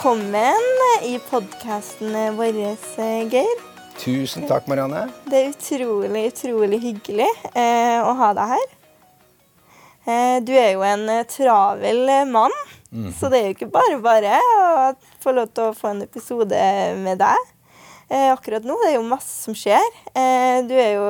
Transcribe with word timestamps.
Velkommen 0.00 0.54
i 1.04 1.18
podkasten 1.30 2.36
vår, 2.36 2.54
Geir. 3.28 3.58
Tusen 3.98 4.46
takk, 4.48 4.64
Marianne. 4.64 5.02
Det 5.28 5.36
er 5.36 5.50
utrolig, 5.50 6.22
utrolig 6.30 6.78
hyggelig 6.80 7.26
eh, 7.52 8.00
å 8.00 8.14
ha 8.16 8.30
deg 8.38 8.54
her. 8.54 8.70
Eh, 10.08 10.38
du 10.40 10.54
er 10.56 10.70
jo 10.70 10.86
en 10.88 11.04
eh, 11.04 11.26
travel 11.28 12.00
mann, 12.32 12.56
mm. 12.88 13.10
så 13.12 13.28
det 13.28 13.42
er 13.42 13.50
jo 13.50 13.58
ikke 13.58 13.68
bare 13.74 14.00
bare 14.00 14.40
å 14.40 14.88
få 15.20 15.36
lov 15.36 15.52
til 15.52 15.68
å 15.68 15.76
få 15.76 15.92
en 15.92 16.00
episode 16.06 16.64
med 17.04 17.20
deg. 17.20 17.52
Eh, 18.10 18.32
akkurat 18.32 18.64
nå. 18.66 18.74
Det 18.82 18.88
er 18.90 18.96
jo 18.96 19.04
masse 19.06 19.30
som 19.44 19.54
skjer. 19.54 19.84
Eh, 20.18 20.66
du 20.66 20.72
er 20.74 20.96
jo 20.96 21.04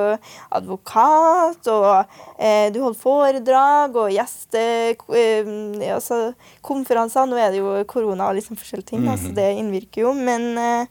advokat, 0.53 1.65
og 1.73 2.05
eh, 2.37 2.69
du 2.75 2.83
holder 2.85 3.01
foredrag 3.01 3.97
og 3.97 4.13
gjestekonferanser. 4.13 5.81
Eh, 5.81 5.95
altså, 5.97 7.25
nå 7.31 7.37
er 7.41 7.51
det 7.55 7.63
jo 7.63 7.73
korona 7.89 8.29
og 8.29 8.37
liksom 8.37 8.61
forskjellige 8.61 8.91
ting, 8.93 9.01
mm 9.01 9.09
-hmm. 9.09 9.17
altså 9.17 9.33
det 9.33 9.49
innvirker 9.57 10.01
jo. 10.03 10.13
Men 10.13 10.59
eh, 10.59 10.87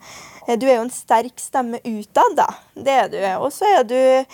du 0.58 0.66
er 0.66 0.76
jo 0.76 0.82
en 0.82 0.90
sterk 0.90 1.38
stemme 1.38 1.78
utad, 1.86 2.36
da. 2.36 2.48
Det 2.74 2.92
er 2.92 3.08
du. 3.08 3.18
Og 3.46 3.54
så 3.54 3.66
er 3.78 3.84
du 3.84 3.96
eh, 3.96 4.26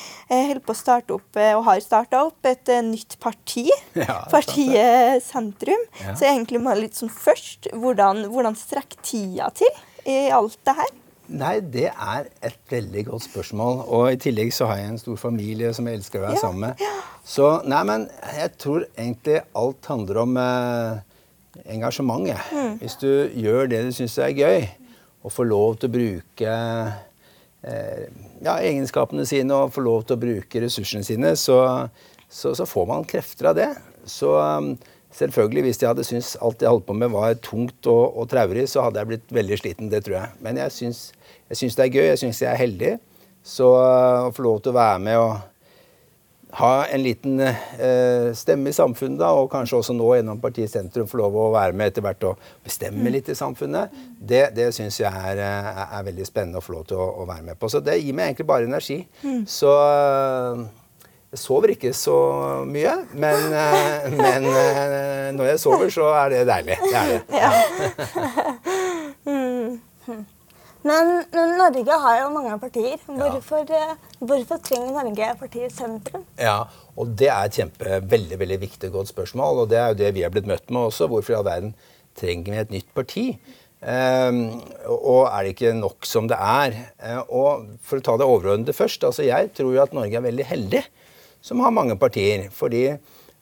holder 0.47 0.59
på 0.59 0.71
å 0.71 0.75
starte 0.83 1.13
opp, 1.13 1.35
og 1.35 1.63
har 1.65 1.79
starta 1.79 2.23
opp, 2.23 2.45
et 2.45 2.67
nytt 2.83 3.19
parti. 3.19 3.71
Ja, 3.95 4.23
Partiet 4.31 5.23
Sentrum. 5.23 5.79
Ja. 6.05 6.15
Så 6.15 6.25
egentlig 6.25 6.59
må 6.61 6.69
jeg 6.69 6.79
litt 6.79 6.95
sånn 6.95 7.09
først 7.09 7.67
Hvordan, 7.73 8.25
hvordan 8.31 8.55
strekker 8.55 8.97
tida 9.03 9.49
til 9.49 9.67
i 10.05 10.29
alt 10.31 10.57
det 10.63 10.75
her? 10.75 11.04
Nei, 11.33 11.55
det 11.73 11.87
er 11.89 12.27
et 12.45 12.59
veldig 12.69 13.05
godt 13.07 13.25
spørsmål. 13.25 13.81
Og 13.87 14.13
i 14.13 14.19
tillegg 14.21 14.53
så 14.53 14.67
har 14.69 14.81
jeg 14.81 14.93
en 14.93 15.01
stor 15.01 15.17
familie 15.19 15.71
som 15.73 15.87
jeg 15.89 15.99
elsker 15.99 16.21
å 16.21 16.25
være 16.27 16.37
ja, 16.37 16.43
sammen 16.43 16.67
med. 16.67 16.83
Ja. 16.83 16.93
Så 17.25 17.49
nei, 17.65 17.81
men 17.89 18.07
jeg 18.37 18.51
tror 18.61 18.85
egentlig 18.93 19.39
alt 19.57 19.89
handler 19.89 20.21
om 20.21 20.37
eh, 20.37 20.99
engasjement. 21.73 22.29
Mm. 22.53 22.77
Hvis 22.83 22.99
du 23.01 23.09
gjør 23.33 23.71
det 23.71 23.81
du 23.87 23.91
syns 23.95 24.19
er 24.21 24.35
gøy, 24.37 24.67
og 25.25 25.33
får 25.33 25.49
lov 25.49 25.79
til 25.81 25.89
å 25.89 25.95
bruke 25.95 26.55
eh, 27.65 28.03
ja, 28.45 28.59
egenskapene 28.59 29.25
sine 29.25 29.57
og 29.57 29.73
får 29.73 29.85
lov 29.87 30.05
til 30.05 30.19
å 30.19 30.21
bruke 30.21 30.61
ressursene 30.61 31.07
sine, 31.07 31.33
så, 31.39 31.57
så, 32.29 32.53
så 32.53 32.67
får 32.69 32.89
man 32.91 33.07
krefter 33.09 33.49
av 33.49 33.57
det. 33.57 33.71
Så 34.05 34.35
um, 34.37 34.75
Selvfølgelig, 35.15 35.61
Hvis 35.63 35.81
jeg 35.81 35.89
hadde 35.89 36.03
syntes 36.03 36.35
alt 36.43 36.61
jeg 36.61 36.69
holdt 36.69 36.85
på 36.85 36.93
med 36.93 37.09
var 37.13 37.33
tungt 37.39 37.87
og, 37.87 38.17
og 38.17 38.29
traurig, 38.29 38.67
så 38.69 38.83
hadde 38.83 38.99
jeg 38.99 39.07
blitt 39.07 39.33
veldig 39.33 39.57
sliten. 39.61 39.91
Det 39.91 40.03
tror 40.03 40.17
jeg. 40.17 40.29
Men 40.43 40.57
jeg 40.59 40.71
syns, 40.75 41.01
jeg 41.49 41.57
syns 41.57 41.75
det 41.75 41.85
er 41.85 41.93
gøy. 41.93 42.07
Jeg 42.09 42.19
syns 42.19 42.41
jeg 42.41 42.51
er 42.51 42.59
heldig. 42.59 42.95
Så 43.45 43.69
å 43.77 44.31
få 44.35 44.43
lov 44.43 44.63
til 44.65 44.73
å 44.73 44.79
være 44.79 44.99
med 45.05 45.21
og 45.21 45.37
ha 46.55 46.85
en 46.85 47.03
liten 47.03 47.39
eh, 47.41 48.29
stemme 48.37 48.71
i 48.71 48.75
samfunnet, 48.75 49.19
da, 49.19 49.31
og 49.35 49.49
kanskje 49.51 49.79
også 49.79 49.95
nå 49.95 50.07
gjennom 50.15 50.39
Partiet 50.39 50.71
Sentrum 50.71 51.07
få 51.09 51.19
lov 51.19 51.35
å 51.35 51.49
være 51.55 51.75
med 51.75 51.91
etter 51.91 52.05
hvert 52.05 52.23
og 52.29 52.45
bestemme 52.63 53.11
litt 53.11 53.27
i 53.31 53.35
samfunnet, 53.35 53.91
det, 54.19 54.45
det 54.55 54.69
syns 54.75 55.01
jeg 55.01 55.11
er, 55.11 55.41
er, 55.43 55.81
er, 55.85 56.05
veldig 56.07 56.27
spennende 56.27 56.61
å 56.61 56.63
få 56.63 56.77
lov 56.77 56.87
til 56.91 57.01
å, 57.01 57.09
å, 57.23 57.27
være 57.27 57.43
med 57.49 57.59
på. 57.59 57.71
Så 57.71 57.83
det 57.83 57.97
gir 57.99 58.15
meg 58.15 58.31
egentlig 58.31 58.47
bare 58.47 58.69
energi. 58.69 59.01
Mm. 59.25 59.43
Så 59.51 59.73
jeg 61.35 61.41
sover 61.41 61.73
ikke 61.73 61.91
så 61.91 62.15
mye, 62.69 62.93
men, 63.11 63.41
eh, 63.51 64.05
men, 64.15 64.45
eh, 64.47 65.31
når 65.35 65.49
jeg 65.49 65.59
sover, 65.59 65.89
så 65.91 66.07
er 66.15 66.31
det 66.31 66.45
deilig. 66.47 66.77
Det 66.79 66.95
er 66.95 67.07
det. 67.11 67.21
Ja. 67.35 67.51
Men, 70.85 71.23
men, 71.33 71.55
Norge 71.57 71.95
har 71.97 72.19
jo 72.19 72.25
mange 72.29 72.55
partier. 72.61 72.99
Hvorfor, 73.09 73.63
ja. 73.73 73.95
Eh, 73.95 74.17
hvorfor, 74.21 74.59
trenger 74.61 74.93
Norge 74.93 75.31
partiet 75.39 75.73
sentrum? 75.73 76.23
Ja, 76.37 76.67
og 76.95 77.15
Det 77.17 77.25
er 77.25 77.49
et 77.49 77.57
kjempe, 77.57 77.99
veldig 78.05 78.37
veldig 78.39 78.59
viktig 78.61 78.91
godt 78.93 79.09
spørsmål. 79.09 79.63
og 79.63 79.69
Det 79.69 79.79
er 79.81 79.87
jo 79.89 79.99
det 80.03 80.13
vi 80.13 80.21
har 80.21 80.29
blitt 80.29 80.47
møtt 80.47 80.69
med 80.69 80.91
også. 80.91 81.07
Hvorfor 81.09 81.33
i 81.33 81.37
all 81.39 81.47
verden 81.47 81.73
trenger 82.15 82.53
vi 82.53 82.61
et 82.61 82.75
nytt 82.77 82.93
parti? 82.93 83.25
Um, 83.81 84.61
og 84.85 85.25
er 85.27 85.43
det 85.43 85.55
ikke 85.55 85.73
nok 85.77 86.05
som 86.05 86.29
det 86.29 86.37
er? 86.37 86.77
Og 87.27 87.65
For 87.81 87.99
å 87.99 88.05
ta 88.05 88.15
det 88.17 88.29
overordnede 88.29 88.73
først. 88.77 89.03
altså 89.03 89.25
Jeg 89.25 89.51
tror 89.57 89.73
jo 89.73 89.81
at 89.81 89.93
Norge 89.93 90.15
er 90.15 90.29
veldig 90.29 90.45
heldig 90.45 90.85
som 91.45 91.61
har 91.61 91.73
mange 91.73 91.97
partier. 92.01 92.47
Fordi 92.53 92.87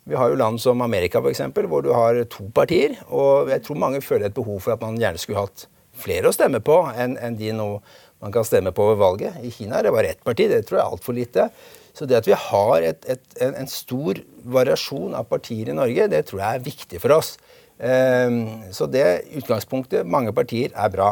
vi 0.03 0.17
har 0.19 0.31
jo 0.31 0.39
land 0.39 0.59
som 0.61 0.81
Amerika, 0.83 1.21
f.eks., 1.23 1.45
hvor 1.71 1.83
du 1.85 1.93
har 1.95 2.19
to 2.31 2.49
partier. 2.55 2.97
Og 3.07 3.51
jeg 3.53 3.63
tror 3.63 3.79
mange 3.79 4.03
føler 4.03 4.27
et 4.27 4.35
behov 4.35 4.59
for 4.65 4.75
at 4.75 4.83
man 4.83 4.99
gjerne 4.99 5.21
skulle 5.21 5.45
hatt 5.45 5.67
flere 6.03 6.27
å 6.27 6.35
stemme 6.35 6.59
på 6.65 6.79
enn 6.97 7.15
en 7.21 7.37
de 7.37 7.53
nå 7.55 7.69
man 8.23 8.31
kan 8.31 8.45
stemme 8.47 8.71
på 8.71 8.85
ved 8.87 9.01
valget. 9.01 9.39
I 9.43 9.51
Kina 9.51 9.79
er 9.79 9.87
det 9.87 9.95
bare 9.95 10.11
ett 10.13 10.23
parti. 10.23 10.47
Det 10.47 10.61
tror 10.63 10.77
jeg 10.77 10.83
er 10.85 10.93
altfor 10.95 11.15
lite. 11.17 11.47
Så 11.93 12.07
det 12.07 12.21
at 12.21 12.27
vi 12.27 12.37
har 12.39 12.85
et, 12.87 13.03
et, 13.11 13.23
en, 13.43 13.57
en, 13.59 13.67
stor 13.69 14.21
variasjon 14.55 15.13
av 15.13 15.27
partier 15.29 15.69
i 15.69 15.75
Norge, 15.75 16.07
det 16.09 16.23
tror 16.29 16.39
jeg 16.39 16.59
er 16.59 16.63
viktig 16.63 17.01
for 17.03 17.17
oss. 17.17 17.35
Um, 17.77 18.63
så 18.73 18.87
det 18.87 19.25
utgangspunktet, 19.35 20.07
mange 20.07 20.31
partier, 20.33 20.71
er 20.71 20.93
bra. 20.93 21.09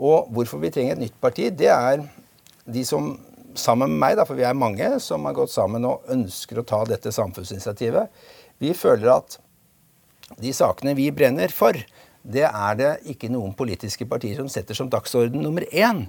Og 0.00 0.32
hvorfor 0.32 0.62
vi 0.64 0.72
trenger 0.72 0.96
et 0.96 1.04
nytt 1.04 1.20
parti, 1.20 1.50
det 1.52 1.68
er 1.68 2.06
de 2.64 2.86
som 2.88 3.12
sammen 3.58 3.92
med 3.92 4.00
meg, 4.02 4.16
da, 4.18 4.26
for 4.28 4.38
vi 4.38 4.46
er 4.46 4.56
mange 4.56 4.92
som 5.02 5.24
har 5.28 5.36
gått 5.36 5.52
sammen 5.52 5.86
og 5.88 6.08
ønsker 6.12 6.60
å 6.60 6.66
ta 6.66 6.82
dette 6.88 7.12
samfunnsinitiativet, 7.14 8.10
vi 8.60 8.74
føler 8.76 9.12
at 9.14 9.38
de 10.40 10.52
sakene 10.54 10.94
vi 10.98 11.08
brenner 11.14 11.52
for, 11.54 11.76
det 12.20 12.44
er 12.46 12.76
det 12.76 12.90
ikke 13.14 13.30
noen 13.32 13.54
politiske 13.56 14.06
partier 14.08 14.36
som 14.38 14.50
setter 14.52 14.76
som 14.76 14.90
dagsorden 14.92 15.40
nummer 15.42 15.64
én. 15.72 16.04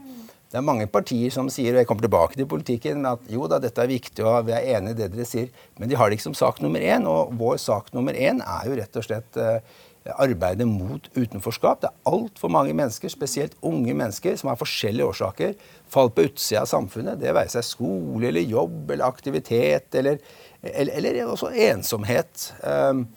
Det 0.52 0.60
er 0.60 0.66
mange 0.68 0.84
partier 0.92 1.32
som 1.32 1.48
sier, 1.48 1.72
og 1.72 1.80
jeg 1.80 1.88
kommer 1.88 2.04
tilbake 2.04 2.36
til 2.36 2.48
politikken, 2.52 3.06
at 3.08 3.24
jo 3.32 3.46
da, 3.48 3.62
dette 3.64 3.80
er 3.80 3.88
viktig, 3.88 4.26
og 4.28 4.50
vi 4.50 4.56
er 4.58 4.74
enig 4.76 4.92
i 4.92 4.98
det 5.00 5.08
dere 5.14 5.28
sier, 5.28 5.48
men 5.80 5.88
de 5.88 5.96
har 5.96 6.12
det 6.12 6.18
ikke 6.18 6.28
som 6.28 6.36
sak 6.36 6.60
nummer 6.60 6.84
én. 6.84 7.08
Og 7.08 7.32
vår 7.40 7.56
sak 7.64 7.94
nummer 7.96 8.12
én 8.12 8.44
er 8.44 8.68
jo 8.68 8.76
rett 8.76 9.00
og 9.00 9.06
slett 9.08 9.40
uh, 9.40 9.64
arbeidet 10.10 10.68
mot 10.68 11.08
utenforskap. 11.16 11.82
Det 11.82 11.90
er 11.92 12.12
altfor 12.12 12.50
mange 12.54 12.74
mennesker, 12.74 13.12
spesielt 13.14 13.58
unge 13.62 13.94
mennesker, 13.94 14.36
som 14.40 14.50
av 14.50 14.62
forskjellige 14.62 15.08
årsaker 15.14 15.56
faller 15.92 16.16
på 16.16 16.28
utsida 16.30 16.64
av 16.64 16.70
samfunnet. 16.72 17.20
Det 17.22 17.34
være 17.36 17.54
seg 17.54 17.68
skole 17.68 18.32
eller 18.32 18.48
jobb 18.50 18.92
eller 18.92 19.08
aktivitet 19.08 20.00
eller, 20.02 20.22
eller, 20.64 20.94
eller 20.98 21.34
også 21.34 21.52
ensomhet. 21.70 22.50
Um, 22.66 23.08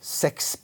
6 0.00 0.56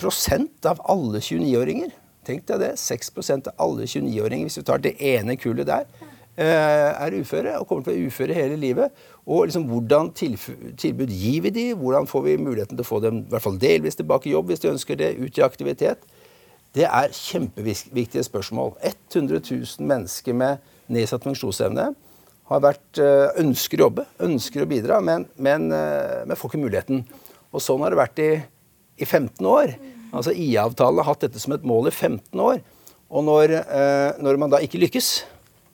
av 0.64 0.80
alle 0.88 1.20
29-åringer 1.20 1.92
Tenk 2.26 2.46
deg 2.48 2.62
det. 2.62 2.72
6% 2.80 3.52
av 3.52 3.60
alle 3.62 3.86
29-åringer, 3.86 4.48
hvis 4.48 4.58
vi 4.58 4.66
tar 4.66 4.82
det 4.82 4.96
ene 4.98 5.36
kullet 5.38 5.68
der, 5.68 5.84
er 6.44 7.14
uføre 7.16 7.54
og 7.56 7.68
kommer 7.68 7.86
til 7.86 7.92
å 7.92 7.96
være 7.96 8.10
uføre 8.10 8.36
hele 8.36 8.58
livet. 8.60 8.92
Og 9.26 9.46
liksom, 9.48 9.64
hvordan 9.70 10.10
tilbud 10.14 11.10
gir 11.10 11.46
vi 11.46 11.50
de? 11.50 11.64
Hvordan 11.74 12.06
får 12.06 12.22
vi 12.26 12.36
muligheten 12.36 12.76
til 12.76 12.84
å 12.84 12.88
få 12.88 13.00
dem 13.00 13.22
i 13.22 13.30
hvert 13.32 13.44
fall 13.46 13.56
delvis 13.58 13.96
tilbake 13.96 14.28
i 14.28 14.34
jobb 14.34 14.52
hvis 14.52 14.62
de 14.62 14.70
ønsker 14.74 15.00
det, 15.00 15.14
ut 15.16 15.38
i 15.38 15.46
aktivitet? 15.46 16.04
Det 16.76 16.84
er 16.84 17.14
kjempeviktige 17.14 18.24
spørsmål. 18.26 18.74
100 18.84 19.40
000 19.40 19.88
mennesker 19.88 20.36
med 20.36 20.60
nedsatt 20.92 21.24
funksjonsevne 21.24 21.88
har 22.50 22.62
vært, 22.62 22.98
eh, 23.00 23.42
ønsker 23.42 23.80
å 23.80 23.88
jobbe, 23.88 24.06
ønsker 24.22 24.62
å 24.62 24.68
bidra, 24.70 25.00
men, 25.02 25.26
men, 25.38 25.70
eh, 25.72 26.24
men, 26.26 26.36
får 26.36 26.52
ikke 26.52 26.62
muligheten. 26.62 27.04
Og 27.52 27.62
sånn 27.62 27.80
har 27.82 27.90
det 27.90 27.98
vært 27.98 28.22
i, 28.22 28.30
i 29.02 29.04
15 29.04 29.46
år. 29.46 29.74
Altså 30.12 30.30
IA-avtalen 30.30 31.02
har 31.02 31.10
hatt 31.10 31.24
dette 31.26 31.40
som 31.42 31.56
et 31.56 31.64
mål 31.66 31.88
i 31.88 31.94
15 31.94 32.38
år. 32.38 32.60
Og 33.10 33.24
når, 33.24 33.56
eh, 33.56 34.12
når 34.22 34.38
man 34.38 34.50
da 34.50 34.60
ikke 34.62 34.78
lykkes, 34.84 35.24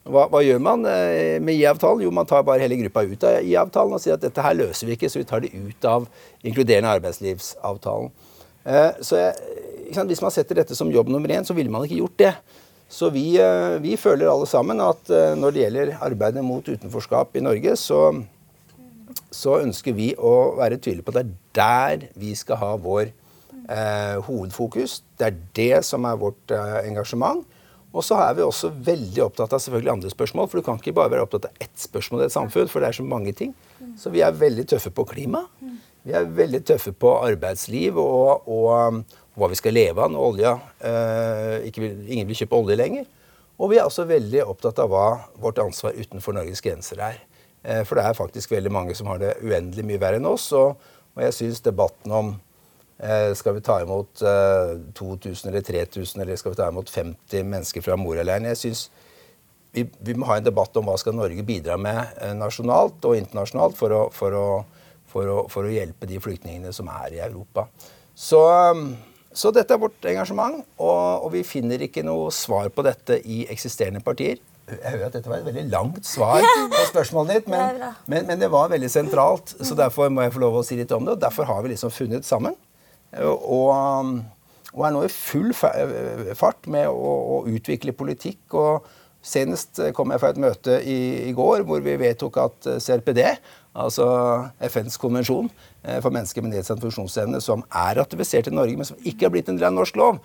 hva, 0.03 0.25
hva, 0.27 0.41
gjør 0.43 0.59
man 0.63 0.83
eh, 0.89 1.39
med 1.39 1.55
IA-avtalen? 1.55 2.03
Jo, 2.03 2.11
man 2.11 2.27
tar 2.27 2.43
bare 2.43 2.63
hele 2.63 2.77
gruppa 2.81 3.05
ut 3.07 3.23
av 3.27 3.39
IA-avtalen 3.39 3.95
og 3.95 4.03
sier 4.03 4.17
at 4.17 4.25
dette 4.25 4.43
her 4.43 4.57
løser 4.59 4.89
vi 4.89 4.97
ikke, 4.97 5.09
så 5.11 5.21
vi 5.21 5.27
tar 5.29 5.45
det 5.45 5.53
ut 5.55 5.87
av 5.87 6.09
inkluderende 6.43 6.91
arbeidslivsavtalen. 6.97 8.11
Eh, 8.63 8.99
så 8.99 9.21
jeg, 9.21 10.03
Hvis 10.09 10.23
man 10.23 10.33
setter 10.33 10.59
dette 10.59 10.75
som 10.75 10.91
jobb 10.91 11.11
nummer 11.13 11.29
én, 11.29 11.45
så 11.47 11.55
ville 11.55 11.71
man 11.71 11.85
ikke 11.85 12.01
gjort 12.01 12.19
det. 12.19 12.33
Så 12.91 13.09
vi, 13.13 13.37
eh, 13.39 13.79
vi, 13.83 13.95
føler 13.97 14.27
alle 14.27 14.47
sammen 14.49 14.81
at 14.83 15.07
når 15.39 15.55
det 15.55 15.63
gjelder 15.63 15.95
arbeidet 16.01 16.43
mot 16.43 16.67
utenforskap 16.67 17.35
i 17.37 17.45
Norge, 17.45 17.75
så, 17.79 18.11
så 19.31 19.59
ønsker 19.63 19.95
vi 19.95 20.11
å 20.17 20.55
være 20.59 20.81
tydelige 20.81 21.07
på 21.07 21.15
at 21.15 21.21
det 21.21 21.25
er 21.25 21.35
der 21.53 22.07
vi 22.19 22.35
skal 22.35 22.59
ha 22.59 22.75
vår 22.75 23.13
eh, 23.69 24.19
hovedfokus. 24.27 25.01
Det 25.17 25.27
er 25.27 25.41
det 25.55 25.85
som 25.85 26.05
er 26.05 26.19
vårt 26.19 26.51
eh, 26.51 26.79
engasjement. 26.87 27.43
Og 27.93 28.01
så 28.01 28.17
er 28.17 28.33
vi 28.33 28.41
også 28.41 28.71
veldig 28.73 29.21
opptatt 29.27 29.53
av 29.53 29.61
selvfølgelig 29.61 29.91
andre 29.93 30.09
spørsmål. 30.09 30.47
For 30.49 30.59
du 30.59 30.65
kan 30.65 30.79
ikke 30.79 30.95
bare 30.97 31.13
være 31.13 31.25
opptatt 31.27 31.45
av 31.51 31.59
ett 31.61 31.75
spørsmål 31.77 32.23
i 32.23 32.27
et 32.27 32.33
samfunn, 32.33 32.69
for 32.71 32.81
det 32.81 32.89
er 32.89 32.97
så 32.97 33.05
mange 33.05 33.33
ting. 33.37 33.51
Så 34.01 34.09
vi 34.13 34.23
er 34.25 34.33
veldig 34.33 34.65
tøffe 34.71 34.89
på 34.93 35.05
klima. 35.11 35.43
Vi 36.03 36.15
er 36.17 36.25
veldig 36.25 36.63
tøffe 36.67 36.91
på 36.99 37.11
arbeidsliv 37.23 37.99
og, 38.01 38.47
og, 38.49 39.03
og 39.29 39.39
hva 39.39 39.49
vi 39.51 39.59
skal 39.59 39.77
leve 39.77 40.03
av 40.03 40.11
når 40.11 40.25
olja 40.29 40.55
eh, 40.83 41.69
Ingen 41.69 42.27
vil 42.27 42.39
kjøpe 42.41 42.57
olje 42.57 42.79
lenger. 42.79 43.05
Og 43.61 43.69
vi 43.71 43.77
er 43.77 43.85
også 43.85 44.07
veldig 44.09 44.41
opptatt 44.49 44.81
av 44.81 44.89
hva 44.91 45.05
vårt 45.39 45.61
ansvar 45.61 45.95
utenfor 45.95 46.35
Norges 46.35 46.63
grenser 46.65 46.99
er. 47.05 47.21
Eh, 47.61 47.83
for 47.85 47.99
det 47.99 48.07
er 48.07 48.17
faktisk 48.17 48.51
veldig 48.51 48.73
mange 48.73 48.97
som 48.97 49.07
har 49.11 49.21
det 49.21 49.37
uendelig 49.45 49.85
mye 49.87 50.01
verre 50.01 50.19
enn 50.19 50.27
oss. 50.27 50.49
Og, 50.57 50.81
og 51.13 51.23
jeg 51.27 51.37
syns 51.37 51.63
debatten 51.63 52.11
om 52.11 52.33
skal 53.35 53.57
vi 53.57 53.63
ta 53.65 53.79
imot 53.83 54.21
2000 54.93 55.49
eh, 55.49 55.49
eller 55.51 55.61
3000, 55.61 56.21
eller 56.21 56.35
skal 56.39 56.53
vi 56.53 56.59
ta 56.59 56.67
imot 56.71 56.89
50 56.89 57.43
mennesker 57.43 57.83
fra 57.83 57.97
Moria-leiren? 57.99 58.45
Jeg 58.53 58.57
synes 58.57 58.83
vi, 59.73 59.87
vi, 59.99 60.13
må 60.13 60.27
ha 60.29 60.37
en 60.37 60.45
debatt 60.45 60.75
om 60.77 60.85
hva 60.87 60.95
skal 61.01 61.15
Norge 61.17 61.43
bidra 61.45 61.77
med 61.81 61.99
eh, 62.21 62.35
nasjonalt 62.37 63.03
og 63.09 63.17
internasjonalt 63.17 63.77
for 63.79 63.95
å, 63.95 64.03
for 64.13 64.37
å, 64.37 64.45
for 65.09 65.31
å, 65.33 65.39
for 65.51 65.67
å 65.67 65.73
hjelpe 65.73 66.09
de 66.09 66.21
flyktningene 66.21 66.73
som 66.75 66.91
er 66.93 67.17
i 67.17 67.21
Europa. 67.25 67.67
Så, 68.15 68.39
så 69.33 69.51
dette 69.51 69.73
er 69.73 69.81
vårt 69.81 70.05
engasjement, 70.05 70.61
og, 70.77 71.25
og, 71.25 71.29
vi 71.33 71.41
finner 71.47 71.81
ikke 71.81 72.05
noe 72.05 72.29
svar 72.31 72.69
på 72.69 72.85
dette 72.85 73.17
i 73.25 73.43
eksisterende 73.49 74.03
partier. 74.05 74.37
Jeg 74.69 74.93
hører 74.93 75.09
at 75.09 75.15
dette 75.17 75.27
var 75.27 75.41
et 75.41 75.47
veldig 75.49 75.65
langt 75.73 76.05
svar 76.07 76.39
på 76.71 76.83
spørsmålet 76.93 77.41
ditt, 77.41 77.49
men, 77.51 77.81
men, 78.07 78.29
men 78.29 78.39
det 78.39 78.47
var 78.53 78.69
veldig 78.71 78.91
sentralt. 78.93 79.57
Så 79.59 79.75
derfor 79.75 80.13
må 80.13 80.23
jeg 80.23 80.35
få 80.37 80.43
lov 80.45 80.61
å 80.61 80.63
si 80.63 80.77
litt 80.79 80.93
om 80.95 81.03
det, 81.03 81.17
og 81.17 81.25
derfor 81.25 81.49
har 81.49 81.65
vi 81.65 81.73
liksom 81.73 81.91
funnet 81.91 82.29
sammen. 82.29 82.55
Og, 83.21 84.23
og 84.73 84.85
er 84.87 84.93
nå 84.95 85.03
i 85.05 85.13
full 85.13 85.53
fart 85.53 86.69
med 86.71 86.89
å, 86.89 87.15
å, 87.37 87.39
utvikle 87.51 87.93
politikk. 87.97 88.57
og 88.57 88.87
Senest 89.23 89.79
kom 89.95 90.11
jeg 90.11 90.19
fra 90.19 90.33
et 90.33 90.39
møte 90.41 90.79
i, 90.83 91.29
i 91.29 91.35
går 91.35 91.63
hvor 91.67 91.83
vi 91.85 91.93
vedtok 92.01 92.41
at 92.43 92.71
CRPD, 92.83 93.21
altså 93.73 94.05
FNs 94.61 94.99
konvensjon 95.01 95.47
eh, 95.81 95.99
for 96.03 96.13
mennesker 96.13 96.43
med 96.43 96.53
nedsatt 96.53 96.81
funksjonsevne, 96.81 97.41
som 97.41 97.63
er 97.69 97.97
ratifisert 97.97 98.49
i 98.49 98.53
Norge, 98.53 98.77
men 98.77 98.87
som 98.87 98.99
ikke 99.01 99.27
har 99.27 99.33
blitt 99.33 99.49
en 99.49 99.57
del 99.57 99.69
av 99.69 99.75
norsk 99.75 99.97
lov. 99.99 100.19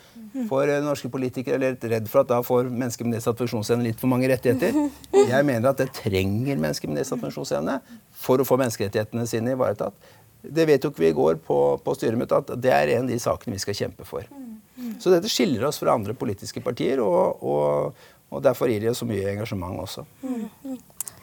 For 0.51 0.69
eh, 0.69 0.83
norske 0.85 1.11
politikere 1.13 1.57
er 1.57 1.65
litt 1.65 1.87
redd 1.89 2.11
for 2.11 2.23
at 2.23 2.33
da 2.33 2.43
får 2.45 2.69
mennesker 2.69 3.09
med 3.09 3.17
nedsatt 3.17 3.41
funksjonsevne 3.41 3.89
litt 3.89 4.01
for 4.01 4.13
mange 4.13 4.29
rettigheter. 4.31 4.77
Jeg 5.17 5.49
mener 5.49 5.73
at 5.73 5.81
det 5.81 5.91
trenger 5.97 6.61
mennesker 6.61 6.91
med 6.91 7.01
nedsatt 7.01 7.23
funksjonsevne 7.25 7.79
for 8.25 8.43
å 8.43 8.49
få 8.49 8.61
menneskerettighetene 8.61 9.27
sine 9.31 9.57
ivaretatt. 9.57 9.97
Det 10.49 10.65
vedtok 10.69 10.99
vi 10.99 11.11
i 11.11 11.17
går 11.17 11.41
på, 11.45 11.59
på 11.85 11.95
styremøtet 11.97 12.53
at 12.53 12.63
det 12.63 12.73
er 12.73 12.95
en 12.97 13.07
av 13.07 13.13
de 13.13 13.19
sakene 13.21 13.57
vi 13.57 13.63
skal 13.63 13.77
kjempe 13.77 14.07
for. 14.09 14.27
Så 14.99 15.13
dette 15.13 15.31
skiller 15.31 15.67
oss 15.69 15.81
fra 15.81 15.95
andre 15.95 16.15
politiske 16.17 16.63
partier, 16.65 17.03
og, 17.03 17.43
og, 17.45 18.07
og 18.31 18.45
derfor 18.45 18.71
gir 18.71 18.87
det 18.87 18.95
så 18.97 19.07
mye 19.09 19.27
engasjement 19.35 19.81
også. 19.83 20.07
Mm. 20.23 20.79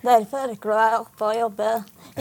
Derfor 0.05 0.51
orker 0.51 0.69
du 0.69 0.75
være 0.75 0.97
oppe 1.01 1.29
og 1.29 1.37
jobbe, 1.39 1.69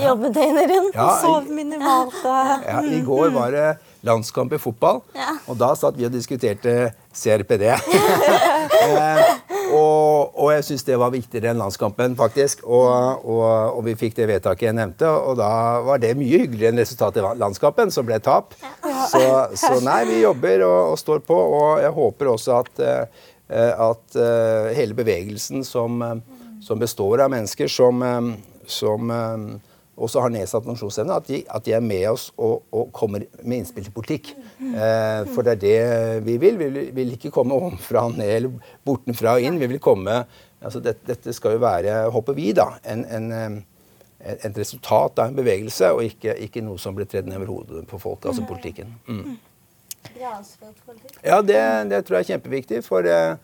jobbe 0.00 0.30
døgnet 0.32 0.70
rundt. 0.72 0.94
Ja, 0.96 1.08
Sove 1.20 1.52
minimalt. 1.52 2.16
Ja, 2.24 2.78
I 2.80 3.00
går 3.04 3.34
var 3.34 3.52
det 3.52 3.66
landskamp 4.04 4.54
i 4.56 4.60
fotball, 4.60 5.02
ja. 5.16 5.34
og 5.48 5.58
da 5.60 5.72
satt 5.76 5.98
vi 5.98 6.06
og 6.08 6.14
diskuterte 6.14 6.94
CRPD. 7.12 7.66
eh, 9.64 9.75
og, 9.75 10.37
og, 10.37 10.50
jeg 10.55 10.66
syns 10.69 10.87
det 10.87 10.99
var 11.00 11.12
viktigere 11.14 11.52
enn 11.52 11.62
landskampen, 11.62 12.14
faktisk. 12.19 12.62
Og, 12.66 13.25
og, 13.25 13.49
og, 13.75 13.81
vi 13.88 13.96
fikk 13.99 14.16
det 14.20 14.28
vedtaket 14.31 14.69
jeg 14.69 14.78
nevnte, 14.78 15.08
og 15.08 15.38
da 15.40 15.50
var 15.88 16.02
det 16.02 16.14
mye 16.20 16.44
hyggeligere 16.44 16.75
enn 16.75 16.84
resultatet 16.84 17.25
i 17.25 17.34
landskampen, 17.43 17.93
som 17.94 18.06
ble 18.08 18.20
tap. 18.22 18.55
Så, 19.11 19.25
så, 19.58 19.75
nei, 19.84 20.02
vi 20.12 20.22
jobber 20.22 20.66
og, 20.69 20.94
står 21.00 21.25
på, 21.26 21.37
og 21.58 21.82
jeg 21.82 21.93
håper 21.96 22.32
også 22.37 22.56
at, 22.61 22.81
uh, 22.84 23.28
at 23.90 24.16
uh, 24.20 24.72
hele 24.76 24.96
bevegelsen 24.96 25.66
som 25.66 26.00
som 26.64 26.81
består 26.81 27.20
av 27.20 27.31
mennesker 27.31 27.69
som, 27.69 28.02
eh, 28.02 28.20
som 28.66 29.11
eh, 29.11 29.46
også 29.94 30.25
har 30.25 30.32
nedsatt 30.32 30.64
funksjonsevne, 30.66 31.20
at, 31.20 31.31
at, 31.31 31.64
de 31.66 31.76
er 31.76 31.84
med 31.84 32.08
oss 32.11 32.31
og, 32.37 32.64
og 32.75 32.90
kommer 32.96 33.26
med 33.43 33.61
innspill 33.61 33.84
til 33.87 33.94
politikk. 33.94 34.32
Eh, 34.58 35.20
for 35.34 35.46
det 35.46 35.56
er 35.56 35.62
det 35.62 36.24
vi 36.26 36.36
vil. 36.42 36.58
Vi 36.60 36.88
vil, 36.94 37.14
ikke 37.16 37.32
komme 37.34 37.56
ovenfra 37.56 38.06
og 38.08 38.18
ned 38.18 38.32
eller 38.36 38.74
bortenfra 38.86 39.36
og 39.38 39.46
inn. 39.46 39.60
Vi 39.60 39.70
vil 39.74 39.82
komme 39.82 40.22
altså 40.64 40.80
det, 40.80 40.98
Dette 41.04 41.34
skal 41.36 41.58
jo 41.58 41.64
være, 41.64 42.04
håper 42.14 42.36
vi, 42.36 42.52
da, 42.56 42.70
en, 42.88 43.02
en, 43.04 43.26
eh, 43.36 44.36
et 44.38 44.56
resultat 44.56 45.20
av 45.20 45.28
en 45.28 45.36
bevegelse, 45.36 45.90
og 45.92 46.06
ikke, 46.06 46.38
ikke 46.46 46.62
noe 46.64 46.80
som 46.80 46.96
blir 46.96 47.08
tredd 47.10 47.28
ned 47.28 47.42
over 47.42 47.50
hodet 47.52 47.82
på 47.90 48.00
folk, 48.00 48.24
altså 48.24 48.46
politikken. 48.48 48.94
Mm. 49.04 49.34
Ja, 51.24 51.40
det, 51.44 51.60
det, 51.90 52.00
tror 52.04 52.16
jeg 52.16 52.24
er 52.24 52.30
kjempeviktig. 52.32 52.80
for 52.86 53.04
eh, 53.04 53.36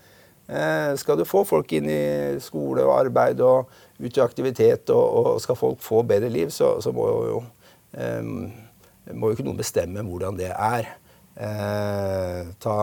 Eh, 0.51 0.95
skal 0.99 1.15
du 1.17 1.23
få 1.23 1.45
folk 1.47 1.71
inn 1.77 1.87
i 1.87 2.39
skole 2.43 2.83
og 2.83 2.97
arbeid 2.97 3.39
og 3.45 3.69
ut 4.01 4.17
i 4.17 4.23
aktivitet, 4.23 4.89
og, 4.91 5.35
og 5.37 5.37
skal 5.39 5.55
folk 5.55 5.79
få 5.83 6.01
bedre 6.07 6.31
liv, 6.33 6.49
så, 6.51 6.73
så 6.83 6.91
må 6.91 7.05
jo 7.07 7.37
eh, 7.95 8.25
må 9.15 9.29
jo 9.29 9.37
ikke 9.37 9.45
noen 9.47 9.59
bestemme 9.59 10.03
hvordan 10.03 10.39
det 10.39 10.49
er. 10.51 10.89
Eh, 11.35 12.51
ta 12.59 12.77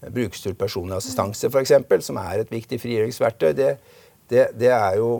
brukerstyrt 0.00 0.58
personlig 0.58 0.96
assistanse, 0.96 1.50
f.eks., 1.50 2.06
som 2.06 2.18
er 2.22 2.42
et 2.42 2.52
viktig 2.52 2.80
frigjøringsverktøy. 2.80 3.50
Det, 3.56 3.70
det, 4.30 4.46
det, 4.58 4.70
er 4.72 4.96
jo 5.00 5.10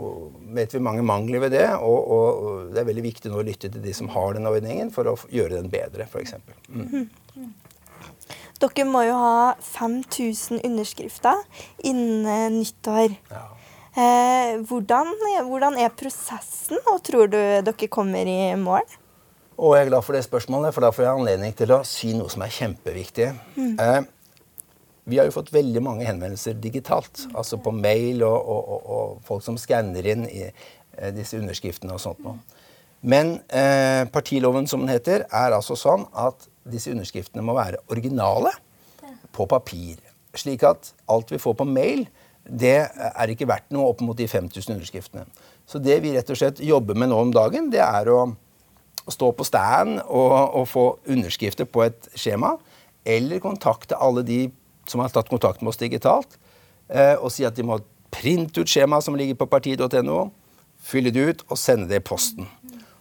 vet 0.57 0.75
vi 0.75 0.83
mange 0.83 1.05
mangler 1.07 1.45
ved 1.45 1.55
det, 1.57 1.67
og, 1.77 2.11
og, 2.15 2.71
det 2.73 2.81
er 2.81 2.89
veldig 2.89 3.05
viktig 3.05 3.33
nå 3.33 3.43
å 3.43 3.47
lytte 3.47 3.71
til 3.73 3.83
de 3.85 3.95
som 3.97 4.11
har 4.15 4.37
den 4.37 4.49
ordningen, 4.49 4.93
for 4.95 5.11
å 5.11 5.17
gjøre 5.29 5.59
den 5.61 5.71
bedre, 5.73 6.09
f.eks. 6.09 6.39
Mm. 6.71 7.09
Dere 8.61 8.85
må 8.85 9.05
jo 9.07 9.17
ha 9.17 9.55
5000 9.65 10.61
underskrifter 10.69 11.39
innen 11.89 12.61
nyttår. 12.61 13.17
Ja. 13.33 13.47
Eh, 13.91 14.61
hvordan, 14.69 15.09
hvordan, 15.49 15.79
er 15.81 15.91
prosessen, 15.97 16.79
og 16.93 17.01
tror 17.03 17.31
du 17.33 17.39
dere 17.67 17.89
kommer 17.91 18.29
i 18.29 18.55
mål? 18.61 18.87
Og 19.61 19.75
jeg 19.77 19.85
er 19.85 19.91
glad 19.91 20.05
for 20.07 20.17
det 20.17 20.23
spørsmålet, 20.25 20.73
for 20.73 20.85
da 20.85 20.89
får 20.95 21.05
jeg 21.05 21.19
anledning 21.19 21.53
til 21.57 21.73
å 21.75 21.83
si 21.85 22.15
noe 22.17 22.33
som 22.33 22.41
er 22.47 22.53
kjempeviktig. 22.55 23.27
Mm. 23.59 23.75
Eh, 23.77 23.99
vi 25.13 25.19
har 25.21 25.29
jo 25.29 25.35
fått 25.35 25.53
veldig 25.53 25.83
mange 25.85 26.07
henvendelser 26.09 26.57
digitalt, 26.63 27.27
altså 27.35 27.59
på 27.61 27.75
mail 27.77 28.25
og, 28.25 28.39
og, 28.39 28.71
og, 28.73 28.89
og 28.97 29.21
folk 29.27 29.45
som 29.45 29.59
skanner 29.61 30.09
inn 30.15 30.25
i, 30.31 30.47
eh, 30.49 31.13
disse 31.13 31.37
underskriftene 31.37 31.93
og 31.93 32.01
sånt 32.01 32.25
noe. 32.25 32.39
Men 33.01 33.37
eh, 33.53 34.07
partiloven, 34.13 34.69
som 34.69 34.81
den 34.85 34.95
heter, 34.95 35.27
er 35.29 35.57
altså 35.57 35.77
sånn 35.77 36.07
at 36.17 36.49
disse 36.69 36.93
underskriftene 36.93 37.45
må 37.45 37.57
være 37.57 37.81
originale 37.93 38.53
på 39.37 39.45
papir. 39.49 40.01
Slik 40.37 40.65
at 40.69 40.95
alt 41.11 41.33
vi 41.33 41.41
får 41.41 41.57
på 41.61 41.69
mail, 41.69 42.07
det 42.45 42.79
er 42.89 43.33
ikke 43.33 43.49
verdt 43.49 43.73
noe 43.77 43.93
opp 43.93 44.01
mot 44.05 44.17
de 44.17 44.25
5000 44.29 44.79
underskriftene. 44.79 45.27
Så 45.69 45.81
det 45.85 46.01
vi 46.05 46.17
rett 46.17 46.33
og 46.33 46.39
slett 46.39 46.63
jobber 46.65 46.97
med 46.97 47.13
nå 47.13 47.19
om 47.29 47.33
dagen, 47.35 47.69
det 47.73 47.83
er 47.85 48.09
å, 48.11 48.25
å 49.11 49.15
stå 49.15 49.31
på 49.37 49.47
stand 49.47 49.99
og, 50.07 50.35
og, 50.57 50.67
få 50.71 50.85
underskrifter 51.11 51.69
på 51.69 51.85
et 51.89 52.11
skjema, 52.15 52.55
eller 53.05 53.43
kontakte 53.43 53.99
alle 53.99 54.25
de 54.27 54.45
som 54.89 55.03
har 55.03 55.13
tatt 55.13 55.31
kontakt 55.31 55.63
med 55.63 55.73
oss 55.73 55.81
digitalt, 55.81 56.39
eh, 56.89 57.17
og 57.19 57.31
si 57.35 57.47
at 57.47 57.59
de 57.59 57.67
må 57.67 57.81
printe 58.11 58.63
ut 58.63 58.71
skjemaet 58.71 59.07
som 59.07 59.17
ligger 59.19 59.39
på 59.39 59.49
partiet.no, 59.51 60.31
fylle 60.81 61.13
det 61.15 61.27
ut 61.27 61.45
og 61.49 61.61
sende 61.61 61.91
det 61.91 62.01
i 62.01 62.07
posten. 62.07 62.49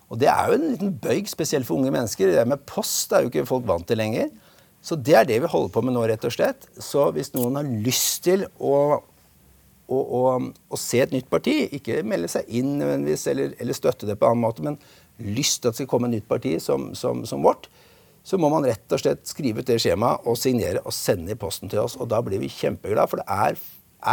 Og 0.10 0.18
det 0.22 0.30
er 0.32 0.50
jo 0.50 0.58
en 0.58 0.70
liten 0.72 0.94
bøyg, 1.02 1.30
spesielt 1.30 1.68
for 1.68 1.78
unge 1.78 1.94
mennesker. 1.94 2.34
Det 2.34 2.46
med 2.50 2.66
post 2.70 3.14
er 3.14 3.24
jo 3.24 3.30
ikke 3.32 3.46
folk 3.50 3.68
vant 3.70 3.86
til 3.88 4.00
lenger. 4.02 4.32
Så 4.82 4.98
det 4.98 5.16
er 5.16 5.28
det 5.28 5.42
vi 5.44 5.52
holder 5.52 5.74
på 5.74 5.84
med 5.86 5.94
nå, 5.94 6.06
rett 6.10 6.26
og 6.26 6.34
slett. 6.34 6.66
Så 6.82 7.10
hvis 7.16 7.34
noen 7.36 7.60
har 7.60 7.70
lyst 7.86 8.24
til 8.26 8.48
å, 8.58 8.76
å, 8.98 10.00
å, 10.00 10.24
å 10.50 10.80
se 10.80 11.04
et 11.04 11.14
nytt 11.14 11.30
parti, 11.30 11.62
ikke 11.78 12.02
melde 12.08 12.32
seg 12.32 12.50
inn 12.50 12.78
nødvendigvis 12.80 13.28
eller, 13.30 13.54
eller, 13.60 13.78
støtte 13.78 14.10
det 14.10 14.18
på 14.20 14.30
annen 14.30 14.46
måte, 14.46 14.66
men 14.66 14.80
lyst 15.20 15.62
til 15.62 15.70
at 15.70 15.76
det 15.76 15.84
skal 15.84 15.92
komme 15.92 16.10
et 16.10 16.18
nytt 16.18 16.30
parti 16.30 16.56
som, 16.64 16.92
som, 16.96 17.26
som, 17.30 17.44
vårt, 17.44 17.70
så 18.24 18.38
må 18.38 18.50
man 18.52 18.68
rett 18.68 18.94
og 18.94 19.02
slett 19.02 19.26
skrive 19.28 19.64
ut 19.64 19.70
det 19.70 19.80
skjemaet 19.82 20.28
og 20.28 20.38
signere 20.38 20.84
og 20.84 20.96
sende 20.96 21.34
i 21.34 21.40
posten 21.40 21.72
til 21.72 21.82
oss. 21.84 21.98
Og 22.00 22.10
da 22.12 22.22
blir 22.26 22.42
vi 22.42 22.52
kjempeglade, 22.52 23.10
for 23.10 23.22
det 23.22 23.28
er, 23.32 23.60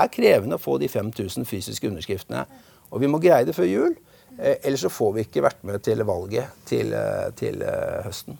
er 0.00 0.12
krevende 0.12 0.58
å 0.58 0.62
få 0.62 0.78
de 0.82 0.88
5000 0.90 1.48
fysiske 1.48 1.90
underskriftene. 1.90 2.46
Og 2.90 3.02
vi 3.02 3.10
må 3.10 3.20
greie 3.22 3.46
det 3.46 3.56
før 3.56 3.68
jul. 3.68 3.96
Eh, 4.38 4.56
ellers 4.62 4.84
så 4.86 4.92
får 4.92 5.14
vi 5.16 5.26
ikke 5.26 5.44
vært 5.46 5.62
med 5.66 5.82
til 5.84 6.02
valget 6.06 6.66
til, 6.68 6.92
eh, 6.94 7.30
til 7.36 7.62
eh, 7.64 8.02
høsten. 8.06 8.38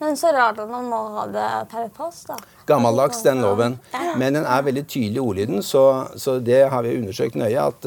Men 0.00 0.16
så 0.16 0.30
rart 0.32 0.58
at 0.62 0.68
man 0.70 0.86
må 0.88 0.98
ha 1.12 1.26
det 1.28 1.48
per 1.68 1.90
post, 1.92 2.30
da. 2.30 2.38
Gammeldags, 2.66 3.20
den 3.22 3.42
loven. 3.44 3.76
Men 4.16 4.38
den 4.38 4.46
er 4.48 4.62
veldig 4.64 4.86
tydelig 4.88 5.20
i 5.20 5.24
ordlyden, 5.24 5.62
så, 5.62 5.82
så, 6.16 6.38
det 6.40 6.62
har 6.72 6.86
vi 6.86 6.96
undersøkt 6.96 7.36
nøye. 7.36 7.66
at 7.66 7.84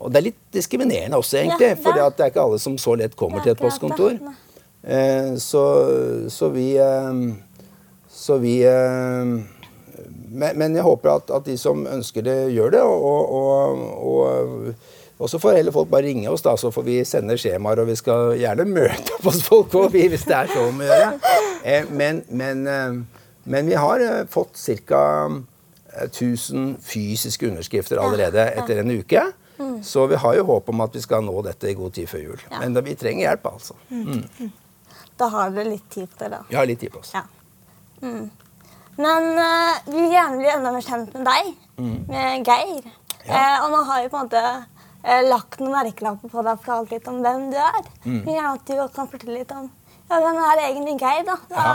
og 0.00 0.12
det 0.12 0.20
er 0.20 0.26
litt 0.30 0.38
diskriminerende 0.56 1.18
også, 1.20 1.42
egentlig. 1.42 1.74
For 1.84 1.96
det 1.96 2.04
er 2.08 2.32
ikke 2.32 2.44
alle 2.46 2.60
som 2.62 2.78
så 2.80 2.96
lett 2.96 3.16
kommer 3.20 3.44
til 3.44 3.52
et 3.52 3.60
postkontor. 3.60 4.16
så, 5.36 5.64
så, 6.32 6.48
vi 6.48 6.68
Så 8.08 8.38
vi 8.38 8.54
men, 10.30 10.58
men, 10.58 10.74
jeg 10.74 10.82
håper 10.82 11.10
at, 11.10 11.30
at, 11.30 11.44
de 11.46 11.58
som 11.58 11.86
ønsker 11.86 12.22
det, 12.22 12.38
gjør 12.54 12.70
det. 12.70 12.82
og, 12.82 13.32
og, 14.06 14.74
og 15.20 15.28
så 15.28 15.38
får 15.38 15.58
heller 15.58 15.72
folk 15.72 15.90
bare 15.92 16.08
ringe 16.08 16.30
oss, 16.32 16.40
da, 16.42 16.54
så 16.56 16.70
får 16.72 16.84
vi 16.86 16.96
sende 17.04 17.36
skjemaer. 17.38 17.82
Og 17.82 17.90
vi 17.90 17.96
skal 18.00 18.32
gjerne 18.40 18.64
møte 18.64 19.18
opp 19.18 19.26
hos 19.28 19.42
folk 19.44 19.74
vi, 19.92 20.06
hvis 20.08 20.24
det 20.28 20.36
er 20.36 20.48
så 20.48 20.64
om 20.70 20.80
å 20.80 20.88
gjøre. 20.88 21.10
Eh, 21.60 21.90
men, 21.92 22.22
men, 22.32 22.62
eh, 22.64 23.26
men 23.52 23.68
vi 23.68 23.76
har 23.76 24.00
eh, 24.00 24.22
fått 24.32 24.56
ca. 24.88 25.02
1000 25.90 26.76
fysiske 26.86 27.48
underskrifter 27.50 27.98
allerede 27.98 28.44
etter 28.56 28.78
en 28.80 28.92
uke. 28.94 29.24
Så 29.84 30.06
vi 30.10 30.18
har 30.22 30.36
jo 30.38 30.44
håp 30.48 30.68
om 30.72 30.82
at 30.84 30.94
vi 30.96 31.02
skal 31.04 31.24
nå 31.26 31.34
dette 31.46 31.70
i 31.70 31.76
god 31.78 31.94
tid 31.96 32.08
før 32.10 32.22
jul. 32.24 32.44
Ja. 32.50 32.60
Men 32.62 32.76
da, 32.76 32.82
vi 32.86 32.94
trenger 32.98 33.26
hjelp, 33.26 33.48
altså. 33.50 33.76
Da 35.20 35.28
har 35.34 35.50
dere 35.52 35.74
litt 35.74 35.88
tid 35.92 36.08
på 36.08 36.22
det, 36.22 36.30
da. 36.32 36.40
Vi 36.48 36.56
har 36.56 36.68
litt 36.68 36.80
tid 36.80 36.92
på 36.94 37.02
oss. 37.02 37.12
Ja. 37.16 37.26
Mm. 38.00 38.30
Men 39.00 39.28
uh, 39.36 39.80
vi 39.86 39.96
vil 39.98 40.14
gjerne 40.14 40.40
bli 40.40 40.50
enda 40.52 40.72
mer 40.74 40.84
kjent 40.84 41.14
med 41.16 41.28
deg, 41.28 41.50
med 42.08 42.48
Geir. 42.48 42.88
Eh, 43.28 43.56
og 43.64 43.72
nå 43.72 43.80
har 43.88 44.02
vi 44.02 44.08
på 44.12 44.16
en 44.16 44.28
måte 44.28 44.40
eh, 45.04 45.22
lagt 45.28 45.60
noen 45.60 45.74
merkelapper 45.74 46.32
på 46.32 46.44
deg 46.44 46.54
og 46.56 46.62
fortalt 46.64 46.94
litt 46.94 47.08
om 47.10 47.20
hvem 47.24 47.50
du 47.52 47.58
er. 47.60 47.80
Vi 48.04 48.16
vil 48.16 48.36
gjerne 48.36 48.54
at 48.56 48.70
du 48.70 48.80
kan 48.96 49.10
fortelle 49.12 49.42
litt 49.42 49.52
om 49.54 49.68
ja, 50.10 50.18
hvem 50.18 50.40
er 50.42 50.62
egentlig 50.64 50.96
Geir. 50.98 51.26
da? 51.28 51.36
Hva, 51.52 51.66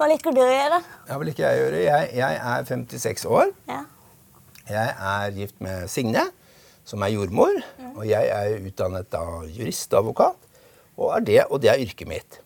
hva 0.00 0.08
liker 0.10 0.34
du 0.34 0.40
å 0.42 0.48
gjøre? 0.48 0.80
Ja, 1.06 1.14
hva 1.14 1.26
liker 1.28 1.44
jeg 1.44 1.58
å 1.58 1.60
gjøre? 1.62 1.82
Jeg, 1.84 2.08
jeg 2.18 2.40
er 2.52 2.64
56 2.72 3.26
år. 3.30 3.52
Ja. 3.70 3.82
Jeg 4.72 4.94
er 5.12 5.36
gift 5.36 5.60
med 5.62 5.86
Signe, 5.92 6.24
som 6.88 7.02
er 7.04 7.14
jordmor. 7.14 7.58
Og 7.94 8.06
jeg 8.08 8.30
er 8.32 8.62
utdannet 8.62 9.10
da 9.12 9.24
jurist 9.46 9.92
og 9.92 10.02
advokat. 10.02 10.48
Og, 10.98 11.08
er 11.16 11.26
det, 11.26 11.40
og 11.48 11.62
det 11.62 11.72
er 11.72 11.82
yrket 11.82 12.10
mitt. 12.10 12.40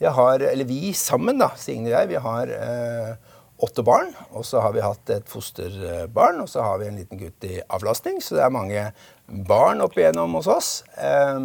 Jeg 0.00 0.14
har, 0.16 0.40
eller 0.40 0.64
Vi 0.64 0.94
sammen, 0.96 1.40
da, 1.42 1.50
Signe 1.60 1.90
og 1.90 1.92
jeg, 1.92 2.08
vi 2.08 2.20
har 2.24 2.52
eh, 2.54 3.32
åtte 3.60 3.84
barn. 3.84 4.14
Og 4.32 4.46
så 4.48 4.62
har 4.64 4.72
vi 4.76 4.84
hatt 4.84 5.12
et 5.12 5.28
fosterbarn, 5.28 6.40
og 6.40 6.48
så 6.48 6.64
har 6.64 6.80
vi 6.80 6.88
en 6.88 7.00
liten 7.00 7.20
gutt 7.20 7.48
i 7.48 7.60
avlastning. 7.68 8.22
Så 8.24 8.38
det 8.38 8.46
er 8.46 8.54
mange 8.54 8.86
barn 9.28 9.84
opp 9.84 9.98
igjennom 9.98 10.38
hos 10.38 10.48
oss. 10.50 10.70
Eh, 10.96 11.42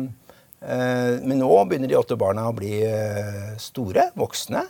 eh, 0.64 1.12
men 1.25 1.42
nå 1.42 1.52
begynner 1.68 1.92
de 1.92 2.00
åtte 2.00 2.20
barna 2.20 2.48
å 2.50 2.56
bli 2.56 2.80
eh, 2.88 3.56
store, 3.62 4.10
voksne. 4.16 4.64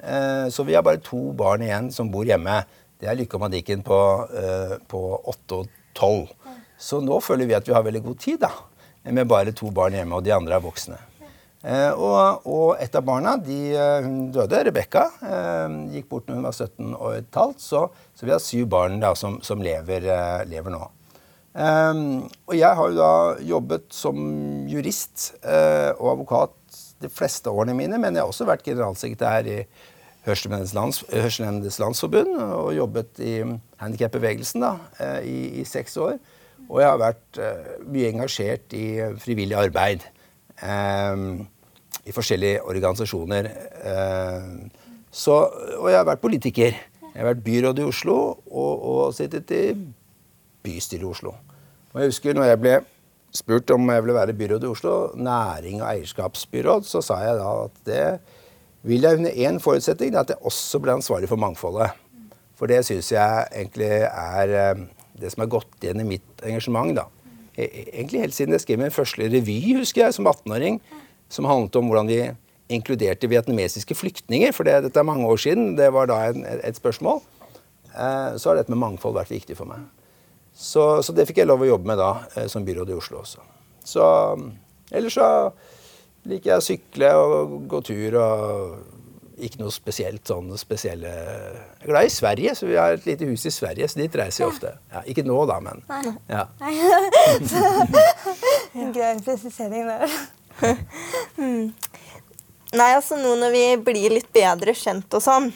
Eh, 0.00 0.48
så 0.52 0.64
vi 0.64 0.76
har 0.76 0.86
bare 0.86 1.02
to 1.04 1.32
barn 1.36 1.64
igjen 1.66 1.92
som 1.92 2.10
bor 2.12 2.24
hjemme. 2.28 2.62
Det 2.96 3.10
er 3.10 3.18
Lykke 3.18 3.36
og 3.36 3.44
Madikken 3.44 3.84
på, 3.84 4.00
eh, 4.32 4.76
på 4.88 5.02
åtte 5.28 5.60
og 5.60 5.72
12. 5.92 6.45
Så 6.78 7.00
nå 7.04 7.20
føler 7.24 7.48
vi 7.48 7.56
at 7.56 7.68
vi 7.68 7.74
har 7.76 7.84
veldig 7.86 8.04
god 8.04 8.18
tid, 8.22 8.40
da. 8.44 8.52
Med 9.06 9.28
bare 9.30 9.54
to 9.54 9.70
barn 9.74 9.94
hjemme, 9.94 10.18
og 10.18 10.24
de 10.26 10.34
andre 10.34 10.56
er 10.56 10.64
voksne. 10.64 10.98
Eh, 11.66 11.92
og, 11.98 12.44
og 12.46 12.82
et 12.82 12.94
av 12.94 13.02
barna 13.06 13.32
de, 13.42 13.56
eh, 13.74 14.04
hun 14.04 14.28
døde, 14.34 14.60
Rebekka, 14.68 15.06
eh, 15.26 15.78
gikk 15.96 16.10
bort 16.12 16.28
når 16.28 16.38
hun 16.38 16.46
var 16.46 16.54
17 16.54 16.92
og 16.92 17.08
et 17.16 17.38
halvt. 17.40 17.62
Så, 17.62 17.80
så 18.14 18.28
vi 18.28 18.34
har 18.34 18.42
syv 18.42 18.68
barn 18.70 19.00
da, 19.02 19.14
som, 19.18 19.40
som 19.46 19.62
lever, 19.64 20.06
eh, 20.12 20.44
lever 20.50 20.74
nå. 20.74 20.84
Eh, 21.56 22.04
og 22.46 22.54
jeg 22.54 22.78
har 22.78 22.92
jo 22.92 23.00
da 23.00 23.10
jobbet 23.48 23.88
som 23.96 24.22
jurist 24.70 25.32
eh, 25.42 25.90
og 25.96 26.12
advokat 26.12 26.54
de 27.02 27.10
fleste 27.12 27.50
årene 27.50 27.74
mine, 27.76 27.98
men 27.98 28.14
jeg 28.14 28.22
har 28.22 28.30
også 28.30 28.46
vært 28.48 28.64
generalsekretær 28.66 29.50
i 29.50 29.58
Hørselshemmedes 30.26 30.72
lands, 30.74 31.02
Landsforbund 31.78 32.32
og 32.40 32.72
jobbet 32.74 33.20
i 33.22 33.34
handikapbevegelsen 33.78 34.64
i, 35.22 35.36
i 35.60 35.66
seks 35.68 35.94
år. 36.02 36.16
Og 36.66 36.80
jeg 36.82 36.88
har 36.90 36.98
vært 37.00 37.40
eh, 37.42 37.68
mye 37.86 38.10
engasjert 38.10 38.74
i 38.76 38.86
frivillig 39.22 39.56
arbeid 39.58 40.02
eh, 40.62 41.22
i 42.06 42.14
forskjellige 42.14 42.64
organisasjoner. 42.66 43.50
Eh, 43.92 44.50
så, 45.10 45.38
og 45.78 45.88
jeg 45.90 46.00
har 46.00 46.08
vært 46.08 46.24
politiker. 46.24 46.76
Jeg 47.06 47.22
har 47.22 47.30
vært 47.30 47.44
byråd 47.46 47.80
i 47.80 47.86
Oslo 47.86 48.16
og, 48.50 48.72
og 48.90 49.14
sittet 49.16 49.52
i 49.54 49.62
bystyret 50.66 51.06
i 51.06 51.10
Oslo. 51.10 51.32
Og 51.94 52.02
jeg 52.02 52.12
husker 52.12 52.36
når 52.36 52.50
jeg 52.50 52.62
ble 52.62 52.74
spurt 53.36 53.70
om 53.74 53.90
jeg 53.90 54.02
ville 54.04 54.16
være 54.16 54.34
byråd 54.36 54.66
i 54.66 54.70
Oslo, 54.70 54.96
næring- 55.16 55.80
og 55.82 55.88
eierskapsbyråd, 55.90 56.84
så 56.88 57.02
sa 57.04 57.20
jeg 57.24 57.38
da 57.38 57.52
at 57.64 57.78
det 57.88 58.02
vil 58.86 59.02
jeg 59.02 59.18
under 59.18 59.30
én 59.30 59.58
forutsetning, 59.62 60.12
det 60.12 60.18
er 60.18 60.26
at 60.26 60.34
jeg 60.34 60.46
også 60.46 60.78
ble 60.82 60.94
ansvarlig 60.94 61.28
for 61.28 61.40
mangfoldet. 61.40 61.90
For 62.56 62.70
det 62.70 62.84
syns 62.86 63.10
jeg 63.12 63.48
egentlig 63.52 63.90
er 64.06 64.52
eh, 64.60 64.84
det 65.20 65.32
som 65.32 65.44
har 65.44 65.52
gått 65.52 65.82
igjen 65.82 66.02
i 66.02 66.08
mitt 66.16 66.42
engasjement. 66.44 66.94
da. 66.96 67.06
E- 67.56 67.64
e- 67.64 67.88
Egentlig 67.92 68.20
helt 68.20 68.34
siden 68.34 68.56
jeg 68.56 68.64
skrev 68.64 68.78
min 68.78 68.94
første 68.94 69.28
revy, 69.32 69.60
husker 69.78 70.04
jeg, 70.06 70.14
som 70.14 70.26
18-åring, 70.26 70.80
som 71.28 71.48
handlet 71.48 71.76
om 71.76 71.88
hvordan 71.88 72.10
vi 72.10 72.20
inkluderte 72.68 73.30
vietnamesiske 73.30 73.94
flyktninger. 73.94 74.52
For 74.52 74.64
det, 74.64 74.82
dette 74.86 75.00
er 75.00 75.06
mange 75.06 75.26
år 75.26 75.38
siden. 75.40 75.76
Det 75.78 75.92
var 75.94 76.10
da 76.10 76.20
en, 76.30 76.44
et 76.44 76.76
spørsmål. 76.76 77.22
Eh, 77.94 78.36
så 78.36 78.50
har 78.50 78.58
dette 78.58 78.72
med 78.72 78.82
mangfold 78.82 79.16
vært 79.16 79.32
viktig 79.32 79.56
for 79.56 79.70
meg. 79.70 79.86
Så, 80.56 81.02
så 81.04 81.12
det 81.12 81.26
fikk 81.28 81.42
jeg 81.42 81.50
lov 81.50 81.62
å 81.64 81.68
jobbe 81.68 81.90
med 81.90 82.00
da, 82.00 82.10
eh, 82.36 82.48
som 82.48 82.64
byråd 82.64 82.90
i 82.90 82.96
Oslo 82.96 83.20
også. 83.22 83.44
Så 83.86 84.04
ellers 84.90 85.16
så 85.16 85.28
liker 86.26 86.52
jeg 86.52 86.58
å 86.58 86.64
sykle 86.64 87.10
og 87.20 87.56
gå 87.70 87.80
tur 87.86 88.16
og 88.20 88.95
ikke 89.36 89.60
noe 89.60 89.72
spesielt 89.74 90.24
sånn 90.28 90.48
spesielle 90.60 91.10
Jeg 91.10 91.84
er 91.84 91.90
glad 91.90 92.08
i 92.08 92.12
Sverige, 92.12 92.54
så 92.56 92.68
vi 92.68 92.78
har 92.80 92.96
et 92.96 93.06
lite 93.08 93.28
hus 93.28 93.44
i 93.48 93.52
Sverige, 93.52 93.88
så 93.88 94.00
dit 94.00 94.16
reiser 94.16 94.44
vi 94.44 94.48
ofte. 94.48 94.72
Ja, 94.92 95.02
ikke 95.12 95.24
nå, 95.26 95.36
da, 95.50 95.58
men 95.64 95.82
Nei. 95.90 96.14
ja. 96.32 96.46
En 98.74 98.92
grei 98.96 99.12
presisering 99.24 99.90
der. 99.90 100.16
Nei, 102.76 102.88
altså 102.96 103.18
nå 103.20 103.36
når 103.38 103.52
vi 103.54 103.64
blir 103.86 104.16
litt 104.16 104.32
bedre 104.34 104.74
kjent 104.76 105.12
og 105.14 105.22
sånn 105.22 105.46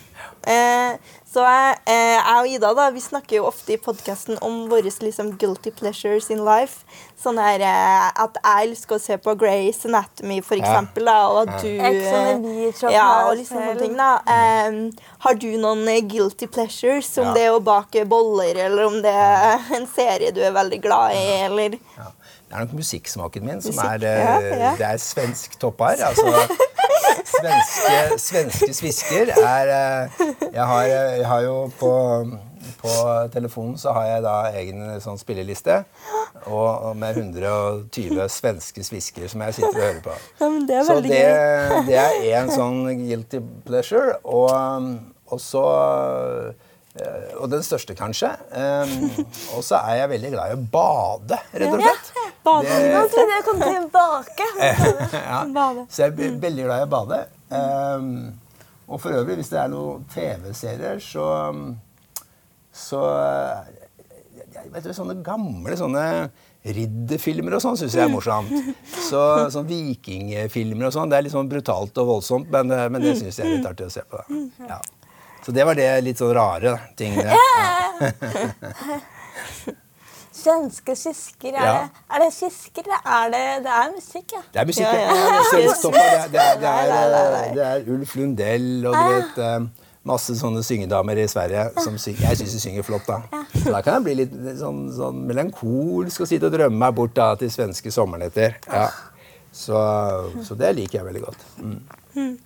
eh, 0.46 0.94
Så 1.30 1.44
er, 1.46 1.76
eh, 1.86 2.16
jeg 2.18 2.38
og 2.40 2.46
Ida 2.50 2.72
da, 2.74 2.88
vi 2.90 2.98
snakker 3.00 3.36
jo 3.36 3.44
ofte 3.46 3.76
i 3.76 3.78
podkasten 3.78 4.38
om 4.42 4.64
våre 4.70 4.90
liksom, 4.90 5.28
guilty 5.38 5.70
pleasures 5.70 6.26
in 6.34 6.40
life. 6.44 6.82
Sånn 7.22 7.38
her 7.38 7.62
eh, 7.62 8.08
at 8.24 8.34
jeg 8.42 8.66
elsker 8.70 8.96
å 8.96 9.00
se 9.04 9.14
på 9.22 9.36
Grace 9.38 9.86
Anatomy, 9.86 10.40
for 10.42 10.56
Ja. 10.58 10.64
eksempel, 10.64 11.04
da, 11.06 11.28
og 11.30 11.46
at 11.48 11.62
du 11.62 11.68
eh, 11.68 12.34
beach 12.42 12.82
og 12.82 12.90
Ja, 12.90 13.28
og 13.28 13.36
liksom 13.38 13.60
sånne 13.62 13.78
ting, 13.78 13.94
da. 13.96 14.08
Eh, 14.26 14.80
har 15.22 15.34
du 15.38 15.46
noen 15.62 15.86
guilty 16.10 16.48
pleasures? 16.50 17.12
Om 17.18 17.26
Ja. 17.30 17.34
det 17.34 17.42
er 17.46 17.54
å 17.54 17.62
bake 17.62 18.04
boller, 18.10 18.56
eller 18.66 18.86
om 18.90 18.98
det 19.00 19.14
er 19.14 19.60
en 19.76 19.86
serie 19.86 20.32
du 20.34 20.40
er 20.42 20.50
veldig 20.58 20.82
glad 20.82 21.14
i, 21.14 21.26
eller 21.46 21.78
Ja. 21.96 22.10
Det 22.50 22.56
er 22.58 22.64
nok 22.64 22.72
musikksmaken 22.80 23.44
min 23.46 23.60
som 23.62 23.76
Musikk, 23.76 24.02
er 24.02 24.06
eh, 24.10 24.20
ja, 24.26 24.56
ja. 24.58 24.70
Det 24.78 24.86
er 24.88 24.96
svensk 24.98 25.54
toppar. 25.62 26.00
Altså 26.02 26.26
svenske, 27.30 28.18
svenske 28.18 28.74
svisker 28.74 29.30
er 29.38 29.70
eh, 29.74 30.22
jeg 30.52 30.64
har, 30.66 30.82
jeg 30.90 31.26
har 31.30 31.44
jo 31.46 31.54
på, 31.78 31.92
på 32.80 32.94
telefonen 33.34 33.78
så 33.78 33.94
har 33.94 34.08
jeg 34.08 34.24
da 34.26 34.34
egen 34.58 34.82
sånn 35.04 35.20
spilleliste. 35.20 35.82
Og, 36.46 36.68
og 36.90 36.96
med 36.98 37.18
120 37.20 38.18
svenske 38.32 38.82
svisker 38.86 39.30
som 39.30 39.42
jeg 39.46 39.58
sitter 39.60 39.76
og 39.76 39.84
hører 39.84 40.02
på. 40.04 40.16
Ja, 40.40 40.48
men 40.48 40.66
det 40.68 40.82
så 40.88 40.98
det, 41.04 41.22
det 41.86 42.00
er 42.00 42.40
en 42.40 42.50
sånn 42.54 42.82
guilty 43.04 43.42
pleasure. 43.68 44.16
Og, 44.24 44.90
og 45.30 45.42
så 45.42 45.64
eh, 46.98 47.36
Og 47.38 47.46
den 47.52 47.62
største, 47.66 47.94
kanskje. 47.98 48.32
Um, 48.50 49.10
og 49.56 49.62
så 49.66 49.78
er 49.84 50.02
jeg 50.02 50.12
veldig 50.16 50.32
glad 50.34 50.50
i 50.54 50.58
å 50.58 50.64
bade, 50.74 51.38
rett 51.54 51.70
og 51.76 51.84
slett. 51.84 52.10
Bade. 52.44 52.68
Det- 52.68 52.92
Nå 52.94 53.02
trodde 53.12 53.36
jeg 53.36 53.44
kom 53.46 53.60
tilbake. 53.64 54.46
ja. 55.30 55.40
Så 55.88 56.02
jeg 56.04 56.12
er 56.12 56.38
veldig 56.42 56.64
glad 56.68 56.80
i 56.82 56.86
å 56.86 56.92
bade. 56.96 57.18
Um, 57.50 58.10
og 58.90 59.00
for 59.02 59.14
øvrig, 59.14 59.36
hvis 59.40 59.50
det 59.52 59.58
er 59.62 59.68
noen 59.72 60.04
TV-serier, 60.14 60.98
så 61.02 61.26
Så 62.72 63.00
jeg 64.54 64.70
vet 64.72 64.84
du, 64.86 64.92
Sånne 64.94 65.16
gamle 65.26 65.74
sånne 65.78 66.04
ridderfilmer 66.60 67.54
og 67.56 67.62
sånn 67.64 67.76
syns 67.80 67.94
jeg 67.96 68.04
er 68.04 68.10
morsomt. 68.12 68.50
Så, 69.08 69.20
sånn 69.54 69.64
vikingfilmer 69.68 70.90
og 70.90 70.92
sånn. 70.92 71.08
Det 71.08 71.16
er 71.16 71.24
litt 71.24 71.32
sånn 71.32 71.48
brutalt 71.48 71.96
og 72.02 72.06
voldsomt, 72.10 72.50
men, 72.52 72.68
men 72.92 73.00
det 73.00 73.14
syns 73.16 73.38
jeg 73.40 73.46
er 73.46 73.54
litt 73.56 73.68
artig 73.70 73.86
å 73.88 73.92
se 73.94 74.02
på. 74.04 74.20
Da. 74.20 74.40
Ja. 74.74 74.80
Så 75.40 75.54
det 75.56 75.64
var 75.64 75.78
det 75.78 75.88
litt 76.04 76.20
sånn 76.20 76.34
rare 76.36 76.74
tingene. 77.00 77.32
Ja. 77.32 79.00
Svenske 80.40 80.94
kisker. 80.96 81.52
Er, 81.54 81.64
Ja. 81.66 81.74
det, 81.82 82.04
er 82.16 82.24
det 82.24 82.30
kisker? 82.38 82.88
er 83.04 83.30
det 83.34 83.44
Det 83.66 83.74
er 83.76 83.92
musikk, 83.94 84.32
ja. 84.32 84.42
Det 84.52 84.60
er 84.62 84.66
musikk, 84.70 84.86
Ja, 84.86 84.92
det, 86.32 86.40
er- 86.40 86.64
er- 86.64 87.58
er, 87.58 87.62
er 87.76 87.92
Ulf 87.92 88.16
Lundell 88.16 88.86
og 88.86 88.94
du 88.94 89.14
vet 89.14 89.38
eh, 89.44 89.60
masse 90.08 90.32
sånne 90.38 90.62
syngedamer 90.64 91.18
i 91.20 91.26
Sverige 91.28 91.66
som 91.84 91.98
synger, 92.00 92.22
jeg 92.30 92.38
syns 92.40 92.52
de 92.56 92.60
synger 92.62 92.82
flott. 92.86 93.06
da. 93.06 93.20
Så 93.54 93.70
da 93.70 93.80
kan 93.84 93.98
jeg 93.98 94.04
bli 94.08 94.14
litt 94.22 94.32
sånn, 94.58 94.86
sånn 94.96 95.18
melankolsk 95.28 96.20
og 96.24 96.28
sitte 96.30 96.48
og 96.48 96.54
drømme 96.56 96.78
meg 96.86 96.94
bort 96.96 97.14
da, 97.18 97.34
til 97.36 97.50
svenske 97.52 97.92
sommernetter. 97.92 98.56
Ja. 98.72 98.88
Så, 99.52 99.76
så 100.46 100.54
det 100.56 100.72
liker 100.78 101.00
jeg 101.00 101.06
veldig 101.10 101.24
godt. 101.26 101.44
Mm. 101.60 102.38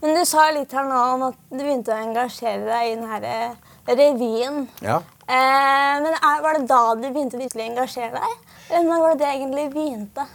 Men 0.00 0.14
du 0.14 0.20
sa 0.28 0.44
litt 0.54 0.70
her 0.76 0.84
nå 0.86 0.98
om 1.16 1.22
at 1.32 1.38
du 1.50 1.58
begynte 1.58 1.90
å 1.90 1.98
engasjere 2.04 2.62
deg 2.68 2.92
i 2.92 2.94
den 2.94 3.08
her 3.10 3.24
eh, 3.26 3.63
revyen. 3.86 4.64
Ja. 4.84 5.00
Eh, 5.24 5.94
men 6.04 6.12
er, 6.12 6.42
Var 6.44 6.58
det 6.58 6.66
da 6.68 6.82
du 6.98 7.06
begynte 7.08 7.40
virkelig 7.40 7.64
å 7.64 7.70
engasjere 7.72 8.20
deg? 8.20 8.50
Eller 8.70 8.88
når 8.88 9.02
var 9.02 9.14
det 9.14 9.22
det 9.22 9.30
egentlig 9.30 9.64
begynte? 9.72 10.26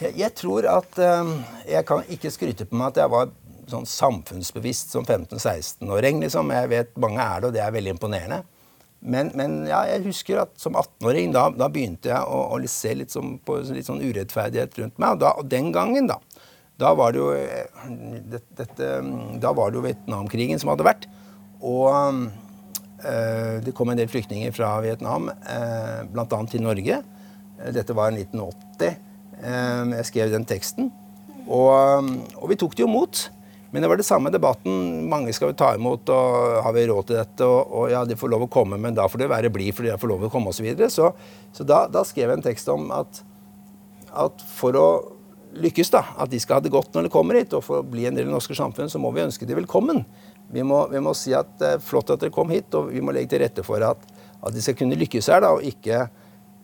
Jeg, 0.00 0.16
jeg 0.20 0.34
tror 0.36 0.68
at 0.68 0.98
eh, 1.00 1.30
Jeg 1.70 1.88
kan 1.88 2.04
ikke 2.12 2.32
skryte 2.32 2.68
på 2.68 2.76
meg 2.80 2.92
at 2.92 3.02
jeg 3.04 3.12
var 3.14 3.32
sånn 3.70 3.86
samfunnsbevisst 3.88 4.92
som 4.92 5.06
15-16-åring. 5.08 6.20
Liksom. 6.24 6.52
Jeg 6.52 6.68
vet 6.72 6.98
mange 7.00 7.24
er 7.24 7.40
det, 7.40 7.48
og 7.48 7.56
det 7.56 7.62
er 7.64 7.72
veldig 7.72 7.94
imponerende. 7.94 8.42
Men, 9.04 9.30
men 9.36 9.56
ja, 9.68 9.82
jeg 9.88 10.06
husker 10.06 10.40
at 10.40 10.54
som 10.60 10.76
18-åring 10.80 11.32
da, 11.34 11.50
da 11.52 11.68
begynte 11.72 12.08
jeg 12.08 12.24
å, 12.24 12.42
å 12.56 12.60
se 12.68 12.94
litt, 12.96 13.12
som, 13.12 13.34
på 13.44 13.58
litt 13.68 13.88
sånn 13.88 14.00
urettferdighet 14.04 14.78
rundt 14.80 15.00
meg. 15.00 15.16
Og, 15.16 15.24
da, 15.24 15.34
og 15.40 15.48
den 15.52 15.72
gangen, 15.76 16.08
da, 16.10 16.20
Da 16.80 16.90
var 16.98 17.12
det 17.14 17.20
jo, 17.20 17.28
eh, 17.36 17.90
det, 18.32 18.40
dette, 18.58 18.86
da 19.40 19.52
var 19.54 19.70
det 19.70 19.78
jo 19.78 19.84
Vietnamkrigen 19.84 20.58
som 20.58 20.72
hadde 20.72 20.88
vært. 20.88 21.04
Og 21.64 22.32
det 23.64 23.74
kom 23.76 23.92
en 23.92 23.98
del 24.00 24.08
flyktninger 24.08 24.52
fra 24.56 24.72
Vietnam, 24.84 25.28
øh, 25.28 26.00
bl.a. 26.12 26.40
til 26.50 26.64
Norge. 26.64 27.00
Dette 27.74 27.96
var 27.96 28.14
1980. 28.14 28.98
Øh, 29.44 29.94
jeg 29.98 30.06
skrev 30.10 30.32
den 30.32 30.46
teksten. 30.48 30.92
Og, 31.44 32.10
og 32.40 32.50
vi 32.50 32.56
tok 32.56 32.76
det 32.76 32.84
jo 32.84 32.90
imot. 32.90 33.28
Men 33.74 33.82
det 33.82 33.88
var 33.90 33.98
det 33.98 34.06
samme 34.06 34.30
debatten. 34.30 34.74
Mange 35.10 35.32
skal 35.34 35.50
vi 35.50 35.56
ta 35.58 35.72
imot, 35.74 36.06
og 36.14 36.60
har 36.62 36.74
vi 36.76 36.84
råd 36.86 37.08
til 37.08 37.16
dette? 37.18 37.46
Og, 37.46 37.72
og 37.74 37.88
ja, 37.90 38.04
de 38.06 38.14
får 38.14 38.30
lov 38.30 38.44
å 38.46 38.50
komme, 38.54 38.78
men 38.78 38.94
da 38.94 39.08
får 39.10 39.24
det 39.24 39.30
være 39.32 39.50
bli 39.50 39.72
fordi 39.74 39.90
de 39.90 39.98
får 39.98 40.12
lov 40.12 40.28
å 40.28 40.30
komme, 40.30 40.52
osv. 40.52 40.60
Så, 40.60 40.66
videre. 40.68 40.90
så 40.94 41.10
Så 41.50 41.66
da, 41.66 41.80
da, 41.90 42.04
skrev 42.06 42.30
jeg 42.30 42.38
en 42.38 42.44
tekst 42.44 42.70
om 42.70 42.86
at, 42.94 43.18
at 44.14 44.44
for 44.46 44.78
å 44.78 44.86
lykkes, 45.58 45.90
da, 45.90 46.04
at 46.22 46.30
de 46.30 46.38
skal 46.42 46.60
ha 46.60 46.62
det 46.62 46.70
godt 46.70 46.94
når 46.94 47.08
de 47.08 47.12
kommer 47.14 47.40
hit, 47.40 47.50
og 47.50 47.66
for 47.66 47.82
å 47.82 47.86
bli 47.86 48.06
en 48.06 48.14
del 48.14 48.28
av 48.28 48.30
det 48.30 48.36
norske 48.36 48.54
samfunnet, 48.58 48.94
så 48.94 49.02
må 49.02 49.10
vi 49.14 49.24
ønske 49.26 49.46
dem 49.46 49.58
velkommen. 49.58 50.04
Vi 50.52 50.62
må, 50.66 50.84
vi 50.90 51.00
må, 51.02 51.14
si 51.16 51.32
at 51.34 51.54
det 51.60 51.70
er 51.76 51.82
flott 51.82 52.12
at 52.12 52.22
dere 52.22 52.34
kom 52.34 52.52
hit, 52.52 52.74
og 52.76 52.92
vi 52.92 53.02
må 53.02 53.14
legge 53.14 53.32
til 53.32 53.42
rette 53.42 53.64
for 53.66 53.82
at, 53.82 54.04
at 54.44 54.54
de 54.54 54.62
skal 54.62 54.76
kunne 54.78 54.98
lykkes 55.00 55.30
her, 55.32 55.42
da, 55.42 55.54
og 55.56 55.64
ikke, 55.66 56.04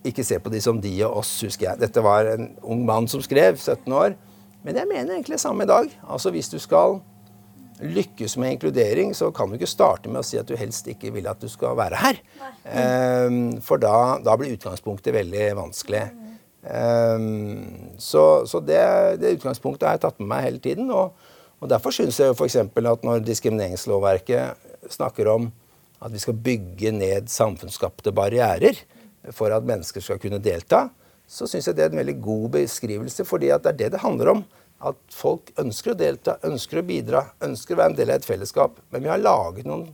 ikke 0.06 0.24
se 0.26 0.38
på 0.42 0.52
de 0.52 0.60
som 0.62 0.80
de 0.82 0.92
og 1.06 1.22
oss, 1.22 1.32
husker 1.46 1.70
jeg. 1.70 1.80
Dette 1.80 2.04
var 2.04 2.28
en 2.34 2.52
ung 2.62 2.84
mann 2.88 3.08
som 3.10 3.22
skrev, 3.24 3.56
17 3.58 3.88
år. 3.96 4.18
Men 4.66 4.76
jeg 4.76 4.90
mener 4.90 5.14
egentlig 5.14 5.38
det 5.38 5.44
samme 5.44 5.64
i 5.64 5.70
dag. 5.70 5.88
Altså 6.04 6.30
Hvis 6.34 6.52
du 6.52 6.58
skal 6.60 7.00
lykkes 7.80 8.36
med 8.36 8.52
inkludering, 8.52 9.14
så 9.16 9.30
kan 9.32 9.48
du 9.48 9.56
ikke 9.56 9.68
starte 9.70 10.10
med 10.10 10.20
å 10.20 10.26
si 10.26 10.38
at 10.40 10.48
du 10.48 10.56
helst 10.58 10.88
ikke 10.90 11.12
vil 11.14 11.28
at 11.30 11.40
du 11.40 11.48
skal 11.48 11.78
være 11.78 12.00
her. 12.00 12.20
Um, 12.64 13.60
for 13.64 13.80
da, 13.80 14.18
da, 14.24 14.36
blir 14.36 14.52
utgangspunktet 14.56 15.16
veldig 15.16 15.46
vanskelig. 15.56 16.02
Um, 16.60 17.96
så, 17.96 18.44
så 18.44 18.60
det, 18.60 18.82
det, 19.22 19.38
utgangspunktet 19.38 19.88
har 19.88 19.96
jeg 19.96 20.04
tatt 20.04 20.20
med 20.20 20.28
meg 20.34 20.44
hele 20.48 20.60
tiden. 20.62 20.92
Og, 20.92 21.16
og 21.60 21.68
derfor 21.68 21.92
syns 21.92 22.18
jeg 22.20 22.32
f.eks. 22.32 22.56
at 22.56 23.04
når 23.04 23.24
diskrimineringslovverket 23.26 24.90
snakker 24.92 25.28
om 25.28 25.50
at 26.00 26.12
vi 26.12 26.22
skal 26.22 26.38
bygge 26.40 26.92
ned 26.96 27.28
samfunnsskapte 27.28 28.14
barrierer 28.16 28.78
for 29.36 29.52
at 29.52 29.66
mennesker 29.68 30.00
skal 30.00 30.20
kunne 30.22 30.40
delta, 30.40 30.86
så 31.28 31.46
syns 31.46 31.68
jeg 31.68 31.76
det 31.76 31.84
er 31.84 31.92
en 31.92 32.00
veldig 32.00 32.16
god 32.24 32.46
beskrivelse, 32.56 33.26
fordi 33.28 33.52
det 33.52 33.70
er 33.70 33.78
det 33.78 33.90
det 33.94 34.02
handler 34.02 34.32
om. 34.32 34.44
At 34.80 34.96
folk 35.12 35.52
ønsker 35.60 35.92
å 35.92 35.98
delta, 35.98 36.38
ønsker 36.48 36.80
å 36.80 36.86
bidra, 36.88 37.26
ønsker 37.44 37.76
å 37.76 37.82
være 37.82 37.92
en 37.92 37.98
del 37.98 38.12
av 38.14 38.22
et 38.22 38.26
fellesskap. 38.26 38.80
Men 38.90 39.04
vi 39.04 39.10
har 39.12 39.20
laget 39.20 39.68
noen 39.68 39.90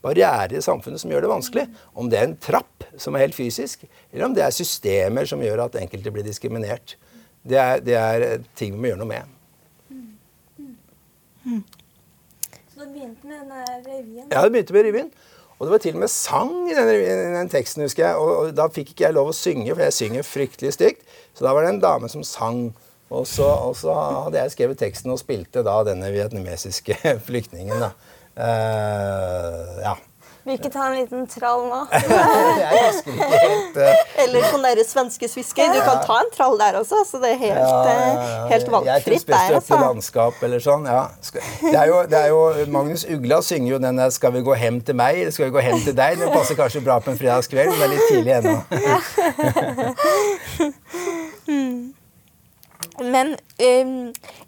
barrierer 0.00 0.56
i 0.56 0.64
samfunnet 0.64 1.02
som 1.02 1.12
gjør 1.12 1.26
det 1.26 1.32
vanskelig. 1.34 1.66
Om 1.92 2.08
det 2.08 2.18
er 2.18 2.30
en 2.30 2.38
trapp 2.40 2.88
som 2.96 3.14
er 3.14 3.26
helt 3.26 3.36
fysisk, 3.36 3.84
eller 4.08 4.30
om 4.30 4.34
det 4.34 4.46
er 4.46 4.56
systemer 4.56 5.28
som 5.28 5.44
gjør 5.44 5.66
at 5.66 5.76
enkelte 5.82 6.14
blir 6.14 6.24
diskriminert. 6.24 6.96
Det 7.44 7.60
er, 7.60 7.84
det 7.84 8.00
er 8.00 8.48
ting 8.56 8.72
vi 8.72 8.80
må 8.80 8.90
gjøre 8.94 9.02
noe 9.04 9.12
med. 9.12 9.36
Så 11.44 12.84
det 12.84 12.88
begynte 12.94 13.26
med 13.28 13.36
denne 13.42 13.64
revyen? 13.84 14.26
Ja, 14.30 14.42
det 14.44 14.52
begynte 14.54 14.76
med 14.76 14.88
revyen. 14.88 15.12
Og 15.60 15.66
det 15.66 15.72
var 15.74 15.82
til 15.84 15.96
og 15.98 16.00
med 16.00 16.08
sang 16.08 16.52
i 16.70 16.74
den, 16.74 16.88
i 16.88 17.34
den 17.36 17.50
teksten, 17.52 17.82
husker 17.84 18.06
jeg. 18.06 18.16
Og, 18.16 18.30
og, 18.36 18.52
da 18.56 18.64
fikk 18.72 18.94
ikke 18.94 19.04
jeg 19.04 19.16
lov 19.16 19.28
å 19.28 19.36
synge, 19.36 19.74
for 19.74 19.84
jeg 19.84 19.96
synger 19.96 20.24
fryktelig 20.24 20.72
stygt. 20.72 21.02
Så 21.36 21.44
da 21.44 21.52
var 21.52 21.66
det 21.66 21.74
en 21.74 21.82
dame 21.82 22.08
som 22.08 22.24
sang. 22.24 22.70
Og 23.10 23.26
så, 23.26 23.44
og 23.44 23.74
så 23.76 23.92
hadde 23.92 24.40
jeg 24.40 24.54
skrevet 24.54 24.80
teksten 24.80 25.12
og 25.12 25.18
spilte 25.20 25.64
da 25.66 25.80
denne 25.84 26.08
vietnamesiske 26.14 26.96
flyktningen. 27.28 27.82
da. 27.82 27.90
Uh, 28.40 29.80
ja. 29.82 29.96
Vil 30.44 30.56
ikke 30.56 30.70
ta 30.72 30.86
en 30.88 30.94
liten 30.96 31.26
trall 31.28 31.66
nå? 31.68 31.80
jeg 31.92 32.84
husker 32.86 33.12
ikke 33.12 33.28
helt. 33.42 33.76
Uh... 33.76 34.14
Eller 34.24 34.46
sånn 34.48 34.64
derre 34.64 34.84
svenske 34.88 35.28
svisker. 35.28 35.68
Du 35.74 35.80
kan 35.84 36.00
ta 36.06 36.16
en 36.24 36.30
trall 36.32 36.56
der 36.60 36.78
også, 36.80 37.02
så 37.08 37.20
det 37.20 37.34
er 37.34 37.40
helt, 37.42 37.60
ja, 37.60 37.66
ja, 37.84 37.92
ja. 38.08 38.46
helt 38.54 38.70
valgfritt 38.72 38.88
der. 38.88 38.94
Jeg 38.94 39.04
trives 39.04 39.26
best 39.28 39.70
i 39.70 39.80
landskap 39.84 40.34
eller 40.48 40.64
sånn, 40.64 40.88
ja. 40.88 41.02
Det 41.60 41.74
er, 41.74 41.86
jo, 41.92 42.00
det 42.08 42.18
er 42.24 42.28
jo, 42.32 42.40
Magnus 42.72 43.04
Ugla 43.04 43.42
synger 43.44 43.76
jo 43.76 43.78
den 43.84 44.00
der 44.00 44.10
'Skal 44.10 44.32
vi 44.34 44.40
gå 44.46 44.54
hjem 44.56 44.80
til 44.80 44.96
meg', 44.96 45.20
eller 45.20 45.30
'Skal 45.36 45.46
vi 45.50 45.56
gå 45.58 45.60
hjem 45.68 45.80
til 45.84 45.94
deg'? 45.96 46.18
Den 46.24 46.32
passer 46.32 46.54
kanskje 46.58 46.84
bra 46.84 46.98
på 46.98 47.10
en 47.12 47.18
fredagskveld, 47.20 47.70
men 47.70 47.78
det 47.78 47.86
er 47.86 47.92
litt 47.94 48.08
tidlig 48.08 48.32
ennå. 48.40 48.56
Men 53.00 53.32
um, 53.34 53.92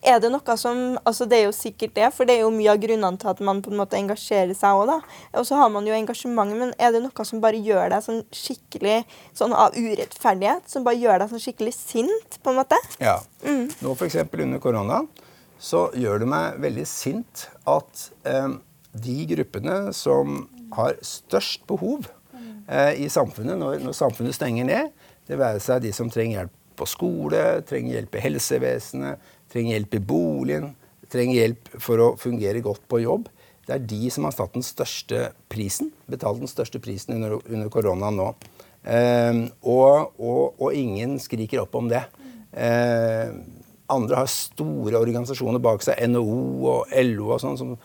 er 0.04 0.18
det 0.20 0.30
noe 0.32 0.56
som 0.60 0.80
altså 1.08 1.26
Det 1.28 1.38
er 1.38 1.46
jo 1.46 1.54
sikkert 1.56 1.94
det, 1.96 2.08
for 2.14 2.28
det 2.28 2.36
er 2.36 2.44
jo 2.44 2.52
mye 2.54 2.74
av 2.74 2.80
grunnene 2.82 3.20
til 3.20 3.30
at 3.32 3.40
man 3.44 3.62
på 3.64 3.72
en 3.72 3.80
måte 3.80 3.98
engasjerer 3.98 4.52
seg 4.56 4.76
òg, 4.76 4.92
da. 4.92 4.98
Og 5.40 5.46
så 5.48 5.58
har 5.60 5.72
man 5.72 5.88
jo 5.88 5.96
engasjement, 5.96 6.52
men 6.58 6.74
er 6.76 6.92
det 6.94 7.02
noe 7.04 7.26
som 7.28 7.42
bare 7.42 7.60
gjør 7.62 7.92
deg 7.94 8.04
sånn 8.04 8.22
skikkelig 8.36 9.00
sånn 9.38 9.56
av 9.56 9.76
urettferdighet? 9.78 10.68
Som 10.70 10.86
bare 10.86 11.00
gjør 11.00 11.22
deg 11.22 11.32
sånn 11.32 11.44
skikkelig 11.46 11.74
sint, 11.76 12.38
på 12.42 12.52
en 12.52 12.60
måte? 12.60 12.78
Ja. 13.02 13.18
Mm. 13.46 13.68
Nå 13.82 13.96
f.eks. 13.96 14.20
under 14.26 14.62
korona 14.62 15.02
så 15.62 15.86
gjør 15.94 16.24
det 16.24 16.26
meg 16.30 16.58
veldig 16.62 16.84
sint 16.90 17.46
at 17.70 18.08
um, 18.26 18.58
de 18.92 19.20
gruppene 19.30 19.76
som 19.94 20.42
har 20.74 20.98
størst 21.06 21.62
behov 21.70 22.08
uh, 22.34 22.92
i 22.98 23.06
samfunnet 23.12 23.60
når, 23.60 23.78
når 23.84 23.94
samfunnet 23.96 24.34
stenger 24.34 24.66
ned, 24.66 24.90
det 25.28 25.38
være 25.38 25.62
seg 25.62 25.84
de 25.84 25.92
som 25.94 26.10
trenger 26.10 26.40
hjelp 26.40 26.58
på 26.82 26.90
skole, 26.90 27.42
trenger 27.68 27.98
hjelp 27.98 28.18
i 28.18 28.24
helsevesenet, 28.26 29.30
trenger 29.52 29.76
hjelp 29.76 29.96
i 29.96 30.02
boligen, 30.12 30.72
trenger 31.12 31.38
hjelp 31.38 31.70
for 31.82 32.02
å 32.02 32.10
fungere 32.20 32.64
godt 32.64 32.84
på 32.90 33.02
jobb. 33.04 33.28
Det 33.66 33.76
er 33.76 33.86
de 33.86 34.10
som 34.10 34.26
har 34.26 34.34
tatt 34.34 34.56
den 34.56 34.66
største 34.66 35.28
prisen, 35.52 35.92
betalt 36.10 36.42
den 36.42 36.50
største 36.50 36.80
prisen 36.82 37.14
under, 37.18 37.38
under 37.46 37.70
koronaen 37.72 38.18
nå. 38.18 38.28
Eh, 38.82 39.44
og, 39.62 40.16
og, 40.18 40.58
og, 40.58 40.70
ingen 40.74 41.18
skriker 41.22 41.62
opp 41.62 41.76
om 41.78 41.90
det. 41.92 42.02
Eh, 42.50 43.30
andre 43.92 44.18
har 44.18 44.30
store 44.30 44.98
organisasjoner 44.98 45.62
bak 45.62 45.84
seg, 45.84 46.00
NHO 46.10 46.40
og 46.72 46.96
LO 47.06 47.30
og 47.36 47.42
sånn, 47.44 47.60
som 47.60 47.76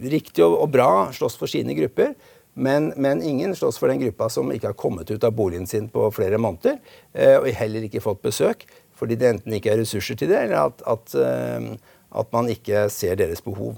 riktig 0.00 0.44
og, 0.46 0.56
og 0.62 0.72
bra 0.72 0.90
slåss 1.12 1.36
for 1.40 1.50
sine 1.50 1.76
grupper. 1.76 2.14
Men, 2.58 2.88
men, 2.96 3.22
ingen 3.22 3.56
slåss 3.56 3.78
for 3.78 3.88
den 3.88 4.00
gruppa 4.00 4.30
som 4.32 4.48
ikke 4.52 4.70
har 4.70 4.76
kommet 4.80 5.10
ut 5.10 5.24
av 5.24 5.34
boligen 5.36 5.66
sin 5.68 5.90
på 5.92 6.06
flere 6.16 6.38
måneder, 6.40 6.78
eh, 7.12 7.34
og 7.36 7.50
heller 7.52 7.84
ikke 7.84 8.00
fått 8.00 8.22
besøk, 8.24 8.64
fordi 8.96 9.18
det 9.20 9.28
enten 9.28 9.56
ikke 9.58 9.74
er 9.74 9.82
ressurser 9.82 10.16
til 10.16 10.30
det, 10.32 10.38
eller 10.46 10.70
at, 10.70 10.80
at, 10.88 11.16
eh, 11.20 11.66
at, 12.16 12.30
man 12.32 12.48
ikke 12.48 12.86
ser 12.88 13.20
deres 13.20 13.44
behov. 13.44 13.74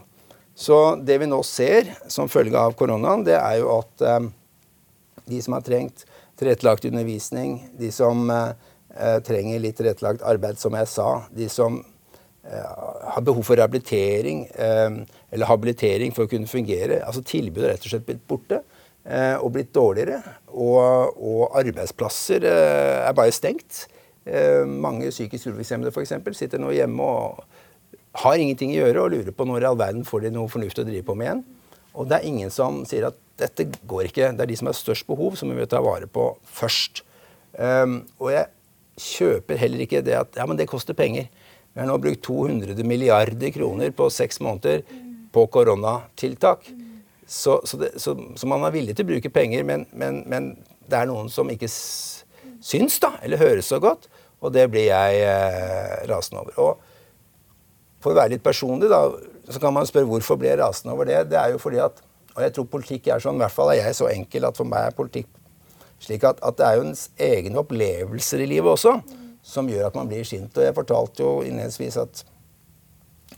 Så 0.55 0.95
det 1.03 1.19
vi 1.19 1.27
nå 1.27 1.41
ser 1.43 1.91
som 2.07 2.31
følge 2.31 2.55
av 2.55 2.79
koronaen, 2.79 3.27
det 3.27 3.35
er 3.35 3.59
jo 3.59 3.73
at 3.81 4.07
eh, 4.07 4.31
de 5.27 5.43
som 5.43 5.59
har 5.59 5.67
trengt 5.67 6.07
tilrettelagt 6.39 6.87
undervisning, 6.87 7.59
de 7.75 7.91
som 7.91 8.31
trenger 9.27 9.59
litt 9.61 9.77
tilrettelagt 9.77 10.23
arbeid, 10.27 10.57
som 10.59 10.75
jeg 10.79 10.87
sa, 10.91 11.09
de 11.35 11.49
som 11.51 11.81
har 12.47 13.25
behov 13.27 13.43
for 13.45 13.59
rehabilitering 13.59 14.47
eller 15.31 15.51
habilitering 15.51 16.15
for 16.17 16.27
å 16.27 16.31
kunne 16.31 16.49
fungere. 16.51 17.03
Altså 17.05 17.23
Tilbudet 17.27 17.69
er 17.69 17.77
rett 17.77 17.87
og 17.87 17.93
slett 17.93 18.07
blitt 18.09 18.25
borte 18.29 18.63
eh, 19.05 19.37
og 19.37 19.53
blitt 19.57 19.75
dårligere. 19.77 20.23
Og, 20.55 21.21
og 21.21 21.59
arbeidsplasser 21.61 22.47
eh, 22.49 23.05
er 23.05 23.17
bare 23.17 23.35
stengt. 23.37 23.85
Eh, 24.25 24.65
mange 24.65 25.13
psykisk 25.13 25.51
utviklingshemmede 25.51 25.93
f.eks. 25.93 26.17
sitter 26.39 26.63
nå 26.63 26.73
hjemme 26.77 27.05
og 27.05 27.45
har 28.25 28.41
ingenting 28.41 28.73
å 28.75 28.81
gjøre 28.81 29.05
og 29.05 29.15
lurer 29.15 29.35
på 29.37 29.47
når 29.47 29.65
i 29.65 29.69
all 29.69 29.79
verden 29.79 30.07
får 30.09 30.25
de 30.25 30.35
noe 30.35 30.51
fornuftig 30.51 30.85
å 30.85 30.89
drive 30.89 31.07
på 31.07 31.17
med 31.19 31.29
igjen. 31.29 31.43
Og 31.99 32.09
det 32.09 32.19
er 32.19 32.29
ingen 32.29 32.53
som 32.53 32.83
sier 32.89 33.09
at 33.09 33.19
dette 33.39 33.69
går 33.89 34.09
ikke. 34.09 34.33
Det 34.35 34.45
er 34.45 34.51
de 34.51 34.57
som 34.59 34.71
har 34.71 34.77
størst 34.77 35.07
behov, 35.09 35.37
som 35.39 35.51
vi 35.51 35.59
vil 35.59 35.69
ta 35.71 35.81
vare 35.83 36.09
på 36.11 36.31
først. 36.59 37.05
Um, 37.59 38.01
og 38.19 38.33
jeg 38.35 38.49
kjøper 39.03 39.61
heller 39.61 39.85
ikke 39.85 40.03
det 40.07 40.17
at 40.19 40.39
ja, 40.39 40.47
men 40.47 40.59
det 40.59 40.69
koster 40.71 40.97
penger. 40.99 41.29
Vi 41.73 41.81
har 41.81 41.89
nå 41.89 41.99
brukt 42.03 42.25
200 42.27 42.83
milliarder 42.87 43.53
kroner 43.55 43.93
på 43.95 44.09
seks 44.11 44.41
måneder 44.43 44.83
på 45.33 45.47
koronatiltak. 45.53 46.69
Så, 47.29 47.59
så, 47.69 47.77
det, 47.81 47.93
så, 48.01 48.15
så, 48.37 48.49
man 48.49 48.65
er 48.65 48.75
villig 48.75 48.97
til 48.97 49.05
å 49.05 49.11
bruke 49.11 49.33
penger, 49.33 49.65
men, 49.69 49.85
men, 49.93 50.23
men 50.31 50.53
det 50.89 51.03
er 51.03 51.11
noen 51.11 51.29
som 51.33 51.51
ikke 51.53 51.69
syns, 51.69 52.97
da, 53.03 53.13
eller 53.23 53.41
høres 53.41 53.69
så 53.69 53.81
godt. 53.83 54.09
Og 54.39 54.55
det 54.55 54.69
blir 54.73 54.89
jeg 54.89 55.25
eh, 55.27 55.97
rasende 56.09 56.45
over. 56.45 56.61
Og 56.63 58.03
for 58.03 58.15
å 58.15 58.21
være 58.21 58.37
litt 58.37 58.45
personlig, 58.47 58.89
da, 58.91 59.03
så 59.51 59.61
kan 59.61 59.75
man 59.75 59.89
spørre 59.89 60.09
hvorfor 60.09 60.39
blir 60.41 60.55
jeg 60.55 60.63
rasende 60.63 60.95
over 60.95 61.11
det. 61.11 61.25
Det 61.33 61.41
er 61.41 61.55
jo 61.55 61.63
fordi 61.63 61.83
at 61.83 62.05
Og 62.39 62.45
jeg 62.45 62.53
tror 62.55 62.67
politikk 62.71 63.09
er 63.11 63.19
sånn, 63.19 63.35
i 63.35 63.43
hvert 63.43 63.51
fall 63.51 63.73
er 63.73 63.81
jeg 63.81 63.97
så 63.99 64.07
enkel 64.13 64.45
at 64.47 64.55
for 64.55 64.69
meg 64.69 64.85
er 64.87 64.95
politikk 64.95 65.27
slik 65.99 66.23
at, 66.23 66.39
at 66.47 66.59
det 66.59 66.67
er 66.67 66.77
jo 66.79 66.85
ens 66.87 67.09
egne 67.19 67.59
opplevelser 67.59 68.45
i 68.45 68.47
livet 68.47 68.71
også 68.71 68.93
som 69.49 69.69
gjør 69.71 69.89
at 69.89 69.97
man 69.97 70.09
blir 70.11 70.27
sint. 70.29 70.53
Og 70.57 70.67
jeg 70.67 70.77
fortalte 70.77 71.25
jo 71.25 71.33
innledningsvis 71.43 71.97
at 72.03 72.23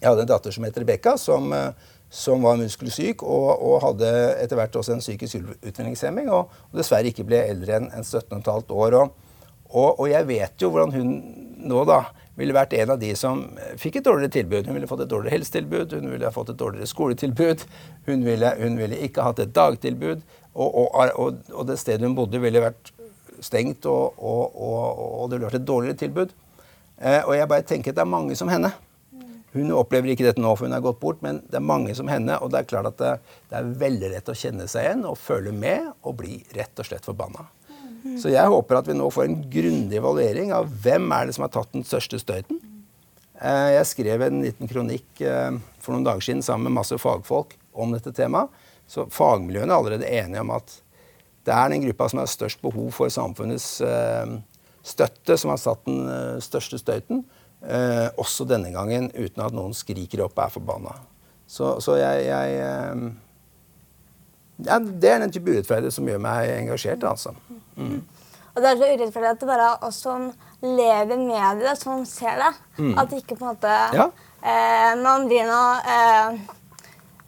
jeg 0.01 0.09
hadde 0.09 0.25
en 0.25 0.31
datter 0.31 0.55
som 0.55 0.65
het 0.65 0.79
Rebekka, 0.81 1.17
som, 1.21 1.53
eh, 1.53 1.73
som, 2.11 2.43
var 2.43 2.57
muskelsyk 2.61 3.23
og, 3.23 3.51
og 3.61 3.83
hadde 3.85 4.09
etter 4.41 4.59
hvert 4.59 4.79
også 4.81 4.97
en 4.97 5.05
psykisk 5.05 5.43
utviklingshemming. 5.61 6.31
Og, 6.33 6.49
og, 6.71 6.79
dessverre 6.79 7.13
ikke 7.13 7.27
ble 7.29 7.43
eldre 7.51 7.77
enn 7.77 7.91
en 7.93 8.07
17,5 8.07 8.73
år. 8.73 8.97
Og, 9.01 9.13
og, 9.93 10.07
jeg 10.11 10.27
vet 10.31 10.65
jo 10.65 10.73
hvordan 10.73 10.97
hun 10.97 11.13
nå 11.61 11.85
da 11.89 12.01
ville 12.41 12.57
vært 12.57 12.73
en 12.79 12.95
av 12.95 13.01
de 13.03 13.13
som 13.19 13.43
fikk 13.79 14.01
et 14.01 14.07
dårligere 14.07 14.33
tilbud. 14.39 14.67
Hun 14.67 14.79
ville 14.79 14.89
fått 14.89 15.05
et 15.05 15.13
dårligere 15.13 15.37
helsetilbud, 15.37 15.93
hun 15.99 16.13
ville 16.15 16.33
fått 16.33 16.55
et 16.55 16.61
dårligere 16.63 16.89
skoletilbud. 16.89 17.67
Hun 18.09 18.25
ville, 18.25 18.55
hun 18.63 18.81
ville 18.81 19.05
ikke 19.05 19.27
hatt 19.27 19.45
et 19.45 19.53
dagtilbud. 19.53 20.25
Og, 20.57 21.67
det 21.69 21.77
stedet 21.79 22.09
hun 22.09 22.17
bodde, 22.17 22.41
ville 22.41 22.65
vært 22.65 22.95
stengt, 23.45 23.85
og, 23.85 24.17
det 25.29 25.37
ville 25.37 25.51
vært 25.51 25.61
et 25.61 25.69
dårligere 25.69 26.01
tilbud. 26.01 26.33
Eh, 27.01 27.21
og 27.27 27.37
jeg 27.37 27.49
bare 27.49 27.69
tenker 27.69 27.93
at 27.93 28.01
det 28.01 28.09
er 28.09 28.17
mange 28.17 28.35
som 28.37 28.49
henne 28.53 28.73
Hun 29.53 29.73
opplever 29.75 30.13
ikke 30.13 30.29
dette 30.29 30.43
nå, 30.43 30.53
for 30.55 30.69
hun 30.69 30.77
er 30.77 30.83
gått 30.85 31.01
bort, 31.03 31.23
men 31.27 31.41
det 31.51 31.59
er 31.59 31.65
mange 31.67 31.95
som 31.99 32.11
henne. 32.11 32.37
Og 32.39 32.53
det 32.53 32.61
er 32.61 32.69
klart 32.71 32.93
at 32.93 33.01
det, 33.01 33.15
det 33.51 33.59
er 33.59 33.73
veldig 33.81 34.13
lett 34.13 34.31
å 34.31 34.37
kjenne 34.39 34.69
seg 34.71 34.87
igjen 34.87 35.07
og 35.11 35.19
føle 35.19 35.55
med 35.55 35.89
og 36.07 36.21
bli 36.21 36.39
rett 36.55 36.79
og 36.79 36.87
slett 36.87 37.09
forbanna. 37.09 37.49
Så 38.21 38.31
jeg 38.33 38.49
håper 38.49 38.79
at 38.79 38.89
vi 38.89 38.97
nå 38.97 39.11
får 39.13 39.27
en 39.27 39.41
grundig 39.53 39.99
evaluering 39.99 40.55
av 40.57 40.69
hvem 40.85 41.11
er 41.13 41.29
det 41.29 41.37
som 41.37 41.45
har 41.45 41.53
tatt 41.53 41.73
den 41.75 41.85
største 41.85 42.21
støyten. 42.23 42.61
Eh, 43.41 43.71
jeg 43.77 43.89
skrev 43.89 44.25
en 44.25 44.43
liten 44.45 44.69
kronikk 44.71 45.21
eh, 45.25 45.57
for 45.81 45.95
noen 45.95 46.07
dager 46.07 46.25
siden 46.25 46.45
sammen 46.45 46.69
med 46.69 46.81
masse 46.81 46.97
fagfolk 47.01 47.57
om 47.73 47.93
dette 47.95 48.13
temaet. 48.17 48.53
Så 48.91 49.07
fagmiljøene 49.15 49.71
er 49.71 49.77
allerede 49.77 50.09
enige 50.09 50.43
om 50.43 50.55
at 50.57 50.73
det 51.47 51.55
er 51.57 51.71
den 51.73 51.85
gruppa 51.85 52.09
som 52.11 52.21
har 52.21 52.31
størst 52.31 52.61
behov 52.65 52.91
for 52.97 53.13
samfunnets 53.13 53.69
eh, 53.85 54.33
støtte, 54.85 55.37
som 55.37 55.53
har 55.53 55.61
satt 55.61 55.85
den 55.89 56.41
største 56.45 56.81
støyten. 56.81 57.23
Eh, 57.61 58.07
også 58.17 58.47
denne 58.49 58.71
gangen 58.73 59.11
uten 59.13 59.43
at 59.45 59.53
noen 59.53 59.75
skriker 59.77 60.23
opp 60.25 60.39
og 60.39 60.47
er 60.47 60.53
forbanna. 60.55 60.95
Så, 61.51 61.75
så 61.85 61.99
jeg, 62.01 62.23
jeg 62.31 62.55
eh, 62.65 63.03
ja, 64.65 64.79
Det 64.81 65.11
er 65.11 65.21
den 65.25 65.33
type 65.35 65.51
urettferdighet 65.53 65.93
som 65.97 66.09
gjør 66.09 66.23
meg 66.25 66.53
engasjert. 66.55 67.05
altså. 67.05 67.35
Mm. 67.77 67.99
Og 68.55 68.63
det 68.63 68.71
er 68.71 68.81
så 68.81 68.89
urettferdig 68.95 69.31
at 69.35 69.43
det 69.43 69.49
bare 69.51 69.67
er 69.75 69.85
oss 69.89 70.01
som 70.07 70.31
lever 70.65 71.21
med 71.21 71.61
det, 71.65 71.77
som 71.81 72.05
ser 72.09 72.41
det. 72.41 72.51
Mm. 72.79 72.95
At 72.99 73.13
ikke 73.19 73.37
på 73.37 73.45
en 73.45 73.53
måte 73.53 73.77
ja. 73.97 74.09
eh, 74.41 74.95
Man 75.01 75.29
blir 75.31 75.47
noe 75.49 75.77
eh, 75.85 76.41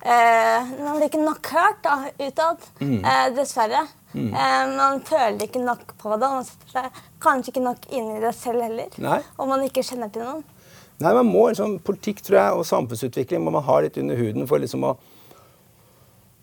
eh, 0.03 0.73
Man 0.81 0.97
blir 0.99 1.09
ikke 1.11 1.23
nok 1.23 1.53
hørt 1.55 1.81
da, 1.85 1.99
utad. 2.25 2.66
Mm. 2.81 2.99
Eh, 3.05 3.27
dessverre. 3.37 3.85
Mm. 4.12 4.33
Eh, 4.33 4.64
man 4.77 5.01
føler 5.09 5.45
ikke 5.47 5.62
nok 5.64 5.95
på 6.01 6.16
det. 6.16 6.33
Man 6.38 6.49
setter 6.49 6.75
seg 6.79 7.03
kanskje 7.22 7.54
ikke 7.54 7.64
nok 7.64 7.87
inn 7.94 8.11
i 8.16 8.20
det 8.22 8.35
selv 8.37 8.64
heller. 8.66 8.92
Nei. 9.02 9.20
Om 9.40 9.52
man 9.54 9.64
ikke 9.66 9.85
kjenner 9.87 10.12
til 10.12 10.26
noen. 10.26 10.44
Nei, 11.02 11.14
man 11.16 11.26
må, 11.26 11.48
liksom, 11.50 11.78
Politikk 11.82 12.22
tror 12.22 12.38
jeg, 12.38 12.61
og 12.61 12.68
samfunnsutvikling 12.68 13.42
må 13.42 13.54
man 13.54 13.64
ha 13.66 13.80
litt 13.82 13.98
under 13.98 14.18
huden 14.18 14.46
for 14.46 14.62
liksom 14.62 14.85
å, 14.87 14.92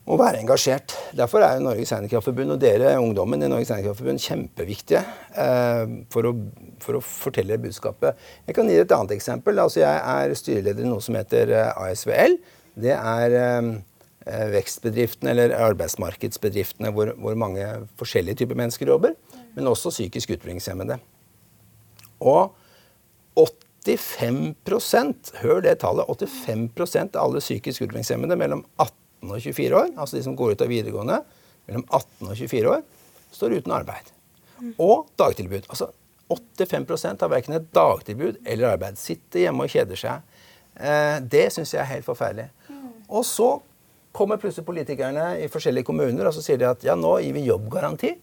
å 0.09 0.17
være 0.19 0.41
engasjert. 0.41 0.95
Derfor 1.15 1.45
er 1.45 1.57
jo 1.57 1.67
Norges 1.67 1.93
Handikapforbund 1.95 2.57
og 2.57 2.61
dere, 2.63 2.95
ungdommen 2.99 3.45
i 3.45 3.51
Norges 3.51 3.71
Handikapforbund, 3.75 4.19
kjempeviktige 4.23 5.03
eh, 5.31 5.83
for, 6.11 6.27
å, 6.27 6.33
for, 6.83 6.99
å, 6.99 7.03
fortelle 7.05 7.59
budskapet. 7.61 8.19
Jeg 8.49 8.57
kan 8.57 8.71
gi 8.71 8.79
et 8.81 8.95
annet 8.97 9.15
eksempel. 9.15 9.61
Altså, 9.63 9.83
jeg 9.85 10.01
er 10.15 10.39
styreleder 10.41 10.87
i 10.87 10.91
noe 10.91 11.05
som 11.05 11.19
heter 11.19 11.53
eh, 11.55 11.85
ASVL. 11.85 12.39
Det 12.79 12.97
er 12.97 13.37
eh, 13.39 13.77
Eh, 14.29 14.49
vekstbedriftene 14.51 15.31
eller 15.31 15.53
arbeidsmarkedsbedriftene 15.55 16.91
hvor, 16.93 17.13
hvor, 17.17 17.37
mange 17.39 17.63
forskjellige 17.97 18.41
typer 18.41 18.57
mennesker 18.59 18.91
jobber, 18.91 19.15
men 19.59 19.69
også 19.71 19.91
psykisk 19.93 20.31
utviklingshemmede. 20.37 20.97
Og 22.19 22.55
85% 23.85 25.35
hør 25.43 25.61
det 25.63 25.79
tallet, 25.83 26.07
85% 26.07 27.15
av 27.15 27.27
alle 27.27 27.41
psykisk 27.43 27.85
utviklingshemmede 27.85 28.37
mellom 28.39 28.63
18 28.77 29.33
og 29.33 29.39
24 29.43 29.75
år, 29.79 29.93
altså 29.95 30.17
de 30.17 30.23
som 30.25 30.35
går 30.37 30.55
ut 30.55 30.63
av 30.63 30.71
videregående 30.71 31.21
mellom 31.69 31.85
18 31.87 32.27
og 32.27 32.35
24 32.35 32.73
år, 32.73 32.83
står 33.35 33.57
uten 33.59 33.75
arbeid. 33.75 34.11
Og 34.81 35.07
dagtilbud. 35.19 35.69
Altså 35.69 35.91
85 36.29 37.21
har 37.23 37.31
verken 37.31 37.55
et 37.57 37.69
dagtilbud 37.73 38.41
eller 38.45 38.73
arbeid. 38.73 38.99
Sitter 39.01 39.47
hjemme 39.47 39.65
og 39.65 39.73
kjeder 39.73 39.97
seg. 39.97 40.25
Eh, 40.75 41.17
det 41.23 41.47
syns 41.55 41.73
jeg 41.73 41.81
er 41.81 41.93
helt 41.93 42.05
forferdelig. 42.05 42.49
Og 43.09 43.25
så 43.25 43.55
kommer 44.13 44.41
plutselig 44.41 44.67
politikerne 44.67 45.39
i 45.39 45.47
forskjellige 45.51 45.87
kommuner 45.87 46.27
og 46.27 46.33
så 46.35 46.43
sier 46.43 46.59
de 46.59 46.67
at 46.67 46.83
ja, 46.85 46.95
nå 46.97 47.15
gir 47.23 47.33
vi 47.37 47.45
jobbgaranti 47.47 48.15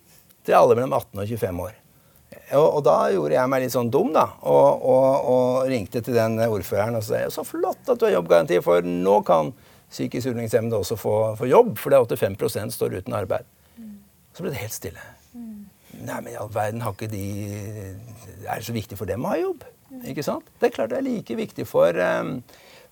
til 0.47 0.57
alle 0.59 0.77
mellom 0.79 0.95
18 0.97 1.21
og 1.23 1.29
25 1.35 1.61
år. 1.67 1.75
Og, 2.57 2.67
og 2.67 2.81
da 2.87 2.97
gjorde 3.11 3.35
jeg 3.35 3.51
meg 3.51 3.63
litt 3.63 3.75
sånn 3.75 3.91
dum 3.91 4.13
da, 4.15 4.27
og, 4.47 4.85
og, 4.87 5.29
og 5.31 5.71
ringte 5.71 6.03
til 6.05 6.15
den 6.15 6.39
ordføreren 6.47 6.99
og 6.99 7.05
sa 7.07 7.25
så 7.33 7.43
flott 7.47 7.91
at 7.91 7.99
du 7.99 8.07
har 8.07 8.17
jobbgaranti, 8.17 8.61
for 8.63 8.87
nå 8.87 9.17
kan 9.27 9.53
psykisk 9.91 10.33
utviklingshemmede 10.33 10.79
også 10.79 10.99
få, 10.99 11.15
få, 11.39 11.49
jobb, 11.51 11.77
for 11.79 11.93
det 11.93 11.99
er 11.99 12.27
85% 12.27 12.75
står 12.75 12.99
uten 13.01 13.17
arbeid. 13.19 13.47
Så 14.35 14.45
ble 14.45 14.53
det 14.53 14.61
helt 14.61 14.75
stille. 14.75 15.03
Nei, 15.97 16.19
men 16.21 16.33
i 16.35 16.37
all 16.39 16.51
verden 16.53 16.83
har 16.85 16.93
ikke 16.93 17.09
de 17.09 17.23
Er 18.45 18.59
det 18.59 18.67
så 18.67 18.75
viktig 18.75 18.99
for 19.01 19.09
dem 19.09 19.25
å 19.25 19.31
ha 19.31 19.39
jobb? 19.41 19.63
Ikke 20.05 20.25
sant? 20.27 20.45
Det 20.61 20.69
er 20.69 20.75
klart 20.75 20.93
det 20.93 20.99
er 20.99 21.07
like 21.07 21.39
viktig 21.39 21.65
for 21.67 21.97
um, 22.05 22.41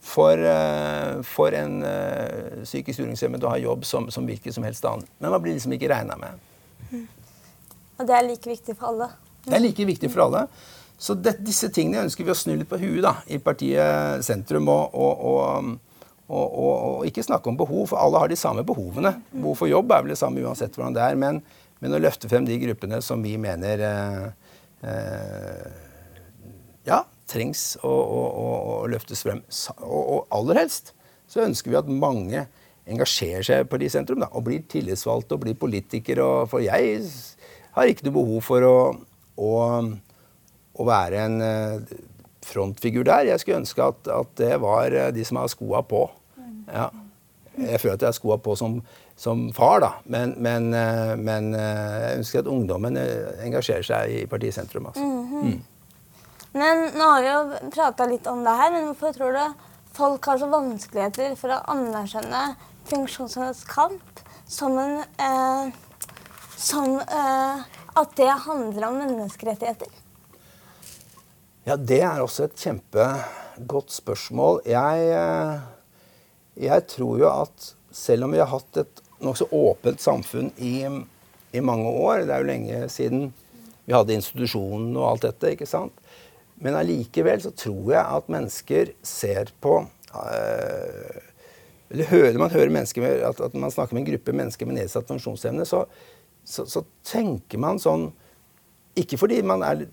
for, 0.05 0.37
eh, 0.37 1.23
for 1.25 1.55
en 1.57 1.79
uh, 1.81 2.65
psykisk 2.65 3.01
utviklingshemmet 3.01 3.45
å 3.45 3.55
ha 3.55 3.61
jobb 3.61 3.87
som, 3.89 4.11
som 4.13 4.27
hvilken 4.29 4.53
som 4.53 4.67
helst 4.67 4.85
annen. 4.85 5.07
Men 5.17 5.33
man 5.33 5.41
blir 5.45 5.57
liksom 5.57 5.73
ikke 5.77 5.89
regna 5.89 6.19
med. 6.21 6.43
Og 7.99 8.09
det 8.09 8.17
er 8.17 8.27
like 8.27 8.51
viktig 8.51 8.77
for 8.79 8.91
alle? 8.93 9.11
Det 9.45 9.55
er 9.55 9.63
like 9.63 9.87
viktig 9.87 10.11
for 10.13 10.27
alle. 10.27 10.47
Så 10.99 11.17
det, 11.19 11.37
disse 11.45 11.69
tingene 11.75 12.07
ønsker 12.07 12.27
vi 12.27 12.33
å 12.33 12.39
snu 12.39 12.55
litt 12.57 12.71
på 12.71 12.79
huet 12.81 13.03
da, 13.05 13.17
i 13.27 13.41
partiet 13.43 14.25
Sentrum. 14.25 14.71
Og, 14.73 14.95
og, 14.95 15.75
og, 16.31 16.55
og, 16.55 17.07
ikke 17.09 17.25
snakke 17.27 17.51
om 17.51 17.59
behov, 17.61 17.91
for 17.93 18.01
alle 18.01 18.23
har 18.23 18.31
de 18.31 18.39
samme 18.41 18.65
behovene. 18.67 19.17
Behov 19.35 19.59
for 19.61 19.71
jobb 19.71 19.93
er 19.93 20.05
vel 20.05 20.15
det 20.15 20.21
samme 20.21 20.45
uansett 20.45 20.77
hvordan 20.77 20.97
det 20.97 21.05
er. 21.05 21.19
Men, 21.21 21.43
men 21.83 21.97
å 21.97 22.01
løfte 22.01 22.31
frem 22.31 22.47
de 22.49 22.59
gruppene 22.63 23.03
som 23.05 23.23
vi 23.25 23.35
mener 23.41 23.85
eh, 23.85 24.29
eh, 24.89 25.83
ja, 26.89 27.03
trengs 27.31 27.75
å, 27.85 27.95
løftes 28.91 29.25
frem. 29.27 29.43
Og, 29.85 30.25
aller 30.35 30.65
helst 30.65 30.95
så 31.31 31.45
ønsker 31.45 31.73
vi 31.73 31.81
at 31.81 31.91
mange 31.91 32.47
engasjerer 32.85 33.45
seg 33.47 33.69
på 33.69 33.79
de 33.81 33.89
sentrum 33.89 34.21
da, 34.21 34.29
og 34.37 34.45
blir 34.47 34.65
tillitsvalgte 34.69 35.37
og 35.37 35.45
blir 35.47 35.57
politikere. 35.57 36.47
for 36.49 36.65
jeg 36.65 37.01
har 37.75 37.91
ikke 37.91 38.07
noe 38.09 38.17
behov 38.17 38.43
for 38.47 38.67
å, 38.67 38.77
å, 39.37 39.53
å 40.75 40.89
være 40.89 41.23
en 41.27 41.39
uh, 41.43 41.95
frontfigur 42.47 43.07
der. 43.07 43.31
Jeg 43.31 43.43
skulle 43.43 43.63
ønske 43.63 43.89
at, 43.93 44.11
at 44.11 44.35
det 44.41 44.53
var 44.63 44.95
uh, 44.95 45.09
de 45.15 45.27
som 45.27 45.41
har 45.41 45.51
skoa 45.53 45.83
på. 45.89 46.07
Ja. 46.71 46.91
Jeg 47.55 47.79
føler 47.83 47.95
at 47.95 48.03
jeg 48.03 48.11
har 48.11 48.17
skoa 48.17 48.39
på 48.43 48.57
som, 48.59 48.81
som, 49.19 49.47
far, 49.55 49.79
da. 49.85 49.93
Men, 50.11 50.35
men, 50.43 50.73
uh, 50.75 51.15
men 51.19 51.53
jeg 51.55 52.19
ønsker 52.23 52.43
at 52.43 52.51
ungdommen 52.51 52.99
engasjerer 52.99 53.87
seg 53.87 54.19
i 54.23 54.25
partisentrum. 54.31 54.91
Altså. 54.91 55.05
Mm 55.05 55.31
-hmm. 55.31 55.45
mm. 55.53 55.63
Men 56.55 56.91
nå 56.95 57.07
har 57.11 57.23
vi 57.23 57.31
jo 57.33 57.71
prata 57.75 58.07
litt 58.07 58.27
om 58.31 58.45
det 58.45 58.51
her, 58.51 58.71
men 58.71 58.85
hvorfor 58.87 59.13
tror 59.13 59.33
du 59.33 59.55
folk 59.95 60.27
har 60.27 60.39
så 60.39 60.47
vanskeligheter 60.47 61.35
for 61.39 61.55
å 61.55 61.63
anerkjenne 61.73 62.55
funksjonshemmedes 62.91 63.65
kamp 63.71 64.23
som 64.51 64.79
en 64.79 65.01
eh, 65.01 65.75
Som 66.57 66.99
eh, 67.01 67.63
at 67.95 68.17
det 68.17 68.31
handler 68.47 68.89
om 68.89 68.99
menneskerettigheter? 69.03 69.91
Ja, 71.65 71.77
det 71.77 72.03
er 72.05 72.21
også 72.21 72.49
et 72.49 72.59
kjempegodt 72.61 73.95
spørsmål. 73.95 74.61
Jeg, 74.69 75.07
eh, 75.17 76.67
jeg 76.67 76.87
tror 76.91 77.19
jo 77.23 77.31
at 77.31 77.71
selv 77.95 78.27
om 78.27 78.35
vi 78.35 78.43
har 78.43 78.51
hatt 78.51 78.83
et 78.83 79.03
nokså 79.25 79.49
åpent 79.55 80.03
samfunn 80.03 80.51
i, 80.59 80.83
i 81.55 81.63
mange 81.65 81.89
år 81.89 82.27
Det 82.27 82.35
er 82.35 82.43
jo 82.43 82.51
lenge 82.51 82.89
siden 82.93 83.29
vi 83.85 83.95
hadde 83.95 84.17
institusjonen 84.17 84.97
og 84.97 85.11
alt 85.11 85.27
dette. 85.29 85.53
ikke 85.55 85.69
sant? 85.69 85.95
Men 86.61 86.77
allikevel 86.79 87.43
så 87.45 87.53
tror 87.57 87.93
jeg 87.93 88.05
at 88.19 88.31
mennesker 88.33 88.93
ser 89.05 89.51
på 89.61 89.79
øh, 89.83 91.21
Eller 91.91 92.11
hører 92.11 92.39
man 92.41 92.53
hører 92.53 92.73
mennesker 92.73 93.05
at, 93.29 93.41
at, 93.41 93.55
man 93.55 93.71
snakker 93.71 93.95
med 93.95 94.05
en 94.05 94.13
gruppe 94.13 94.33
mennesker 94.33 94.67
med 94.67 94.79
nedsatt 94.81 95.09
funksjonsevne, 95.11 95.67
så, 95.69 95.85
så, 96.45 96.67
så, 96.69 96.85
tenker 97.05 97.61
man 97.61 97.81
sånn 97.81 98.11
Ikke 99.01 99.19
fordi 99.21 99.41
man 99.45 99.65
er, 99.67 99.87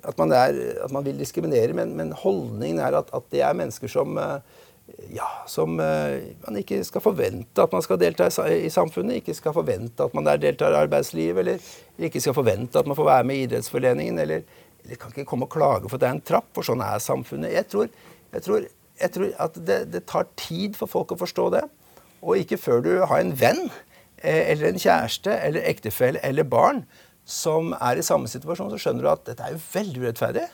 at, 0.00 0.16
man 0.18 0.32
er, 0.32 0.56
at 0.84 0.92
man 0.94 1.04
vil 1.04 1.18
diskriminere, 1.20 1.74
men, 1.76 1.92
men 1.98 2.14
holdningen 2.16 2.80
er 2.82 2.96
at, 3.02 3.10
at, 3.14 3.26
det 3.32 3.42
er 3.44 3.58
mennesker 3.58 3.90
som 3.90 4.18
øh, 4.18 4.38
ja, 5.14 5.26
som 5.46 5.78
uh, 5.80 6.16
man 6.46 6.58
ikke 6.60 6.80
skal 6.86 7.02
forvente 7.04 7.62
at 7.62 7.72
man 7.74 7.82
skal 7.84 7.98
delta 8.00 8.26
i, 8.50 8.70
samfunnet. 8.72 9.20
Ikke 9.20 9.36
skal 9.36 9.54
forvente 9.54 10.04
at 10.04 10.14
man 10.16 10.26
der 10.26 10.40
deltar 10.42 10.74
i 10.74 10.80
arbeidslivet, 10.80 11.38
eller, 11.44 11.68
ikke 12.08 12.22
skal 12.22 12.36
forvente 12.36 12.78
at 12.78 12.88
man 12.88 12.98
får 12.98 13.08
være 13.08 13.28
med 13.28 13.38
i 13.38 13.44
idrettsforeningen, 13.46 14.18
eller, 14.18 14.42
eller 14.84 15.00
kan 15.00 15.14
ikke 15.14 15.28
komme 15.28 15.48
og 15.48 15.54
klage 15.54 15.88
for 15.88 15.98
at 15.98 16.04
det 16.04 16.08
er 16.10 16.18
en 16.18 16.24
trapp, 16.32 16.48
for 16.56 16.66
sånn 16.66 16.84
er 16.84 17.02
samfunnet. 17.02 17.54
Jeg 17.54 17.68
tror, 17.72 17.92
jeg 18.34 18.46
tror, 18.46 18.66
jeg 19.00 19.14
tror 19.14 19.36
at 19.46 19.60
det, 19.68 19.78
det, 19.94 20.04
tar 20.10 20.28
tid 20.38 20.76
for 20.78 20.90
folk 20.90 21.14
å 21.14 21.20
forstå 21.20 21.46
det. 21.56 21.64
Og 22.20 22.42
ikke 22.42 22.60
før 22.60 22.82
du 22.84 22.92
har 22.98 23.20
en 23.20 23.32
venn 23.36 23.62
eh, 23.68 23.78
eller 24.22 24.68
en 24.68 24.80
kjæreste 24.80 25.32
eller 25.32 25.64
ektefelle 25.70 26.20
eller 26.26 26.44
barn 26.44 26.84
som 27.30 27.74
er 27.78 28.00
i 28.00 28.02
samme 28.02 28.26
situasjon, 28.28 28.70
så 28.72 28.78
skjønner 28.80 29.04
du 29.04 29.10
at 29.12 29.26
dette 29.28 29.44
er 29.44 29.50
jo 29.54 29.60
veldig 29.72 30.00
urettferdig. 30.02 30.46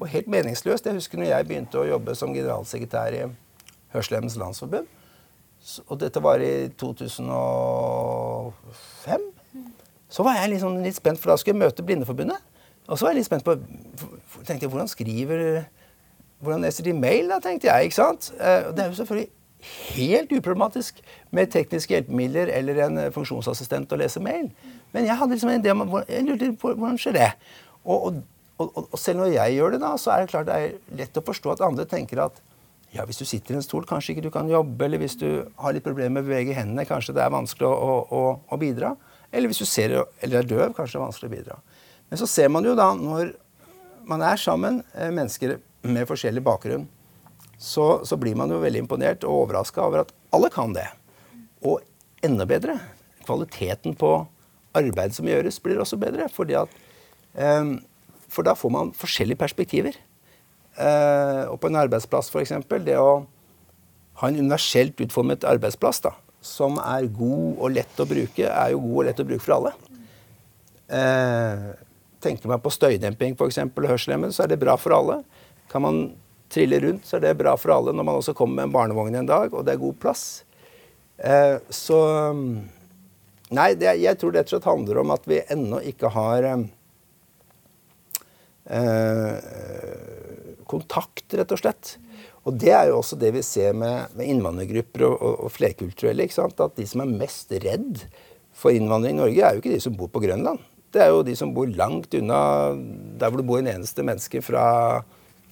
Og 0.00 0.08
helt 0.12 0.28
meningsløst. 0.28 0.86
Jeg 0.86 0.94
husker 0.98 1.18
når 1.18 1.28
jeg 1.30 1.46
begynte 1.48 1.80
å 1.80 1.88
jobbe 1.88 2.14
som 2.18 2.34
generalsekretær 2.34 3.10
i 3.16 3.22
Hørselshemmedes 3.94 4.36
Landsforbund. 4.40 4.86
Og 5.86 6.00
dette 6.00 6.22
var 6.22 6.38
i 6.42 6.68
2005. 6.80 9.28
Så 10.12 10.22
var 10.26 10.34
jeg 10.40 10.52
liksom 10.52 10.82
litt 10.84 10.98
spent, 10.98 11.20
for 11.20 11.28
da 11.32 11.36
skulle 11.40 11.56
jeg 11.56 11.62
møte 11.62 11.86
Blindeforbundet. 11.86 12.40
Og 12.88 12.98
så 12.98 13.06
var 13.06 13.14
jeg 13.14 13.22
litt 13.22 13.30
spent 13.30 13.46
på 13.46 13.56
tenkte 14.42 14.64
jeg, 14.66 14.72
hvordan 14.72 14.90
skriver 14.90 15.38
Hvordan 16.42 16.64
leser 16.66 16.82
de 16.82 16.92
mail, 16.92 17.28
da, 17.30 17.38
tenkte 17.38 17.68
jeg. 17.68 17.86
ikke 17.86 17.94
sant? 17.94 18.32
Eh, 18.34 18.74
det 18.74 18.82
er 18.82 18.88
jo 18.90 18.98
selvfølgelig 18.98 19.30
helt 19.94 20.32
uproblematisk 20.34 21.00
med 21.34 21.50
tekniske 21.52 21.94
hjelpemidler 21.94 22.50
eller 22.52 22.80
en 22.86 23.00
eh, 23.04 23.10
funksjonsassistent 23.14 23.92
å 23.92 23.98
lese 24.00 24.22
mail. 24.22 24.50
Men 24.92 25.08
jeg 25.08 25.18
hadde 25.18 25.36
liksom 25.36 25.52
en 25.52 25.60
idé 25.62 25.74
om 25.74 25.84
jeg 26.08 26.26
lurte 26.26 26.52
på 26.60 26.74
hvordan 26.74 27.00
skjer 27.00 27.18
det. 27.18 27.28
Og, 27.82 28.08
og, 28.08 28.22
og, 28.62 28.72
og, 28.84 28.96
selv 29.00 29.22
når 29.22 29.34
jeg 29.36 29.58
gjør 29.58 29.76
det, 29.76 29.82
da, 29.84 29.92
så 29.98 30.14
er 30.14 30.22
det 30.22 30.32
klart 30.32 30.48
det 30.50 30.58
er 30.58 30.98
lett 31.02 31.18
å 31.18 31.24
forstå 31.26 31.54
at 31.54 31.64
andre 31.66 31.86
tenker 31.88 32.24
at 32.26 32.42
ja, 32.92 33.06
hvis 33.08 33.22
du 33.22 33.24
sitter 33.24 33.54
i 33.54 33.58
en 33.58 33.64
stol, 33.64 33.86
kanskje 33.88 34.12
ikke 34.12 34.26
du 34.26 34.32
kan 34.34 34.50
jobbe, 34.50 34.84
eller 34.84 35.00
hvis 35.00 35.16
du 35.16 35.28
har 35.62 35.72
litt 35.72 35.84
problemer 35.84 36.18
med 36.18 36.26
å 36.26 36.28
bevege 36.28 36.56
hendene, 36.58 36.84
kanskje 36.84 37.14
det 37.16 37.22
er 37.24 37.32
vanskelig 37.32 37.70
å, 37.70 37.94
å, 38.04 38.24
å 38.52 38.58
bidra. 38.60 38.92
Eller 39.32 39.48
hvis 39.48 39.62
du 39.62 39.68
ser, 39.68 39.94
eller 40.20 40.42
er 40.42 40.48
døv, 40.48 40.74
kanskje 40.76 40.98
det 40.98 41.00
er 41.00 41.06
vanskelig 41.06 41.30
å 41.30 41.32
bidra. 41.32 41.56
Men 42.12 42.20
så 42.20 42.28
ser 42.28 42.50
man 42.52 42.68
jo 42.68 42.74
da, 42.76 42.90
når 42.92 43.32
man 44.04 44.24
er 44.28 44.36
sammen, 44.36 44.82
eh, 44.92 45.08
mennesker 45.08 45.56
med 45.88 46.04
forskjellig 46.10 46.42
bakgrunn, 46.44 46.84
så, 47.62 47.86
så 48.04 48.18
blir 48.18 48.34
man 48.38 48.50
jo 48.50 48.58
veldig 48.62 48.82
imponert 48.82 49.24
og 49.26 49.44
overraska 49.44 49.84
over 49.84 50.02
at 50.02 50.12
alle 50.34 50.50
kan 50.50 50.74
det. 50.74 50.88
Og 51.62 51.78
enda 52.26 52.46
bedre, 52.48 52.74
kvaliteten 53.22 53.94
på 53.98 54.10
arbeidet 54.74 55.14
som 55.14 55.28
gjøres, 55.30 55.60
blir 55.62 55.78
også 55.82 55.98
bedre. 56.00 56.26
Fordi 56.32 56.56
at, 56.58 56.72
um, 57.38 57.76
for 58.26 58.46
da 58.46 58.56
får 58.58 58.72
man 58.74 58.90
forskjellige 58.98 59.38
perspektiver. 59.38 59.98
Uh, 60.74 61.52
og 61.52 61.60
på 61.62 61.70
en 61.70 61.78
arbeidsplass, 61.84 62.32
f.eks. 62.32 62.56
Det 62.82 62.98
å 62.98 63.22
ha 64.18 64.28
en 64.28 64.40
universelt 64.40 64.98
utformet 65.04 65.46
arbeidsplass 65.46 66.02
da, 66.02 66.16
som 66.42 66.80
er 66.82 67.06
god 67.14 67.62
og 67.62 67.76
lett 67.76 68.02
å 68.02 68.08
bruke, 68.08 68.48
er 68.48 68.72
jo 68.74 68.82
god 68.82 68.96
og 68.96 69.06
lett 69.06 69.22
å 69.22 69.28
bruke 69.28 69.44
for 69.44 69.58
alle. 69.60 69.74
Uh, 70.90 71.70
tenker 72.22 72.50
man 72.50 72.62
på 72.64 72.74
støydemping 72.74 73.38
f.eks. 73.38 73.62
og 73.70 73.86
hørselshemmede, 73.86 74.34
så 74.34 74.48
er 74.48 74.50
det 74.50 74.60
bra 74.64 74.74
for 74.80 74.98
alle. 74.98 75.20
Kan 75.70 75.86
man 75.86 76.02
trille 76.52 76.80
rundt, 76.84 77.08
så 77.08 77.18
er 77.18 77.26
det 77.26 77.38
bra 77.40 77.56
for 77.60 77.74
alle 77.74 77.94
når 77.96 78.06
man 78.08 78.20
også 78.20 78.36
kommer 78.36 78.60
med 78.60 78.70
en 78.70 78.76
barnevogn 78.76 79.18
en 79.18 79.28
dag, 79.28 79.52
og 79.52 79.64
det 79.66 79.74
er 79.74 79.82
god 79.82 79.98
plass. 80.02 80.26
Eh, 81.16 81.58
så 81.72 81.98
Nei, 83.52 83.74
det, 83.76 83.90
jeg 84.00 84.16
tror 84.16 84.32
det 84.32 84.46
slett 84.48 84.64
handler 84.64 85.02
om 85.02 85.10
at 85.12 85.26
vi 85.28 85.42
ennå 85.52 85.82
ikke 85.84 86.08
har 86.14 86.46
eh, 86.48 86.62
eh, 88.78 90.54
kontakt, 90.68 91.26
rett 91.36 91.52
og 91.52 91.60
slett. 91.60 91.98
Og 92.48 92.56
det 92.58 92.72
er 92.72 92.88
jo 92.88 93.02
også 93.02 93.18
det 93.20 93.34
vi 93.36 93.44
ser 93.44 93.76
med, 93.76 94.14
med 94.16 94.30
innvandrergrupper 94.32 95.04
og, 95.06 95.16
og, 95.20 95.34
og 95.46 95.52
flerkulturelle. 95.52 96.30
At 96.32 96.78
de 96.78 96.86
som 96.88 97.04
er 97.04 97.12
mest 97.12 97.52
redd 97.62 98.06
for 98.56 98.72
innvandring 98.72 99.18
i 99.18 99.20
Norge, 99.20 99.42
er 99.44 99.52
jo 99.52 99.62
ikke 99.62 99.74
de 99.74 99.84
som 99.84 100.00
bor 100.00 100.08
på 100.12 100.24
Grønland. 100.24 100.64
Det 100.92 101.04
er 101.04 101.12
jo 101.12 101.24
de 101.24 101.36
som 101.36 101.52
bor 101.56 101.68
langt 101.68 102.16
unna 102.16 102.40
der 103.20 103.28
hvor 103.28 103.40
det 103.40 103.48
bor 103.48 103.60
en 103.60 103.70
eneste 103.70 104.04
menneske 104.04 104.42
fra 104.44 104.64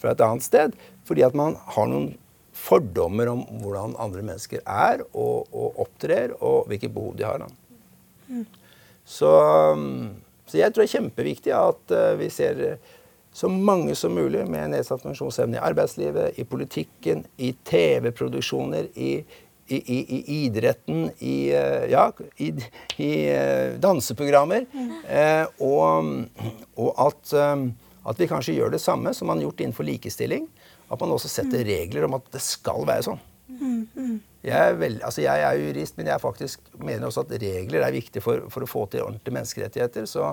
fra 0.01 0.15
et 0.15 0.25
annet 0.25 0.47
sted. 0.47 0.75
Fordi 1.09 1.25
at 1.27 1.37
man 1.37 1.57
har 1.77 1.89
noen 1.91 2.13
fordommer 2.61 3.31
om 3.33 3.43
hvordan 3.63 3.97
andre 4.01 4.23
mennesker 4.25 4.63
er 4.67 5.05
og, 5.11 5.51
og 5.51 5.81
opptrer, 5.85 6.35
og 6.41 6.69
hvilke 6.71 6.91
behov 6.93 7.17
de 7.19 7.27
har. 7.27 7.45
Mm. 8.29 8.47
Så, 9.05 9.31
så, 10.47 10.59
jeg 10.59 10.73
tror 10.73 10.85
det 10.85 10.89
er 10.89 10.97
kjempeviktig 10.99 11.55
at 11.57 11.95
uh, 11.95 12.15
vi 12.21 12.31
ser 12.33 12.65
så 13.35 13.49
mange 13.51 13.95
som 13.95 14.15
mulig 14.15 14.43
med 14.51 14.73
nedsatt 14.73 15.05
funksjonsevne 15.07 15.59
i 15.59 15.63
arbeidslivet, 15.63 16.39
i 16.43 16.45
politikken, 16.45 17.23
i 17.39 17.53
TV-produksjoner, 17.67 18.91
i, 18.99 19.13
i, 19.71 19.79
i, 19.79 19.99
i, 20.01 20.21
idretten, 20.45 21.07
i, 21.23 21.37
uh, 21.55 21.87
ja, 21.91 22.09
i 22.99 23.13
danseprogrammer. 23.83 24.67
Mm. 24.75 24.91
og, 25.63 26.11
og 26.77 27.07
at 27.07 27.37
at 28.09 28.21
vi 28.21 28.29
kanskje 28.31 28.57
gjør 28.57 28.73
det 28.75 28.81
samme 28.83 29.13
som 29.17 29.29
man 29.29 29.41
har 29.41 29.49
gjort 29.49 29.61
innenfor 29.65 29.87
likestilling. 29.89 30.47
At 30.91 31.01
man 31.03 31.13
også 31.15 31.29
setter 31.31 31.65
regler 31.67 32.07
om 32.07 32.17
at 32.17 32.31
det 32.33 32.43
skal 32.45 32.87
være 32.89 33.07
sånn. 33.11 33.21
Jeg 34.41 34.57
er, 34.57 34.77
veld, 34.79 35.03
altså 35.05 35.21
jeg 35.21 35.43
er 35.45 35.59
jurist, 35.61 35.97
men 35.99 36.09
jeg 36.09 36.23
faktisk 36.23 36.71
mener 36.81 37.11
også 37.11 37.27
at 37.27 37.35
regler 37.43 37.85
er 37.85 37.93
viktig 37.93 38.23
for, 38.25 38.47
for 38.53 38.65
å 38.65 38.71
få 38.71 38.87
til 38.93 39.05
ordentlige 39.05 39.37
menneskerettigheter. 39.37 40.07
Så, 40.09 40.31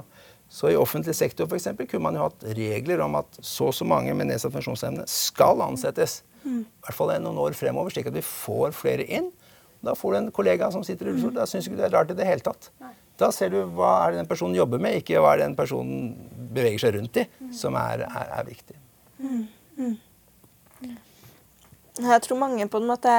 så 0.48 0.72
i 0.72 0.78
offentlig 0.80 1.16
sektor 1.18 1.50
for 1.50 1.60
eksempel, 1.60 1.90
kunne 1.92 2.08
man 2.08 2.16
jo 2.16 2.28
hatt 2.30 2.46
regler 2.58 3.04
om 3.04 3.18
at 3.20 3.40
så 3.42 3.68
og 3.72 3.76
så 3.76 3.88
mange 3.90 4.16
med 4.16 4.30
nedsatt 4.32 4.56
funksjonsevne 4.56 5.04
skal 5.12 5.66
ansettes. 5.66 6.22
I 6.64 6.86
hvert 6.88 6.96
fall 6.96 7.12
noen 7.20 7.42
år 7.44 7.58
fremover, 7.60 7.92
slik 7.92 8.08
at 8.08 8.16
vi 8.16 8.24
får 8.24 8.72
flere 8.78 9.04
inn. 9.12 9.28
Da 9.84 9.94
får 9.98 10.14
du 10.14 10.20
en 10.22 10.32
kollega 10.34 10.72
som 10.72 10.86
sitter 10.88 11.10
i 11.10 11.12
rullestol. 11.12 11.36
Da 11.36 11.46
syns 11.50 11.68
ikke 11.68 11.82
det 11.82 11.90
er 11.90 11.98
rart 11.98 12.14
i 12.14 12.18
det 12.18 12.26
hele 12.30 12.46
tatt. 12.46 12.72
Da 13.18 13.32
ser 13.34 13.54
du 13.54 13.62
hva 13.78 13.94
er 14.06 14.14
det 14.14 14.22
den 14.22 14.30
personen 14.30 14.58
jobber 14.58 14.82
med, 14.82 15.00
ikke 15.02 15.22
hva 15.22 15.34
er 15.34 15.42
det 15.42 15.48
den 15.50 15.58
personen 15.58 16.12
beveger 16.54 16.84
seg 16.86 16.98
rundt 16.98 17.22
i, 17.22 17.26
som 17.56 17.78
er, 17.80 18.06
er, 18.06 18.34
er 18.40 18.48
viktig. 18.48 18.78
Mm, 19.18 19.46
mm. 19.78 19.96
Jeg 21.98 22.22
tror 22.22 22.38
mange 22.38 22.68
på 22.70 22.78
en 22.78 22.90
måte 22.92 23.14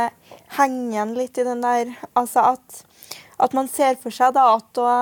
henger 0.55 0.93
igjen 0.93 1.15
litt 1.19 1.39
i 1.41 1.45
den 1.49 1.65
der 1.65 1.89
Altså 2.15 2.45
at, 2.55 2.77
at 3.43 3.57
man 3.57 3.67
ser 3.67 3.99
for 3.99 4.15
seg 4.15 4.37
da 4.37 4.45
at 4.55 4.79
å 4.79 4.93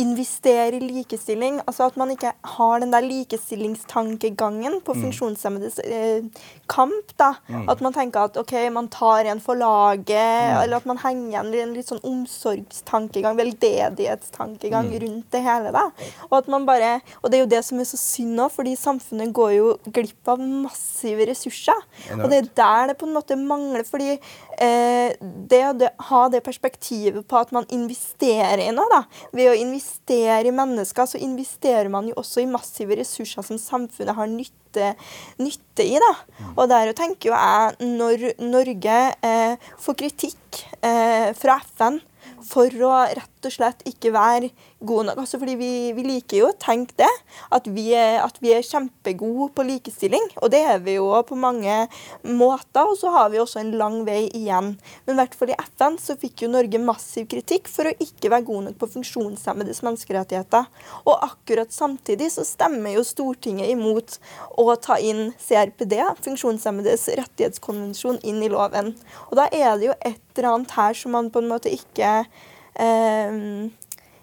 investere 0.00 0.78
i 0.78 0.80
likestilling. 0.80 1.60
Altså 1.66 1.86
at 1.90 1.96
man 2.00 2.12
ikke 2.14 2.32
har 2.56 2.80
den 2.80 2.92
der 2.94 3.04
likestillingstankegangen 3.04 4.78
på 4.84 4.94
mm. 4.94 5.02
funksjonshemmedes 5.04 5.80
eh, 5.84 6.24
kamp. 6.70 7.12
da. 7.18 7.34
Mm. 7.48 7.68
At 7.68 7.82
man 7.84 7.92
tenker 7.92 8.24
at 8.24 8.38
ok, 8.40 8.54
man 8.72 8.88
tar 8.92 9.26
igjen 9.26 9.42
for 9.44 9.58
laget, 9.58 10.08
mm. 10.08 10.62
eller 10.62 10.80
at 10.80 10.88
man 10.88 11.00
henger 11.02 11.28
igjen 11.28 11.52
i 11.52 11.62
en 11.64 11.74
litt 11.76 11.90
sånn 11.90 12.02
omsorgstankegang, 12.08 13.36
veldedighetstankegang 13.36 14.88
mm. 14.88 14.96
rundt 15.04 15.28
det 15.36 15.44
hele. 15.44 15.74
da. 15.76 15.84
Og 16.30 16.38
at 16.40 16.48
man 16.52 16.66
bare, 16.68 16.94
og 17.20 17.28
det 17.28 17.38
er 17.38 17.44
jo 17.44 17.52
det 17.52 17.62
som 17.68 17.82
er 17.82 17.90
så 17.92 18.00
synd 18.00 18.36
nå, 18.38 18.48
fordi 18.52 18.74
samfunnet 18.80 19.34
går 19.36 19.52
jo 19.58 19.74
glipp 19.92 20.32
av 20.32 20.40
massive 20.40 21.28
ressurser. 21.28 21.84
Og 22.16 22.28
det 22.32 22.40
er 22.40 22.50
der 22.62 22.92
det 22.92 22.98
på 23.00 23.08
en 23.08 23.16
måte 23.18 23.36
mangler. 23.36 23.84
fordi 23.84 24.16
eh, 24.16 25.12
det 25.20 25.62
å 25.68 25.92
ha 26.08 26.24
det 26.32 26.42
perspektivet 26.46 27.26
på 27.28 27.36
at 27.36 27.52
man 27.52 27.68
investerer 27.72 28.62
i 28.62 28.72
noe, 28.72 28.88
da, 28.92 29.02
ved 29.36 29.52
å 29.52 29.56
investere 29.58 29.81
investerer 29.82 30.46
i 30.46 30.52
mennesker, 30.54 31.06
så 31.06 31.18
investerer 31.18 31.88
man 31.90 32.08
jo 32.08 32.14
også 32.16 32.42
i 32.42 32.50
massive 32.50 32.96
ressurser 32.96 33.42
som 33.42 33.58
samfunnet 33.58 34.14
har 34.14 34.26
nytte, 34.26 34.94
nytte 35.38 35.84
i. 35.84 35.98
da. 35.98 36.12
Og 36.56 36.68
der 36.68 36.92
tenker 36.92 37.30
jo 37.30 37.34
jeg, 37.34 37.74
når 37.98 38.42
Norge 38.42 38.98
eh, 39.22 39.56
får 39.78 39.98
kritikk 39.98 40.62
eh, 40.82 41.32
fra 41.34 41.60
FN 41.76 42.00
for 42.46 42.82
å 42.82 42.92
rett 43.12 43.46
og 43.46 43.52
slett 43.54 43.82
ikke 43.88 44.12
være 44.14 44.50
gode 44.82 45.08
nok. 45.08 45.20
Altså 45.22 45.38
fordi 45.40 45.54
vi, 45.58 45.70
vi, 45.96 46.04
liker 46.06 46.38
jo 46.38 46.48
å 46.50 46.58
tenke 46.60 46.94
det, 47.00 47.10
at 47.54 47.66
vi, 47.70 47.88
er, 47.96 48.20
at 48.22 48.38
vi 48.42 48.52
er 48.54 48.66
kjempegode 48.66 49.50
på 49.56 49.66
likestilling. 49.66 50.28
Og 50.42 50.52
det 50.54 50.62
er 50.74 50.82
vi 50.84 50.96
jo 50.98 51.08
på 51.26 51.38
mange 51.38 51.86
måter, 52.26 52.86
og 52.86 52.96
så 52.98 53.12
har 53.14 53.32
vi 53.32 53.40
også 53.42 53.62
en 53.62 53.74
lang 53.78 54.00
vei 54.06 54.24
igjen. 54.28 54.74
Men 55.06 55.14
i 55.14 55.20
hvert 55.20 55.36
fall 55.38 55.52
i 55.54 55.58
FN 55.72 55.98
så 56.02 56.16
fikk 56.18 56.44
jo 56.44 56.52
Norge 56.52 56.80
massiv 56.82 57.28
kritikk 57.30 57.70
for 57.70 57.90
å 57.90 57.94
ikke 58.02 58.30
være 58.32 58.46
god 58.48 58.68
nok 58.68 58.80
på 58.80 58.90
funksjonshemmedes 58.96 59.82
menneskerettigheter. 59.86 60.68
Og 61.06 61.26
akkurat 61.28 61.74
samtidig 61.74 62.32
så 62.34 62.46
stemmer 62.46 62.96
jo 62.96 63.06
Stortinget 63.06 63.72
imot 63.74 64.18
å 64.58 64.68
ta 64.82 64.98
inn 65.02 65.32
CRPD, 65.42 65.98
funksjonshemmedes 66.24 67.08
rettighetskonvensjon, 67.18 68.22
inn 68.26 68.42
i 68.44 68.50
loven. 68.52 68.92
Og 69.30 69.38
da 69.38 69.48
er 69.52 69.78
det 69.78 69.90
jo 69.90 69.96
et 70.00 70.20
eller 70.36 70.48
annet 70.54 70.74
her 70.76 70.96
som 70.96 71.12
man 71.16 71.28
på 71.32 71.42
en 71.42 71.50
måte 71.50 71.72
ikke 71.72 72.22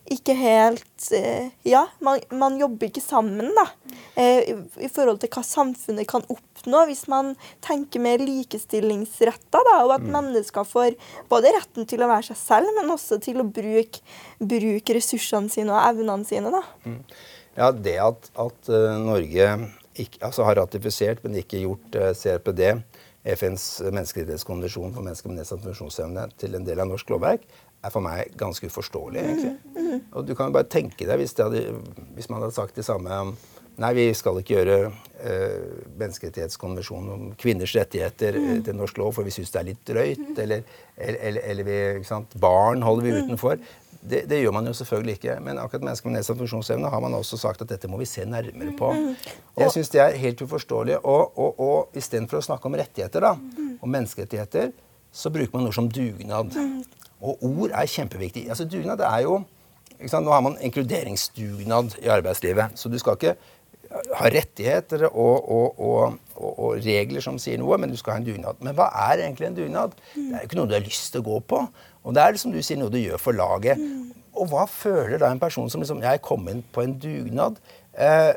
ikke 0.10 0.34
helt 0.38 1.10
eh, 1.16 1.50
Ja, 1.68 1.86
man, 2.04 2.22
man, 2.34 2.58
jobber 2.60 2.90
ikke 2.90 3.04
sammen, 3.04 3.52
da. 3.56 3.66
Eh, 4.16 4.52
i, 4.52 4.56
i, 4.86 4.90
forhold 4.92 5.22
til 5.22 5.32
hva 5.34 5.44
samfunnet 5.46 6.10
kan 6.10 6.26
oppnå 6.32 6.84
hvis 6.90 7.06
man 7.12 7.34
tenker 7.66 8.02
mer 8.04 8.22
likestillingsretta, 8.24 9.62
da. 9.70 9.76
Og 9.86 9.96
at 9.98 10.06
mm. 10.06 10.14
mennesker 10.16 10.68
får 10.68 10.98
både 11.32 11.54
retten 11.56 11.90
til 11.90 12.04
å 12.04 12.10
være 12.10 12.32
seg 12.32 12.42
selv, 12.42 12.72
men 12.78 12.94
også 12.94 13.20
til 13.24 13.42
å 13.44 13.48
bruke, 13.48 14.02
bruke 14.40 14.98
ressursene 14.98 15.52
sine 15.54 15.76
og 15.76 15.84
evnene 15.84 16.28
sine, 16.28 16.54
da. 16.54 16.64
Mm. 16.86 17.04
Ja, 17.60 17.74
det 17.76 17.98
at, 18.02 18.32
at 18.40 18.72
uh, 18.72 18.96
Norge 19.04 19.52
ikke, 20.00 20.22
altså 20.24 20.46
har 20.48 20.58
ratifisert, 20.62 21.24
men 21.26 21.42
ikke 21.42 21.62
gjort 21.66 21.98
uh, 22.00 22.12
CRPD, 22.16 22.80
FNs 23.30 23.66
menneskerettighetskonvensjon 23.84 24.94
for 24.96 25.04
mennesker 25.04 25.32
med 25.32 25.42
nedsatt 25.42 25.66
funksjonsevne, 25.66 26.30
til 26.40 26.56
en 26.56 26.64
del 26.66 26.80
av 26.80 26.88
norsk 26.88 27.10
lovverk, 27.12 27.44
er 27.80 27.94
for 27.94 28.04
meg 28.04 28.34
ganske 28.40 28.68
uforståelig. 28.68 29.22
egentlig. 29.22 29.56
Mm, 29.76 29.86
mm. 29.86 30.02
Og 30.12 30.28
du 30.28 30.36
kan 30.36 30.50
jo 30.50 30.58
bare 30.58 30.70
tenke 30.72 31.08
deg 31.08 31.22
hvis, 31.22 31.36
hadde, 31.40 31.64
hvis, 32.18 32.30
man 32.30 32.44
hadde 32.44 32.58
sagt 32.58 32.80
det 32.80 32.88
samme 32.88 33.24
Nei, 33.80 33.94
vi 33.96 34.10
skal 34.12 34.36
ikke 34.42 34.58
gjøre 34.58 34.90
eh, 35.24 35.68
menneskerettighetskonvensjonen 36.02 37.12
om 37.14 37.28
kvinners 37.40 37.72
rettigheter 37.78 38.36
mm. 38.36 38.58
til 38.68 38.76
norsk 38.76 38.98
lov, 39.00 39.14
for 39.16 39.24
vi 39.24 39.32
syns 39.32 39.54
det 39.54 39.60
er 39.62 39.68
litt 39.70 39.86
drøyt. 39.88 40.20
Mm. 40.20 40.34
Eller, 40.44 40.66
eller, 41.00 41.46
eller 41.54 41.64
vi, 41.64 41.78
barn 42.44 42.84
holder 42.84 43.06
vi 43.06 43.14
mm. 43.14 43.22
utenfor. 43.22 43.62
Det, 44.02 44.26
det, 44.28 44.42
gjør 44.42 44.58
man 44.58 44.68
jo 44.68 44.74
selvfølgelig 44.82 45.16
ikke. 45.16 45.38
Men 45.48 45.64
akkurat 45.64 45.86
mennesker 45.88 46.12
med 46.12 46.18
nedsatt 46.18 46.42
funksjonsevne 46.42 46.92
har 46.92 47.06
man 47.06 47.16
også 47.16 47.40
sagt 47.40 47.64
at 47.64 47.72
dette 47.72 47.88
må 47.88 48.02
vi 48.04 48.10
se 48.10 48.28
nærmere 48.28 48.76
på. 48.76 48.92
Mm. 48.92 49.16
Jeg 49.64 49.76
syns 49.78 49.96
det 49.96 50.04
er 50.04 50.20
helt 50.26 50.44
uforståelig. 50.44 51.00
Og, 51.00 51.40
og, 51.40 51.64
og 51.64 52.00
istedenfor 52.04 52.42
å 52.42 52.48
snakke 52.52 52.68
om 52.68 52.76
rettigheter, 52.84 53.30
da, 53.30 53.36
om 53.80 53.96
menneskerettigheter, 53.96 54.76
så 55.12 55.32
bruker 55.32 55.56
man 55.56 55.72
ord 55.72 55.80
som 55.80 55.88
dugnad. 55.88 56.52
Og 57.22 57.44
ord 57.44 57.74
er 57.76 57.90
kjempeviktig. 57.90 58.48
Altså, 58.50 58.68
dugnad 58.68 59.02
er 59.06 59.24
jo 59.28 59.42
Nå 60.00 60.32
har 60.32 60.40
man 60.40 60.54
inkluderingsdugnad 60.64 61.98
i 62.00 62.08
arbeidslivet. 62.08 62.72
Så 62.80 62.88
du 62.88 62.96
skal 63.02 63.18
ikke 63.18 63.34
ha 63.90 64.30
rettigheter 64.32 65.08
og, 65.10 65.50
og, 65.52 65.80
og, 65.82 66.14
og, 66.38 66.78
regler 66.86 67.24
som 67.26 67.40
sier 67.42 67.60
noe, 67.60 67.76
men 67.82 67.92
du 67.92 67.98
skal 68.00 68.16
ha 68.16 68.22
en 68.22 68.28
dugnad. 68.28 68.62
Men 68.64 68.78
hva 68.78 68.88
er 69.10 69.26
egentlig 69.26 69.50
en 69.50 69.58
dugnad? 69.58 69.98
Det 70.14 70.24
er 70.30 70.44
jo 70.44 70.48
ikke 70.48 70.60
noe 70.62 70.70
du 70.70 70.78
har 70.78 70.86
lyst 70.86 71.10
til 71.12 71.24
å 71.24 71.28
gå 71.28 71.42
på. 71.52 71.62
Og 72.06 72.16
det 72.16 72.24
er 72.24 72.40
som 72.40 72.54
du 72.54 72.62
sier 72.64 72.80
noe 72.80 72.94
du 72.94 73.00
gjør 73.02 73.20
for 73.20 73.36
laget. 73.36 73.82
Og 74.40 74.48
hva 74.54 74.64
føler 74.72 75.20
da 75.20 75.34
en 75.34 75.42
person 75.42 75.68
som 75.72 75.82
liksom 75.84 76.04
Jeg 76.06 76.22
kom 76.24 76.48
inn 76.48 76.62
på 76.72 76.86
en 76.86 76.96
dugnad. 77.02 77.60
Eh, 77.92 78.32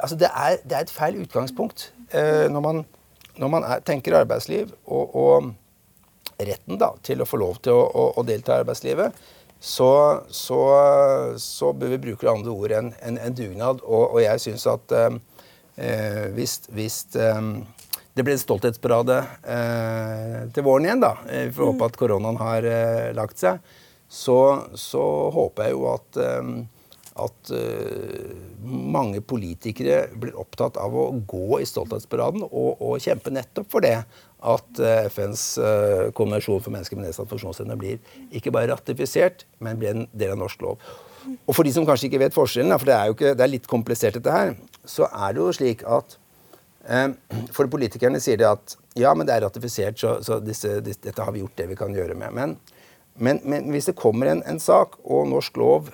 altså 0.00 0.16
det 0.18 0.32
er, 0.32 0.58
det 0.64 0.76
er, 0.76 0.86
et 0.88 0.94
feil 0.98 1.20
utgangspunkt 1.20 1.92
eh, 2.10 2.48
når 2.50 2.64
man 2.64 2.82
når 3.40 3.48
man 3.48 3.64
er, 3.64 3.80
tenker 3.86 4.16
arbeidsliv 4.18 4.72
og, 4.90 5.52
retten 6.48 6.80
da, 6.80 6.92
til 7.06 7.22
å 7.22 7.28
få 7.28 7.40
lov 7.40 7.60
til 7.64 7.76
å, 7.76 7.84
å, 7.84 8.06
å 8.20 8.24
delta 8.26 8.56
i 8.56 8.62
arbeidslivet, 8.64 9.20
så, 9.60 9.90
så, 10.32 10.60
så, 11.36 11.72
bør 11.76 11.92
vi 11.92 12.00
bruke 12.06 12.30
andre 12.30 12.54
ord 12.54 12.72
enn 12.72 12.94
en, 13.04 13.18
en 13.20 13.36
dugnad. 13.36 13.82
Og, 13.84 14.16
og 14.16 14.22
jeg 14.22 14.40
syns 14.40 14.64
at 14.70 14.94
eh, 14.96 16.30
hvis, 16.32 16.62
hvis 16.72 17.02
eh, 17.20 17.42
det 18.16 18.24
blir 18.24 18.38
en 18.38 18.42
stolthetsparade 18.42 19.20
eh, 19.44 20.40
til 20.54 20.66
våren 20.66 20.88
igjen, 20.88 21.04
da, 21.04 21.14
vi 21.28 21.52
får 21.56 21.72
håpe 21.74 21.90
at 21.90 22.00
koronaen 22.00 22.40
har 22.40 22.66
eh, 22.66 23.12
lagt 23.16 23.42
seg, 23.42 23.60
så, 24.10 24.40
så, 24.74 25.04
håper 25.36 25.68
jeg 25.68 25.76
jo 25.76 25.86
at 25.92 26.20
eh, 26.24 26.52
at 27.20 27.50
uh, 27.52 28.30
mange 28.64 29.20
politikere 29.20 30.04
blir 30.14 30.36
opptatt 30.38 30.78
av 30.80 30.94
å 30.96 31.10
gå 31.28 31.60
i 31.60 31.68
stolthetsparaden 31.68 32.44
og, 32.46 32.80
og 32.80 33.02
kjempe 33.02 33.32
nettopp 33.34 33.70
for 33.72 33.84
det 33.84 33.96
at 34.40 34.80
uh, 34.80 35.04
FNs 35.10 35.44
uh, 35.60 36.08
konvensjon 36.16 36.62
for 36.62 36.72
mennesker 36.74 36.98
med 36.98 37.08
nedsatt 37.08 37.30
funksjonsevne 37.30 37.76
blir 37.80 38.00
ikke 38.36 38.52
bare 38.54 38.70
ratifisert, 38.72 39.44
men 39.60 39.78
blir 39.80 39.94
en 39.94 40.08
del 40.12 40.34
av 40.34 40.40
norsk 40.40 40.64
lov. 40.64 40.80
Og 41.44 41.52
for 41.52 41.66
de 41.66 41.72
som 41.74 41.84
kanskje 41.86 42.08
ikke 42.08 42.22
vet 42.22 42.36
forskjellen, 42.36 42.72
for 42.80 42.88
det 42.88 42.96
er 42.96 43.10
jo 43.10 43.16
ikke, 43.16 43.34
det 43.36 43.44
er 43.44 43.52
litt 43.52 43.68
komplisert 43.70 44.16
dette 44.16 44.34
her, 44.34 44.54
så 44.88 45.08
er 45.10 45.36
det 45.36 45.42
jo 45.42 45.52
slik 45.56 45.86
at 45.88 46.18
For 47.52 47.68
politikerne 47.68 48.16
sier 48.24 48.38
de 48.40 48.46
at 48.48 48.72
ja, 48.96 49.10
men 49.14 49.28
det 49.28 49.34
er 49.34 49.42
ratifisert, 49.44 49.98
så, 50.00 50.14
så 50.24 50.38
disse, 50.40 50.78
disse, 50.80 51.02
dette 51.04 51.22
har 51.22 51.34
vi 51.34 51.42
gjort 51.42 51.58
det 51.60 51.66
vi 51.68 51.76
kan 51.76 51.92
gjøre 51.94 52.16
med. 52.16 52.32
Men, 52.32 52.54
men, 53.20 53.40
men 53.44 53.68
hvis 53.70 53.90
det 53.90 53.98
kommer 54.00 54.30
en, 54.32 54.40
en 54.48 54.58
sak, 54.58 54.96
og 55.04 55.28
norsk 55.28 55.60
lov 55.60 55.90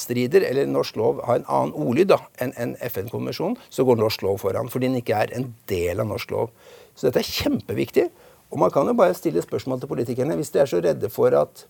strider, 0.00 0.44
eller 0.48 0.68
norsk 0.70 0.96
lov 0.98 1.20
har 1.28 1.40
en 1.40 1.48
annen 1.48 1.74
ordlyd 1.76 2.14
enn 2.42 2.54
en 2.56 2.74
FN-konvensjonen, 2.88 3.58
så 3.70 3.84
går 3.86 4.00
norsk 4.00 4.24
lov 4.26 4.40
foran. 4.42 4.70
Fordi 4.72 4.88
den 4.88 5.00
ikke 5.02 5.18
er 5.20 5.34
en 5.36 5.50
del 5.70 6.00
av 6.02 6.08
norsk 6.10 6.32
lov. 6.34 6.54
Så 6.96 7.08
dette 7.08 7.22
er 7.22 7.28
kjempeviktig. 7.30 8.08
Og 8.50 8.58
man 8.58 8.72
kan 8.74 8.88
jo 8.88 8.96
bare 8.98 9.14
stille 9.14 9.42
spørsmål 9.44 9.82
til 9.82 9.90
politikerne 9.92 10.34
hvis 10.38 10.50
de 10.54 10.62
er 10.62 10.70
så 10.70 10.80
redde 10.82 11.10
for 11.12 11.34
at 11.38 11.66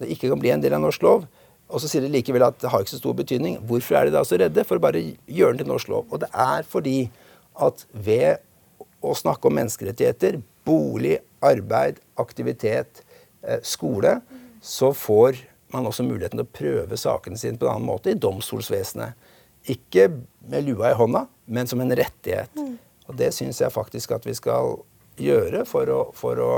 det 0.00 0.10
ikke 0.12 0.28
kan 0.32 0.40
bli 0.40 0.52
en 0.52 0.62
del 0.62 0.76
av 0.76 0.82
norsk 0.84 1.02
lov. 1.04 1.24
Og 1.70 1.80
så 1.82 1.88
sier 1.88 2.04
de 2.04 2.10
likevel 2.12 2.44
at 2.44 2.58
det 2.60 2.70
har 2.72 2.82
ikke 2.82 2.96
så 2.96 3.00
stor 3.00 3.16
betydning. 3.16 3.58
Hvorfor 3.68 3.96
er 3.96 4.08
de 4.08 4.14
da 4.16 4.24
så 4.26 4.38
redde 4.40 4.64
for 4.66 4.80
å 4.80 4.84
bare 4.84 5.02
gjøre 5.30 5.54
den 5.54 5.64
til 5.64 5.70
norsk 5.70 5.90
lov? 5.92 6.06
Og 6.10 6.22
det 6.24 6.30
er 6.34 6.66
fordi 6.68 6.98
at 7.60 7.84
ved 7.92 8.42
å 9.00 9.14
snakke 9.16 9.48
om 9.48 9.56
menneskerettigheter, 9.56 10.40
bolig, 10.66 11.18
arbeid, 11.44 12.00
aktivitet, 12.20 13.02
eh, 13.42 13.60
skole, 13.62 14.18
så 14.60 14.92
får 14.92 15.38
man 15.74 15.88
også 15.88 16.06
muligheten 16.06 16.40
til 16.40 16.46
å 16.46 16.56
prøve 16.58 16.98
sakene 17.00 17.38
sine 17.40 17.58
på 17.58 17.68
en 17.68 17.76
annen 17.76 17.88
måte 17.90 18.12
i 18.12 18.18
domstolsvesenet. 18.18 19.28
Ikke 19.70 20.08
med 20.50 20.68
lua 20.68 20.90
i 20.90 20.96
hånda, 20.96 21.26
men 21.52 21.68
som 21.68 21.82
en 21.82 21.94
rettighet. 21.96 22.54
Mm. 22.56 22.78
Og 23.10 23.18
det 23.18 23.32
syns 23.36 23.60
jeg 23.60 23.74
faktisk 23.74 24.14
at 24.16 24.26
vi 24.26 24.36
skal 24.38 24.78
gjøre 25.20 25.64
for 25.68 25.90
å, 25.92 26.00
for 26.16 26.40
å, 26.40 26.52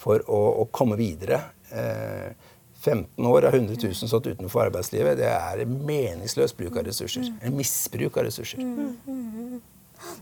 for 0.00 0.24
å, 0.24 0.40
å 0.62 0.68
komme 0.74 0.98
videre. 1.00 1.42
Eh, 1.70 2.30
15 2.80 3.26
år 3.26 3.44
av 3.44 3.54
100 3.54 3.76
000 3.82 4.08
stått 4.08 4.30
utenfor 4.30 4.70
arbeidslivet. 4.70 5.18
Det 5.20 5.28
er 5.28 5.64
en 5.66 5.74
meningsløs 5.84 6.54
bruk 6.56 6.78
av 6.80 6.86
ressurser. 6.88 7.26
Mm. 7.28 7.42
En 7.44 7.58
misbruk 7.58 8.16
av 8.16 8.24
ressurser. 8.24 8.62
Mm. 8.64 9.60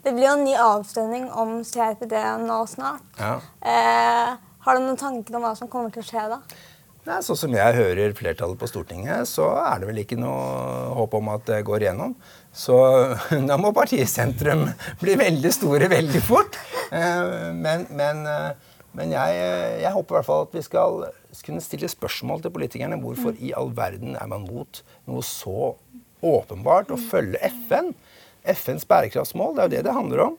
Det 0.02 0.10
blir 0.10 0.26
jo 0.26 0.34
en 0.34 0.42
ny 0.42 0.56
avstemning 0.58 1.28
om 1.30 1.60
CRPD 1.62 2.16
nå 2.42 2.58
snart. 2.66 3.04
Ja. 3.20 3.36
Eh, 3.62 4.32
har 4.64 4.74
du 4.74 4.82
noen 4.82 4.98
tanker 4.98 5.38
om 5.38 5.46
hva 5.46 5.54
som 5.56 5.70
kommer 5.70 5.94
til 5.94 6.02
å 6.02 6.08
skje 6.08 6.24
da? 6.32 6.40
Nei, 7.08 7.22
Sånn 7.24 7.38
som 7.40 7.54
jeg 7.56 7.72
hører 7.72 8.12
flertallet 8.12 8.58
på 8.60 8.68
Stortinget, 8.68 9.24
så 9.30 9.46
er 9.62 9.80
det 9.80 9.86
vel 9.88 10.00
ikke 10.02 10.18
noe 10.20 10.92
håp 10.98 11.14
om 11.16 11.30
at 11.32 11.46
det 11.48 11.62
går 11.64 11.86
igjennom. 11.86 12.12
Så 12.52 12.76
da 13.48 13.56
må 13.60 13.72
partisentrum 13.76 14.66
bli 15.02 15.14
veldig 15.16 15.52
store 15.54 15.88
veldig 15.88 16.20
fort. 16.26 16.58
Eh, 16.92 17.48
men, 17.56 17.86
men, 17.96 18.20
eh, 18.28 18.76
men 18.98 19.16
jeg, 19.16 19.40
jeg, 19.80 19.94
håper 19.94 20.12
i 20.12 20.18
hvert 20.18 20.28
fall 20.28 20.44
at 20.50 20.58
vi 20.58 20.64
skal 20.66 21.08
kunne 21.46 21.64
stille 21.64 21.88
spørsmål 21.88 22.44
til 22.44 22.52
politikerne. 22.52 23.00
Hvorfor 23.00 23.40
i 23.40 23.54
all 23.56 23.72
verden 23.76 24.18
er 24.18 24.28
man 24.28 24.44
mot 24.44 24.82
noe 25.08 25.24
så 25.24 25.72
åpenbart 26.20 26.92
å 26.92 27.00
følge 27.08 27.40
FN? 27.70 27.94
FNs 28.48 28.84
bærekraftsmål, 28.88 29.56
det 29.56 29.62
er 29.62 29.68
jo 29.68 29.76
det 29.76 29.84
det 29.88 29.96
handler 29.96 30.26
om. 30.28 30.36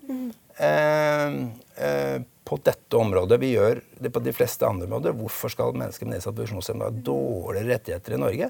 På 2.50 2.58
dette 2.66 2.98
området. 2.98 3.38
Vi 3.42 3.52
gjør 3.54 3.82
det 4.02 4.10
på 4.14 4.22
de 4.26 4.34
fleste 4.34 4.66
andre 4.66 4.88
områder. 4.88 5.14
Hvorfor 5.18 5.54
skal 5.54 5.76
mennesker 5.78 6.08
med 6.08 6.18
nedsatt 6.18 6.40
funksjonsevne 6.40 6.88
ha 6.88 7.04
dårligere 7.10 7.76
rettigheter 7.76 8.16
i 8.16 8.22
Norge 8.24 8.48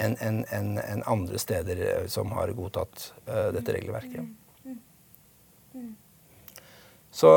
enn 0.00 0.16
en, 0.24 0.38
en, 0.56 0.70
en 0.80 1.02
andre 1.12 1.40
steder 1.40 1.82
eh, 1.84 2.06
som 2.08 2.32
har 2.32 2.54
godtatt 2.56 3.10
uh, 3.26 3.50
dette 3.52 3.74
regelverket? 3.76 4.24
Så 7.12 7.28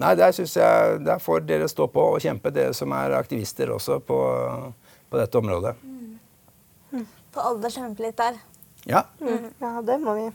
Nei, 0.00 0.14
der 0.16 0.32
syns 0.32 0.54
jeg 0.56 1.00
Der 1.04 1.20
får 1.20 1.42
dere 1.48 1.68
stå 1.68 1.86
på 1.92 2.04
og 2.14 2.20
kjempe, 2.24 2.52
dere 2.54 2.76
som 2.76 2.92
er 2.96 3.16
aktivister 3.18 3.72
også 3.74 3.98
på, 4.04 4.18
på 5.10 5.20
dette 5.20 5.40
området. 5.40 5.74
På 7.30 7.46
alder 7.46 7.72
kjempe 7.72 8.06
litt 8.06 8.18
der. 8.18 8.38
Ja. 8.88 9.04
Mm. 9.20 9.50
Ja, 9.60 9.72
det 9.86 9.98
må 10.02 10.16
vi. 10.16 10.28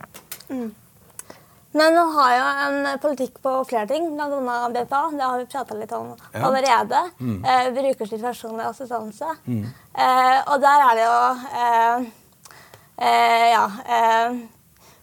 Mm. 0.54 0.70
Men 1.76 1.92
nå 1.92 2.04
har 2.16 2.34
jo 2.38 2.44
en 2.66 3.00
politikk 3.04 3.42
på 3.44 3.52
flere 3.68 3.88
ting, 3.90 4.06
bl.a. 4.16 4.70
BPA. 4.72 5.00
Det 5.12 5.24
har 5.28 5.40
vi 5.42 5.46
prata 5.52 5.76
litt 5.76 5.92
om 5.92 6.14
ja. 6.16 6.40
allerede. 6.48 7.02
Mm. 7.20 7.40
Eh, 7.44 7.66
brukerstyrt 7.76 8.22
personlig 8.24 8.64
assistanse. 8.64 9.34
Mm. 9.44 9.66
Eh, 10.06 10.38
og 10.54 10.62
der 10.64 10.84
er 10.86 10.94
det 10.96 11.04
jo 11.04 11.18
eh, 11.64 12.06
eh 13.08 13.48
Ja. 13.52 13.66
Eh, 13.98 14.38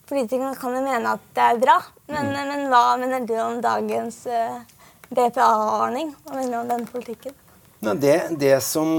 politikerne 0.08 0.54
kan 0.56 0.78
jo 0.78 0.80
mene 0.86 1.12
at 1.12 1.26
det 1.36 1.48
er 1.50 1.60
bra, 1.60 1.74
men, 2.08 2.30
mm. 2.30 2.48
men 2.48 2.64
hva 2.72 2.80
mener 3.00 3.26
du 3.28 3.34
om 3.40 3.60
dagens 3.64 4.22
eh, 4.26 4.62
BPA-ordning? 5.10 6.14
Hva 6.24 6.38
mener 6.38 6.54
du 6.54 6.60
om 6.62 6.70
den 6.70 6.86
politikken? 6.86 7.36
Nei, 7.84 7.98
det, 8.00 8.16
det, 8.40 8.54
som 8.64 8.94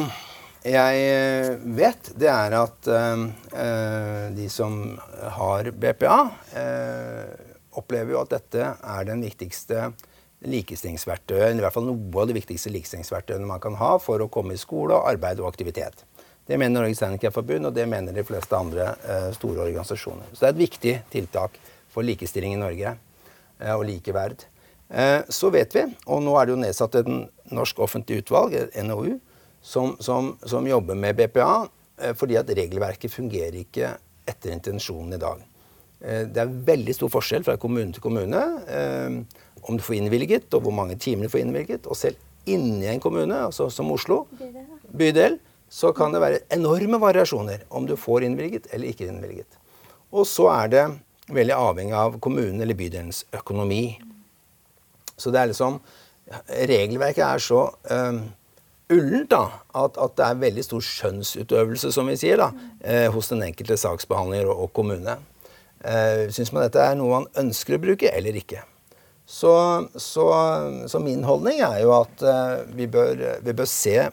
jeg 0.61 1.57
vet, 1.73 2.11
det 2.19 2.29
er 2.29 2.53
at 2.59 2.91
de 4.37 4.45
som 4.51 4.77
har 5.39 5.71
BPA 5.71 6.19
opplever 7.79 8.15
jo 8.15 8.21
at 8.23 8.33
dette 8.33 8.73
er 8.77 9.07
den 9.07 9.23
viktigste 9.25 9.91
likestillingsverktøyet, 10.43 11.55
i 11.55 11.63
hvert 11.63 11.75
fall 11.75 11.87
noe 11.87 12.21
av 12.21 12.27
det 12.29 12.35
viktigste 12.35 12.71
likestillingsverktøyene 12.73 13.47
man 13.47 13.61
kan 13.63 13.77
ha 13.79 13.95
for 14.01 14.23
å 14.23 14.29
komme 14.31 14.57
i 14.57 14.59
skole, 14.59 14.97
arbeid 15.07 15.39
og 15.39 15.47
aktivitet. 15.53 16.03
Det 16.43 16.57
mener 16.59 16.81
Norges 16.81 16.99
Handikapforbund, 17.05 17.69
og 17.69 17.75
det 17.75 17.85
mener 17.87 18.15
de 18.15 18.25
fleste 18.27 18.57
andre 18.57 18.89
eh, 19.07 19.29
store 19.37 19.63
organisasjoner. 19.69 20.33
Så 20.33 20.41
det 20.41 20.49
er 20.49 20.55
et 20.55 20.63
viktig 20.65 20.95
tiltak 21.13 21.55
for 21.93 22.03
likestilling 22.03 22.57
i 22.57 22.59
Norge 22.59 22.89
eh, 22.91 23.71
og 23.71 23.85
likeverd. 23.87 24.43
Eh, 24.89 25.21
så 25.31 25.49
vet 25.53 25.75
vi, 25.77 25.85
og 26.11 26.19
nå 26.25 26.35
er 26.35 26.49
det 26.49 26.53
jo 26.53 26.63
nedsatt 26.65 26.99
et 26.99 27.13
norsk 27.53 27.79
offentlig 27.85 28.23
utvalg, 28.25 28.57
NOU, 28.83 29.15
som, 29.63 29.95
som, 30.03 30.33
som 30.43 30.67
jobber 30.67 30.99
med 30.99 31.15
BPA, 31.15 31.69
eh, 32.01 32.11
fordi 32.19 32.37
at 32.41 32.51
regelverket 32.51 33.13
fungerer 33.13 33.61
ikke 33.63 33.95
etter 34.27 34.51
intensjonen 34.51 35.15
i 35.15 35.21
dag. 35.23 35.39
Eh, 36.03 36.25
det 36.27 36.43
er 36.43 36.59
veldig 36.67 36.95
stor 36.97 37.11
forskjell 37.13 37.45
fra 37.47 37.55
kommune 37.61 37.95
til 37.95 38.03
kommune 38.03 38.43
eh, 38.67 39.17
om 39.63 39.79
du 39.79 39.83
får 39.83 40.01
innvilget, 40.01 40.49
og 40.51 40.65
hvor 40.65 40.75
mange 40.75 40.97
timer 40.99 41.27
du 41.27 41.33
får 41.33 41.45
innvilget. 41.45 41.87
Og 41.87 41.97
selv 41.97 42.19
inni 42.49 42.89
en 42.91 43.01
kommune, 43.03 43.37
altså 43.47 43.69
som 43.71 43.91
Oslo 43.93 44.25
bydel, 44.91 45.39
så 45.73 45.93
kan 45.95 46.13
det 46.13 46.21
være 46.21 46.43
enorme 46.53 46.99
variasjoner 47.01 47.63
om 47.73 47.87
du 47.89 47.95
får 47.97 48.27
innvilget 48.27 48.67
eller 48.75 48.91
ikke 48.91 49.07
innvilget. 49.07 49.59
Og 50.13 50.27
så 50.29 50.49
er 50.51 50.69
det 50.69 50.83
veldig 51.33 51.55
avhengig 51.55 51.95
av 51.97 52.19
kommunen 52.21 52.61
eller 52.61 52.77
bydelens 52.77 53.23
økonomi. 53.33 53.95
Så 55.17 55.31
det 55.31 55.41
er 55.41 55.53
liksom 55.53 55.81
Regelverket 56.47 57.23
er 57.25 57.41
så 57.43 57.65
um, 57.91 58.19
ullent 58.93 59.27
da, 59.31 59.41
at, 59.75 59.97
at, 59.99 60.13
det 60.17 60.23
er 60.25 60.39
veldig 60.39 60.63
stor 60.65 60.85
skjønnsutøvelse, 60.87 61.91
som 61.93 62.07
vi 62.09 62.15
sier, 62.17 62.39
da, 62.39 62.47
eh, 62.79 63.07
hos 63.11 63.29
den 63.33 63.43
enkelte 63.45 63.75
saksbehandler 63.77 64.47
og, 64.47 64.63
og 64.65 64.71
kommune. 64.77 65.17
Eh, 65.83 66.29
Syns 66.31 66.53
man 66.55 66.63
dette 66.65 66.79
er 66.81 66.95
noe 66.99 67.19
man 67.21 67.27
ønsker 67.39 67.75
å 67.75 67.83
bruke, 67.83 68.11
eller 68.11 68.37
ikke? 68.39 68.63
Så, 69.25 69.53
så, 69.95 70.25
så 70.87 70.99
min 70.99 71.23
holdning 71.23 71.61
er 71.63 71.79
jo 71.83 71.93
at 71.95 72.23
eh, 72.27 72.63
vi, 72.75 72.87
bør, 72.91 73.19
vi, 73.43 73.55
bør, 73.55 73.69
se 73.69 74.09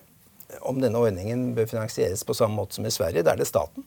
om 0.67 0.79
denne 0.83 0.99
ordningen 0.99 1.51
bør 1.57 1.69
finansieres 1.71 2.23
på 2.27 2.37
samme 2.37 2.59
måte 2.59 2.79
som 2.79 2.87
i 2.87 2.95
Sverige. 2.95 3.25
Da 3.27 3.35
er 3.35 3.43
det 3.43 3.49
staten. 3.51 3.87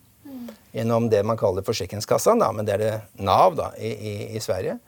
Gjennom 0.73 1.07
det 1.11 1.21
man 1.27 1.37
kaller 1.37 1.65
forsikringskassaen, 1.65 2.41
da, 2.41 2.49
men 2.55 2.67
det 2.67 2.75
er 2.75 2.81
det 2.81 2.93
Nav 3.23 3.55
da, 3.59 3.69
i, 3.77 3.91
i, 3.93 4.13
i 4.37 4.41
Sverige, 4.43 4.79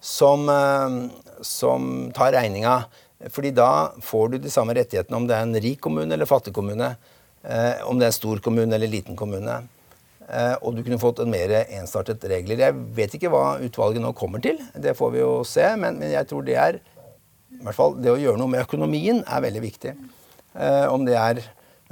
som, 0.00 0.46
eh, 0.52 0.98
som 1.44 1.88
tar 2.16 2.36
regninga. 2.36 2.82
Fordi 3.30 3.52
da 3.54 3.92
får 4.02 4.32
du 4.32 4.40
de 4.42 4.50
samme 4.50 4.74
rettighetene 4.74 5.18
om 5.18 5.28
det 5.28 5.36
er 5.36 5.46
en 5.46 5.60
rik 5.62 5.80
kommune 5.84 6.14
eller 6.14 6.26
fattig 6.26 6.54
kommune. 6.56 6.94
Eh, 7.42 7.82
om 7.86 7.98
det 7.98 8.08
er 8.08 8.14
en 8.14 8.20
stor 8.20 8.42
kommune 8.42 8.74
eller 8.74 8.90
liten 8.90 9.18
kommune. 9.18 9.60
Eh, 10.28 10.54
og 10.62 10.76
du 10.76 10.82
kunne 10.84 11.00
fått 11.02 11.22
en 11.22 11.32
mer 11.32 11.54
ensartet 11.62 12.24
regler. 12.30 12.60
Jeg 12.66 12.76
vet 12.96 13.16
ikke 13.18 13.32
hva 13.32 13.58
utvalget 13.62 14.04
nå 14.04 14.12
kommer 14.16 14.42
til, 14.44 14.60
det 14.74 14.96
får 14.98 15.14
vi 15.14 15.22
jo 15.22 15.32
se. 15.48 15.66
Men, 15.80 15.98
men 16.00 16.14
jeg 16.14 16.28
tror 16.30 16.46
det 16.46 16.58
er 16.60 16.78
i 16.82 17.64
hvert 17.64 17.78
fall 17.78 17.98
det 18.02 18.10
å 18.12 18.20
gjøre 18.20 18.40
noe 18.40 18.50
med 18.50 18.64
økonomien 18.64 19.22
er 19.22 19.42
veldig 19.44 19.62
viktig. 19.62 19.96
Eh, 20.52 20.86
om 20.92 21.04
det 21.06 21.18
er 21.18 21.42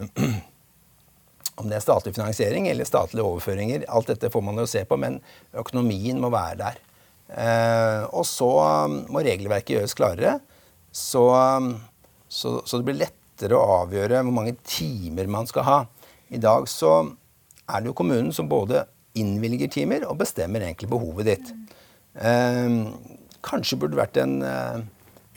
om 1.61 1.69
det 1.69 1.77
er 1.77 1.85
statlig 1.85 2.15
finansiering 2.17 2.69
eller 2.71 2.89
statlige 2.89 3.27
overføringer, 3.27 3.85
alt 3.93 4.09
dette 4.11 4.31
får 4.33 4.45
man 4.47 4.61
jo 4.61 4.69
se 4.71 4.83
på, 4.89 4.97
men 5.01 5.21
økonomien 5.61 6.21
må 6.23 6.33
være 6.33 6.59
der. 6.63 6.81
Eh, 7.31 8.03
og 8.17 8.25
så 8.27 8.49
um, 8.89 8.97
må 9.13 9.23
regelverket 9.23 9.77
gjøres 9.77 9.95
klarere, 9.99 10.39
så, 10.91 11.23
um, 11.61 11.75
så, 12.27 12.57
så, 12.65 12.81
det 12.81 12.89
blir 12.89 13.03
lettere 13.05 13.59
å 13.59 13.83
avgjøre 13.85 14.25
hvor 14.25 14.35
mange 14.35 14.57
timer 14.67 15.31
man 15.31 15.47
skal 15.51 15.67
ha. 15.69 15.79
I 16.33 16.41
dag 16.43 16.67
så 16.71 16.95
er 17.71 17.83
det 17.83 17.91
jo 17.91 17.97
kommunen 17.97 18.35
som 18.35 18.51
både 18.51 18.85
innvilger 19.19 19.71
timer 19.73 20.05
og 20.07 20.21
bestemmer 20.21 20.63
egentlig 20.63 20.91
behovet 20.91 21.31
ditt. 21.33 21.55
Eh, 22.15 22.69
kanskje 23.47 23.79
burde 23.81 23.97
det 23.97 24.01
vært 24.01 24.19
en 24.21 24.41
uh, 24.45 24.81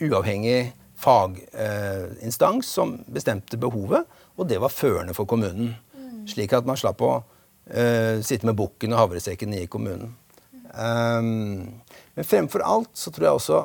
uavhengig 0.02 0.72
faginstans 1.00 2.68
uh, 2.68 2.72
som 2.76 2.96
bestemte 3.12 3.58
behovet, 3.60 4.08
og 4.36 4.48
det 4.50 4.60
var 4.62 4.72
førende 4.72 5.16
for 5.16 5.28
kommunen. 5.30 5.74
Mm. 5.94 6.24
Slik 6.30 6.54
at 6.56 6.68
man 6.68 6.78
slapp 6.80 7.02
å 7.04 7.14
uh, 7.20 8.16
sitte 8.24 8.48
med 8.48 8.58
bukken 8.58 8.94
og 8.94 9.04
havresekken 9.04 9.56
i 9.56 9.66
kommunen. 9.70 10.14
Um, 10.74 11.80
men 12.16 12.26
fremfor 12.26 12.64
alt 12.66 12.92
så 12.98 13.12
tror 13.14 13.28
jeg 13.28 13.40
også 13.40 13.62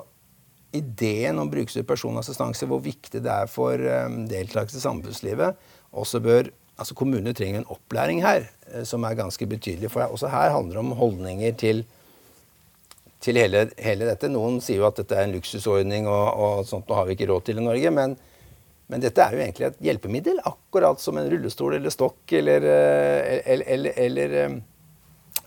ideen 0.78 1.40
om 1.42 1.50
brukerstyrt 1.50 1.88
personlig 1.90 2.22
assistanse, 2.22 2.68
hvor 2.70 2.82
viktig 2.86 3.24
det 3.26 3.32
er 3.34 3.50
for 3.50 3.82
deltakelse 4.30 4.78
i 4.78 4.84
samfunnslivet, 4.84 5.64
også 5.98 6.22
bør 6.22 6.52
altså 6.80 6.96
Kommunene 6.98 7.34
trenger 7.36 7.62
en 7.62 7.72
opplæring 7.74 8.22
her 8.24 8.46
uh, 8.72 8.84
som 8.88 9.06
er 9.06 9.18
ganske 9.20 9.48
betydelig. 9.50 9.92
For 9.92 10.08
også 10.08 10.32
her 10.32 10.54
handler 10.56 10.78
det 10.80 10.84
om 10.86 10.98
holdninger 11.00 11.56
til, 11.60 11.84
til 13.24 13.40
hele, 13.42 13.68
hele, 13.78 14.08
dette. 14.10 14.32
Noen 14.32 14.60
sier 14.64 14.82
jo 14.82 14.88
at 14.90 15.02
dette 15.02 15.18
er 15.18 15.28
en 15.28 15.36
luksusordning, 15.36 16.08
og, 16.10 16.28
og 16.34 16.66
sånt 16.70 16.90
nå 16.90 16.98
har 16.98 17.10
vi 17.10 17.18
ikke 17.18 17.30
råd 17.32 17.48
til 17.50 17.62
i 17.62 17.66
Norge. 17.66 17.94
Men, 17.96 18.16
men, 18.90 19.04
dette 19.04 19.24
er 19.24 19.36
jo 19.36 19.44
egentlig 19.44 19.70
et 19.70 19.84
hjelpemiddel, 19.90 20.42
akkurat 20.50 21.04
som 21.04 21.20
en 21.20 21.30
rullestol 21.32 21.78
eller 21.78 21.94
stokk 21.94 22.36
eller, 22.40 22.66
uh, 22.66 23.36
eller, 23.44 23.68
eller, 23.76 24.02
eller, 24.08 24.40
um, 24.48 24.58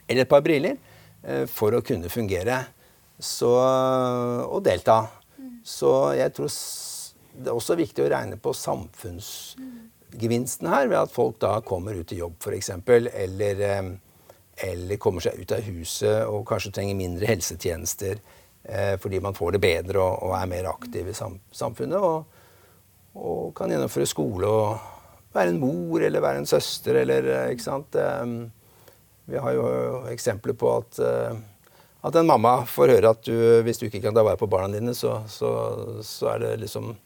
eller 0.07 0.27
et 0.27 0.33
par 0.33 0.45
briller, 0.45 0.81
for 1.47 1.71
å 1.71 1.79
kunne 1.87 2.09
fungere 2.11 2.57
så, 3.23 3.51
og 4.43 4.65
delta. 4.67 5.05
Så 5.63 5.93
jeg 6.19 6.33
tror 6.35 6.51
det 6.51 7.49
er 7.49 7.57
også 7.57 7.77
viktig 7.79 8.05
å 8.05 8.11
regne 8.13 8.39
på 8.41 8.53
samfunnsgevinsten 10.13 10.69
her, 10.69 10.89
ved 10.89 10.99
at 10.99 11.13
folk 11.13 11.41
da 11.41 11.61
kommer 11.61 11.95
ut 11.95 12.13
i 12.13 12.19
jobb, 12.19 12.35
f.eks., 12.41 12.71
eller, 12.71 13.61
eh, 13.61 13.93
eller 14.57 14.97
kommer 14.97 15.21
seg 15.21 15.41
ut 15.41 15.53
av 15.53 15.61
huset 15.61 16.27
og 16.27 16.47
kanskje 16.47 16.73
trenger 16.73 16.95
mindre 16.95 17.27
helsetjenester 17.27 18.19
eh, 18.65 18.99
fordi 19.01 19.21
man 19.21 19.35
får 19.35 19.53
det 19.53 19.61
bedre 19.61 19.99
og, 19.99 20.23
og 20.23 20.37
er 20.37 20.47
mer 20.47 20.69
aktiv 20.69 21.09
i 21.09 21.15
sam 21.15 21.41
samfunnet. 21.51 21.99
Og, 21.99 22.25
og, 23.15 23.55
kan 23.55 23.71
gjennomføre 23.71 24.07
skole 24.07 24.47
og 24.47 24.79
være 25.33 25.51
en 25.51 25.61
mor 25.61 26.03
eller 26.03 26.21
være 26.21 26.39
en 26.39 26.47
søster 26.47 26.95
eller 27.03 27.25
eh, 27.25 27.53
Ikke 27.53 27.63
sant. 27.63 27.97
Vi 29.27 29.39
har 29.39 29.53
jo 29.53 30.05
eksempler 30.11 30.53
på 30.53 30.77
at 30.77 31.01
at 32.03 32.17
en 32.19 32.27
mamma 32.27 32.65
får 32.67 32.97
høre 32.97 33.11
at 33.15 33.23
du, 33.23 33.63
hvis 33.63 33.79
du 33.79 33.87
ikke 33.87 34.01
kan 34.03 34.15
ta 34.15 34.25
vare 34.27 34.37
på 34.37 34.49
barna 34.51 34.75
dine, 34.75 34.91
så, 34.95 35.21
så, 35.31 35.51
så 36.03 36.33
er 36.33 36.41
det 36.43 36.57
liksom 36.65 36.97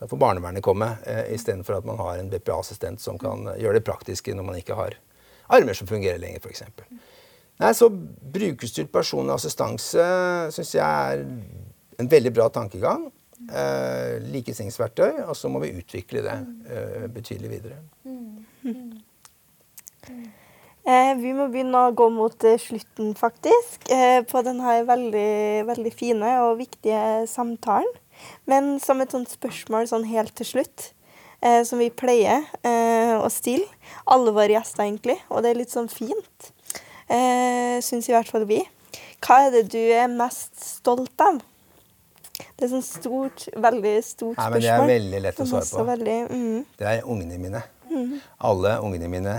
Da 0.00 0.08
får 0.08 0.16
barnevernet 0.16 0.64
komme, 0.64 0.94
eh, 1.04 1.34
istedenfor 1.34 1.78
at 1.78 1.84
man 1.84 1.98
har 2.00 2.18
en 2.18 2.30
BPA-assistent 2.32 3.00
som 3.00 3.18
kan 3.20 3.44
gjøre 3.60 3.78
det 3.78 3.84
praktiske 3.84 4.34
når 4.34 4.46
man 4.46 4.56
ikke 4.60 4.78
har 4.78 4.96
armer 5.52 5.76
som 5.76 5.88
fungerer 5.90 6.20
lenger, 6.22 6.40
f.eks. 6.40 6.62
Nei, 7.60 7.72
så 7.76 7.90
Brukerstyrt 7.90 8.88
personlig 8.92 9.34
assistanse 9.34 10.04
syns 10.54 10.74
jeg 10.78 10.80
er 10.86 11.24
en 12.00 12.08
veldig 12.08 12.32
bra 12.32 12.48
tankegang. 12.48 13.10
Eh, 13.52 14.16
likestillingsverktøy, 14.32 15.26
og 15.26 15.36
så 15.36 15.48
må 15.52 15.60
vi 15.64 15.74
utvikle 15.76 16.24
det 16.24 16.36
eh, 16.72 17.06
betydelig 17.12 17.52
videre. 17.58 17.80
Eh, 20.90 21.12
vi 21.20 21.32
må 21.36 21.46
begynne 21.52 21.86
å 21.86 21.94
gå 21.96 22.06
mot 22.12 22.44
eh, 22.48 22.60
slutten, 22.60 23.12
faktisk, 23.18 23.84
eh, 23.92 24.20
på 24.28 24.40
denne 24.46 24.78
veldig, 24.88 25.32
veldig 25.68 25.92
fine 25.92 26.30
og 26.46 26.60
viktige 26.62 27.26
samtalen. 27.28 27.90
Men 28.50 28.78
som 28.82 29.00
et 29.02 29.12
sånt 29.14 29.30
spørsmål 29.32 29.88
sånn 29.90 30.08
helt 30.10 30.34
til 30.38 30.48
slutt, 30.48 30.90
eh, 31.44 31.62
som 31.66 31.80
vi 31.82 31.90
pleier 31.92 32.46
eh, 32.66 33.14
å 33.18 33.28
stille 33.32 33.68
alle 34.10 34.34
våre 34.36 34.54
gjester, 34.56 34.86
egentlig, 34.86 35.18
og 35.28 35.44
det 35.44 35.52
er 35.52 35.60
litt 35.60 35.74
sånn 35.74 35.90
fint, 35.92 36.50
eh, 37.08 37.78
syns 37.84 38.10
i 38.10 38.16
hvert 38.16 38.30
fall 38.30 38.48
vi. 38.50 38.62
Hva 39.20 39.44
er 39.46 39.54
det 39.58 39.66
du 39.74 39.80
er 39.80 40.08
mest 40.10 40.56
stolt 40.64 41.26
av? 41.26 41.40
Det 42.56 42.66
er 42.66 42.72
sånn 42.72 42.84
stort, 42.84 43.46
veldig 43.52 43.94
stort 44.04 44.36
spørsmål. 44.36 44.44
Nei, 44.44 44.50
men 44.52 44.64
Det 44.64 44.72
er 44.72 44.90
veldig 44.90 45.22
lett 45.26 45.40
å 45.40 45.46
svare 45.48 45.68
på. 45.68 45.86
Veldig, 45.90 46.18
mm. 46.30 46.60
Det 46.80 46.88
er 46.88 47.08
ungene 47.08 47.40
mine. 47.40 47.62
Mm. 47.90 48.12
Alle 48.48 48.76
ungene 48.84 49.10
mine 49.12 49.36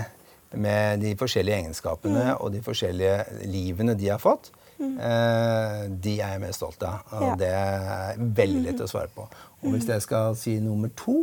med 0.52 1.00
de 1.00 1.14
forskjellige 1.18 1.62
egenskapene 1.62 2.24
mm. 2.28 2.40
og 2.44 2.52
de 2.52 2.60
forskjellige 2.64 3.46
livene 3.50 3.96
de 3.98 4.10
har 4.12 4.20
fått, 4.22 4.52
mm. 4.82 4.96
eh, 5.08 5.78
de 6.04 6.16
er 6.18 6.34
jeg 6.34 6.42
mest 6.42 6.60
stolt 6.60 6.82
av. 6.88 7.04
Og 7.18 7.28
ja. 7.30 7.36
det 7.40 7.52
er 7.58 8.26
veldig 8.42 8.64
lett 8.66 8.82
å 8.82 8.90
svare 8.90 9.12
på. 9.14 9.28
Og 9.62 9.76
hvis 9.76 9.86
jeg 9.88 10.04
skal 10.04 10.36
si 10.38 10.58
nummer 10.62 10.90
to, 10.98 11.22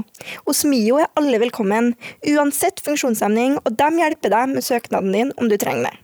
Hos 0.47 0.61
MIO 0.69 0.95
er 1.03 1.13
alle 1.21 1.39
velkommen, 1.43 1.87
uansett 2.33 2.79
funksjonshemning, 2.87 3.53
og 3.63 3.71
de 3.77 3.89
hjelper 4.01 4.31
deg 4.33 4.45
med 4.57 4.67
søknaden 4.67 5.13
din 5.17 5.31
om 5.37 5.47
du 5.53 5.57
trenger 5.61 5.85
det. 5.91 5.97